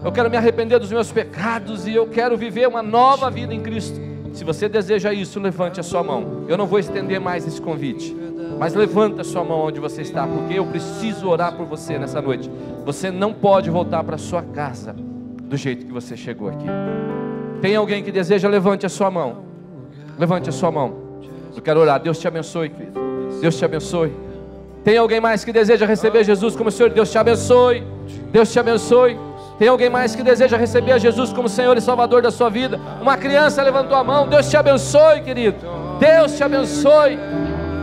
eu 0.04 0.10
quero 0.10 0.28
me 0.28 0.36
arrepender 0.36 0.80
dos 0.80 0.90
meus 0.90 1.12
pecados 1.12 1.86
e 1.86 1.94
eu 1.94 2.08
quero 2.08 2.36
viver 2.36 2.66
uma 2.66 2.82
nova 2.82 3.30
vida 3.30 3.54
em 3.54 3.60
Cristo. 3.60 4.00
Se 4.32 4.44
você 4.44 4.68
deseja 4.68 5.14
isso, 5.14 5.40
levante 5.40 5.80
a 5.80 5.82
sua 5.82 6.02
mão. 6.02 6.44
Eu 6.46 6.58
não 6.58 6.66
vou 6.66 6.78
estender 6.78 7.18
mais 7.18 7.46
esse 7.46 7.60
convite. 7.60 8.14
Mas 8.58 8.74
levanta 8.74 9.22
a 9.22 9.24
sua 9.24 9.42
mão 9.42 9.60
onde 9.60 9.80
você 9.80 10.02
está, 10.02 10.26
porque 10.26 10.58
eu 10.58 10.66
preciso 10.66 11.26
orar 11.26 11.56
por 11.56 11.64
você 11.64 11.98
nessa 11.98 12.20
noite. 12.20 12.50
Você 12.84 13.10
não 13.10 13.32
pode 13.32 13.70
voltar 13.70 14.04
para 14.04 14.18
sua 14.18 14.42
casa 14.42 14.92
do 14.92 15.56
jeito 15.56 15.86
que 15.86 15.92
você 15.92 16.16
chegou 16.16 16.48
aqui. 16.48 16.66
Tem 17.60 17.76
alguém 17.76 18.02
que 18.02 18.12
deseja, 18.12 18.48
levante 18.48 18.86
a 18.86 18.88
sua 18.88 19.10
mão. 19.10 19.44
Levante 20.18 20.48
a 20.48 20.52
sua 20.52 20.70
mão. 20.70 20.94
Eu 21.54 21.62
quero 21.62 21.80
orar. 21.80 22.00
Deus 22.00 22.18
te 22.18 22.28
abençoe, 22.28 22.68
querido. 22.68 23.00
Deus 23.40 23.56
te 23.56 23.64
abençoe. 23.64 24.12
Tem 24.84 24.96
alguém 24.98 25.20
mais 25.20 25.44
que 25.44 25.52
deseja 25.52 25.84
receber 25.84 26.22
Jesus 26.24 26.54
como 26.54 26.70
Senhor? 26.70 26.90
Deus 26.90 27.10
te 27.10 27.18
abençoe. 27.18 27.82
Deus 28.30 28.52
te 28.52 28.58
abençoe. 28.58 29.18
Tem 29.58 29.68
alguém 29.68 29.88
mais 29.88 30.14
que 30.14 30.22
deseja 30.22 30.56
receber 30.56 30.92
a 30.92 30.98
Jesus 30.98 31.32
como 31.32 31.48
Senhor 31.48 31.76
e 31.76 31.80
Salvador 31.80 32.22
da 32.22 32.30
sua 32.30 32.50
vida? 32.50 32.78
Uma 33.00 33.16
criança 33.16 33.62
levantou 33.62 33.96
a 33.96 34.04
mão. 34.04 34.28
Deus 34.28 34.48
te 34.48 34.56
abençoe, 34.56 35.22
querido. 35.22 35.56
Deus 35.98 36.36
te 36.36 36.44
abençoe. 36.44 37.18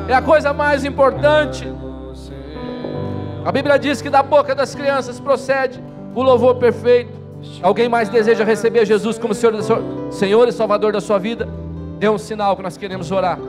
É 0.08 0.14
a 0.14 0.22
coisa 0.22 0.54
mais 0.54 0.86
importante. 0.86 1.68
A 3.44 3.52
Bíblia 3.52 3.78
diz 3.78 4.02
que 4.02 4.10
da 4.10 4.22
boca 4.22 4.54
das 4.54 4.74
crianças 4.74 5.20
procede 5.20 5.84
o 6.16 6.22
louvor 6.22 6.56
perfeito. 6.56 7.23
Alguém 7.62 7.88
mais 7.88 8.10
deseja 8.10 8.44
receber 8.44 8.86
Jesus 8.86 9.18
como 9.18 9.34
Senhor, 9.34 9.54
Senhor 10.12 10.48
e 10.48 10.52
Salvador 10.52 10.94
da 10.94 11.02
sua 11.02 11.18
vida? 11.18 11.48
Dê 12.00 12.10
um 12.10 12.18
sinal 12.18 12.56
que 12.56 12.62
nós 12.62 12.78
queremos 12.78 13.12
orar. 13.12 13.40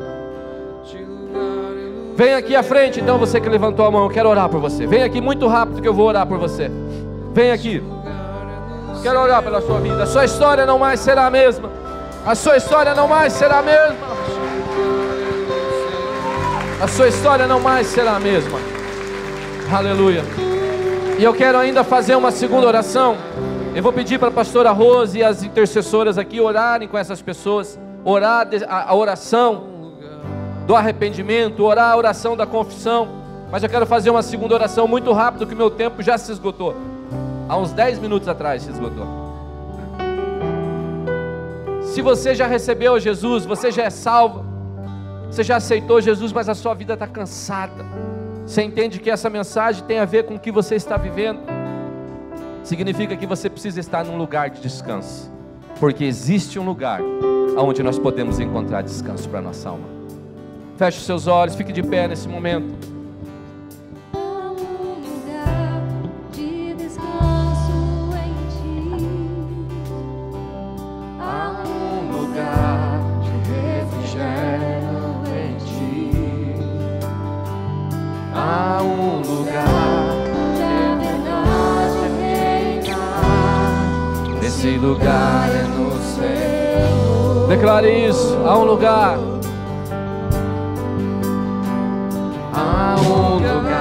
Vem 2.16 2.34
aqui 2.34 2.54
à 2.54 2.62
frente, 2.62 3.00
então 3.00 3.18
você 3.18 3.40
que 3.40 3.48
levantou 3.48 3.84
a 3.84 3.90
mão, 3.90 4.04
eu 4.04 4.10
quero 4.10 4.28
orar 4.28 4.48
por 4.48 4.60
você. 4.60 4.86
Vem 4.86 5.02
aqui 5.02 5.20
muito 5.20 5.48
rápido 5.48 5.82
que 5.82 5.88
eu 5.88 5.94
vou 5.94 6.06
orar 6.06 6.24
por 6.26 6.38
você. 6.38 6.70
Vem 7.32 7.50
aqui. 7.50 7.82
Quero 9.02 9.20
orar 9.20 9.42
pela 9.42 9.60
sua 9.60 9.80
vida. 9.80 10.04
A 10.04 10.06
sua 10.06 10.24
história 10.24 10.64
não 10.64 10.78
mais 10.78 11.00
será 11.00 11.26
a 11.26 11.30
mesma. 11.30 11.68
A 12.24 12.34
sua 12.34 12.56
história 12.56 12.94
não 12.94 13.08
mais 13.08 13.32
será 13.32 13.58
a 13.58 13.62
mesma. 13.62 13.96
A 16.80 16.86
sua 16.86 17.08
história 17.08 17.46
não 17.46 17.60
mais 17.60 17.88
será 17.88 18.16
a 18.16 18.20
mesma. 18.20 18.58
Aleluia. 19.72 20.22
E 21.18 21.24
eu 21.24 21.34
quero 21.34 21.58
ainda 21.58 21.82
fazer 21.82 22.14
uma 22.14 22.30
segunda 22.30 22.66
oração. 22.66 23.16
Eu 23.74 23.82
vou 23.82 23.92
pedir 23.92 24.20
para 24.20 24.28
a 24.28 24.30
pastora 24.30 24.70
Rose 24.70 25.18
e 25.18 25.24
as 25.24 25.42
intercessoras 25.42 26.16
aqui 26.16 26.40
orarem 26.40 26.86
com 26.86 26.96
essas 26.96 27.20
pessoas. 27.20 27.76
Orar 28.04 28.46
a 28.68 28.94
oração 28.94 29.64
do 30.64 30.76
arrependimento, 30.76 31.64
orar 31.64 31.90
a 31.90 31.96
oração 31.96 32.36
da 32.36 32.46
confissão. 32.46 33.08
Mas 33.50 33.64
eu 33.64 33.68
quero 33.68 33.84
fazer 33.84 34.10
uma 34.10 34.22
segunda 34.22 34.54
oração 34.54 34.86
muito 34.86 35.12
rápido, 35.12 35.44
que 35.44 35.56
meu 35.56 35.70
tempo 35.70 36.04
já 36.04 36.16
se 36.16 36.30
esgotou. 36.30 36.76
Há 37.48 37.56
uns 37.56 37.72
10 37.72 37.98
minutos 37.98 38.28
atrás 38.28 38.62
se 38.62 38.70
esgotou. 38.70 39.08
Se 41.82 42.00
você 42.00 42.32
já 42.32 42.46
recebeu 42.46 43.00
Jesus, 43.00 43.44
você 43.44 43.72
já 43.72 43.82
é 43.82 43.90
salvo, 43.90 44.44
você 45.28 45.42
já 45.42 45.56
aceitou 45.56 46.00
Jesus, 46.00 46.32
mas 46.32 46.48
a 46.48 46.54
sua 46.54 46.74
vida 46.74 46.94
está 46.94 47.08
cansada. 47.08 47.84
Você 48.46 48.62
entende 48.62 49.00
que 49.00 49.10
essa 49.10 49.28
mensagem 49.28 49.82
tem 49.84 49.98
a 49.98 50.04
ver 50.04 50.26
com 50.26 50.36
o 50.36 50.38
que 50.38 50.52
você 50.52 50.76
está 50.76 50.96
vivendo? 50.96 51.53
Significa 52.64 53.14
que 53.14 53.26
você 53.26 53.50
precisa 53.50 53.78
estar 53.78 54.04
num 54.04 54.16
lugar 54.16 54.48
de 54.48 54.60
descanso, 54.60 55.30
porque 55.78 56.02
existe 56.02 56.58
um 56.58 56.64
lugar 56.64 57.00
onde 57.58 57.82
nós 57.82 57.98
podemos 57.98 58.40
encontrar 58.40 58.82
descanso 58.82 59.28
para 59.28 59.42
nossa 59.42 59.68
alma. 59.68 59.84
Feche 60.76 60.98
os 60.98 61.04
seus 61.04 61.26
olhos, 61.26 61.54
fique 61.54 61.72
de 61.72 61.82
pé 61.82 62.08
nesse 62.08 62.26
momento. 62.26 62.93
Declare 87.48 88.08
isso. 88.08 88.36
Há 88.44 88.58
um 88.58 88.64
lugar. 88.64 89.18
Há 92.52 92.96
um 92.98 93.34
lugar 93.34 93.73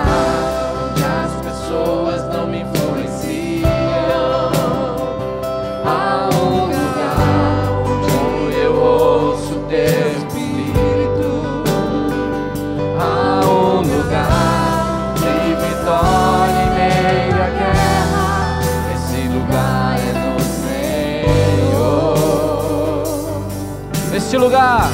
lugar, 24.64 24.90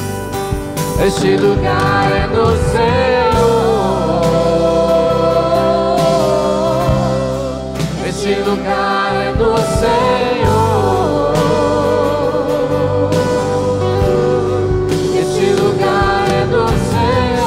este 1.06 1.36
lugar 1.36 2.10
é 2.12 2.26
do 2.26 2.46
Senhor. 2.72 3.30
Este 8.06 8.34
lugar 8.40 9.14
é 9.14 9.32
do 9.32 9.56
Senhor. 9.78 11.32
Este 15.14 15.52
lugar 15.52 16.26
é 16.28 16.44
do 16.46 16.68
Senhor. 16.90 17.38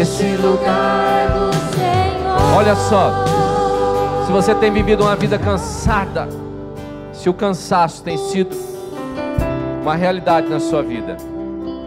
Este 0.00 0.36
lugar 0.36 1.04
é 1.18 1.28
do 1.28 1.50
Senhor. 1.74 2.56
Olha 2.56 2.76
só. 2.76 3.12
Se 4.26 4.32
você 4.32 4.54
tem 4.54 4.70
vivido 4.72 5.02
uma 5.02 5.16
vida 5.16 5.38
cansada, 5.38 6.28
se 7.22 7.28
o 7.28 7.34
cansaço 7.34 8.02
tem 8.02 8.16
sido 8.16 8.56
uma 9.80 9.94
realidade 9.94 10.48
na 10.48 10.58
sua 10.58 10.82
vida, 10.82 11.16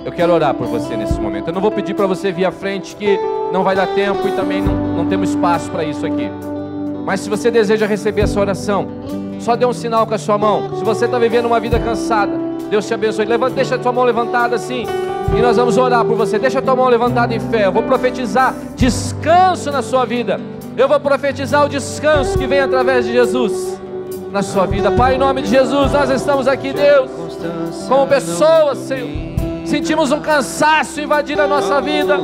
eu 0.05 0.11
quero 0.11 0.31
orar 0.31 0.53
por 0.53 0.65
você 0.65 0.95
nesse 0.95 1.19
momento. 1.19 1.49
Eu 1.49 1.53
não 1.53 1.59
vou 1.59 1.71
pedir 1.71 1.93
para 1.93 2.07
você 2.07 2.31
vir 2.31 2.45
à 2.45 2.53
frente, 2.53 2.95
que 2.95 3.19
não 3.51 3.61
vai 3.61 3.75
dar 3.75 3.87
tempo 3.87 4.25
e 4.29 4.31
também 4.31 4.61
não, 4.61 4.73
não 4.95 5.05
temos 5.07 5.31
espaço 5.31 5.69
para 5.69 5.83
isso 5.83 6.05
aqui. 6.05 6.31
Mas 7.03 7.19
se 7.19 7.29
você 7.29 7.51
deseja 7.51 7.85
receber 7.85 8.21
essa 8.21 8.39
oração, 8.39 8.87
só 9.41 9.57
dê 9.57 9.65
um 9.65 9.73
sinal 9.73 10.07
com 10.07 10.13
a 10.13 10.17
sua 10.17 10.37
mão. 10.37 10.77
Se 10.77 10.85
você 10.85 11.03
está 11.03 11.19
vivendo 11.19 11.47
uma 11.47 11.59
vida 11.59 11.77
cansada, 11.79 12.31
Deus 12.69 12.87
te 12.87 12.93
abençoe. 12.93 13.25
Levanta, 13.25 13.55
deixa 13.55 13.75
a 13.75 13.83
sua 13.83 13.91
mão 13.91 14.05
levantada 14.05 14.55
assim. 14.55 14.85
E 15.37 15.41
nós 15.41 15.57
vamos 15.57 15.77
orar 15.77 16.05
por 16.05 16.15
você. 16.15 16.39
Deixa 16.39 16.59
a 16.59 16.61
tua 16.61 16.77
mão 16.77 16.87
levantada 16.87 17.35
em 17.35 17.41
fé. 17.41 17.65
Eu 17.65 17.73
vou 17.73 17.83
profetizar 17.83 18.55
descanso 18.77 19.69
na 19.69 19.81
sua 19.81 20.05
vida. 20.05 20.39
Eu 20.77 20.87
vou 20.87 20.99
profetizar 20.99 21.65
o 21.65 21.67
descanso 21.67 22.37
que 22.37 22.47
vem 22.47 22.61
através 22.61 23.05
de 23.05 23.11
Jesus 23.11 23.83
na 24.35 24.43
sua 24.43 24.65
vida. 24.65 24.91
Pai, 24.91 25.15
em 25.15 25.17
nome 25.17 25.43
de 25.43 25.49
Jesus, 25.49 25.93
nós 25.93 26.09
estamos 26.09 26.45
aqui, 26.45 26.73
Deus, 26.73 27.09
como 27.87 28.05
pessoas, 28.05 28.79
Senhor. 28.79 29.33
Sentimos 29.63 30.11
um 30.11 30.19
cansaço 30.19 30.99
invadir 30.99 31.39
a 31.39 31.47
nossa 31.47 31.79
vida. 31.79 32.17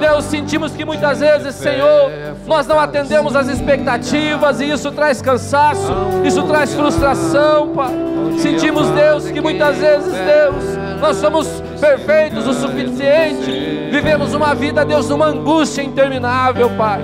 Deus, 0.00 0.24
sentimos 0.24 0.72
que 0.72 0.82
muitas 0.82 1.20
vezes, 1.20 1.54
Senhor, 1.54 2.10
nós 2.46 2.66
não 2.66 2.80
atendemos 2.80 3.36
as 3.36 3.48
expectativas 3.48 4.62
e 4.62 4.70
isso 4.70 4.90
traz 4.92 5.20
cansaço, 5.20 5.92
isso 6.24 6.42
traz 6.44 6.72
frustração, 6.74 7.68
Pai. 7.74 7.92
Sentimos, 8.38 8.88
Deus, 8.88 9.30
que 9.30 9.40
muitas 9.40 9.76
vezes, 9.76 10.10
Deus, 10.10 11.00
nós 11.02 11.18
somos 11.18 11.46
perfeitos 11.78 12.46
o 12.46 12.54
suficiente. 12.54 13.90
Vivemos 13.90 14.32
uma 14.32 14.54
vida, 14.54 14.86
Deus, 14.86 15.10
uma 15.10 15.26
angústia 15.26 15.82
interminável, 15.82 16.70
Pai. 16.78 17.02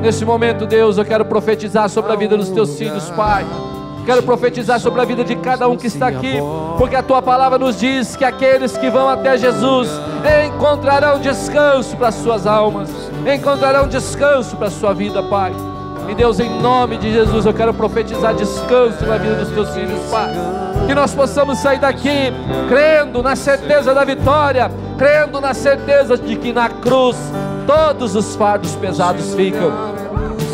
Neste 0.00 0.24
momento, 0.24 0.64
Deus, 0.64 0.96
eu 0.96 1.04
quero 1.04 1.24
profetizar 1.24 1.88
sobre 1.88 2.12
a 2.12 2.14
vida 2.14 2.36
dos 2.36 2.50
teus 2.50 2.78
filhos, 2.78 3.10
Pai. 3.10 3.44
Quero 4.10 4.24
profetizar 4.24 4.80
sobre 4.80 5.00
a 5.00 5.04
vida 5.04 5.22
de 5.22 5.36
cada 5.36 5.68
um 5.68 5.76
que 5.76 5.86
está 5.86 6.08
aqui, 6.08 6.34
porque 6.76 6.96
a 6.96 7.02
tua 7.02 7.22
palavra 7.22 7.56
nos 7.56 7.78
diz 7.78 8.16
que 8.16 8.24
aqueles 8.24 8.76
que 8.76 8.90
vão 8.90 9.08
até 9.08 9.38
Jesus 9.38 9.88
encontrarão 10.48 11.20
descanso 11.20 11.96
para 11.96 12.10
suas 12.10 12.44
almas, 12.44 12.90
encontrarão 13.32 13.86
descanso 13.86 14.56
para 14.56 14.66
a 14.66 14.70
sua 14.72 14.92
vida, 14.92 15.22
Pai. 15.22 15.52
E 16.08 16.14
Deus, 16.16 16.40
em 16.40 16.60
nome 16.60 16.98
de 16.98 17.12
Jesus, 17.12 17.46
eu 17.46 17.54
quero 17.54 17.72
profetizar 17.72 18.34
descanso 18.34 19.06
na 19.06 19.16
vida 19.16 19.36
dos 19.36 19.50
teus 19.50 19.70
filhos, 19.70 20.00
Pai. 20.10 20.32
Que 20.88 20.94
nós 20.96 21.14
possamos 21.14 21.58
sair 21.58 21.78
daqui 21.78 22.32
crendo 22.68 23.22
na 23.22 23.36
certeza 23.36 23.94
da 23.94 24.04
vitória, 24.04 24.72
crendo 24.98 25.40
na 25.40 25.54
certeza 25.54 26.18
de 26.18 26.34
que 26.34 26.52
na 26.52 26.68
cruz 26.68 27.16
todos 27.64 28.16
os 28.16 28.34
fardos 28.34 28.74
pesados 28.74 29.36
ficam. 29.36 29.70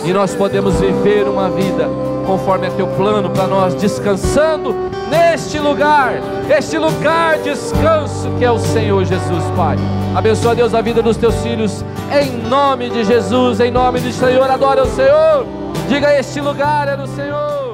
E 0.04 0.12
nós 0.12 0.34
podemos 0.34 0.74
viver 0.78 1.26
uma 1.26 1.48
vida 1.48 2.05
conforme 2.26 2.66
é 2.66 2.70
teu 2.70 2.86
plano 2.88 3.30
para 3.30 3.46
nós, 3.46 3.74
descansando 3.74 4.74
neste 5.08 5.58
lugar, 5.58 6.14
este 6.50 6.76
lugar 6.76 7.38
de 7.38 7.50
descanso 7.50 8.28
que 8.38 8.44
é 8.44 8.50
o 8.50 8.58
Senhor 8.58 9.04
Jesus, 9.04 9.44
Pai. 9.56 9.76
Abençoa, 10.14 10.54
Deus, 10.54 10.74
a 10.74 10.80
vida 10.80 11.00
dos 11.02 11.16
teus 11.16 11.34
filhos, 11.36 11.84
em 12.12 12.48
nome 12.48 12.90
de 12.90 13.04
Jesus, 13.04 13.60
em 13.60 13.70
nome 13.70 14.00
do 14.00 14.12
Senhor, 14.12 14.50
adora 14.50 14.82
o 14.82 14.86
Senhor. 14.86 15.46
Diga: 15.88 16.18
Este 16.18 16.40
lugar 16.40 16.88
é 16.88 16.96
do 16.96 17.06
Senhor. 17.06 17.65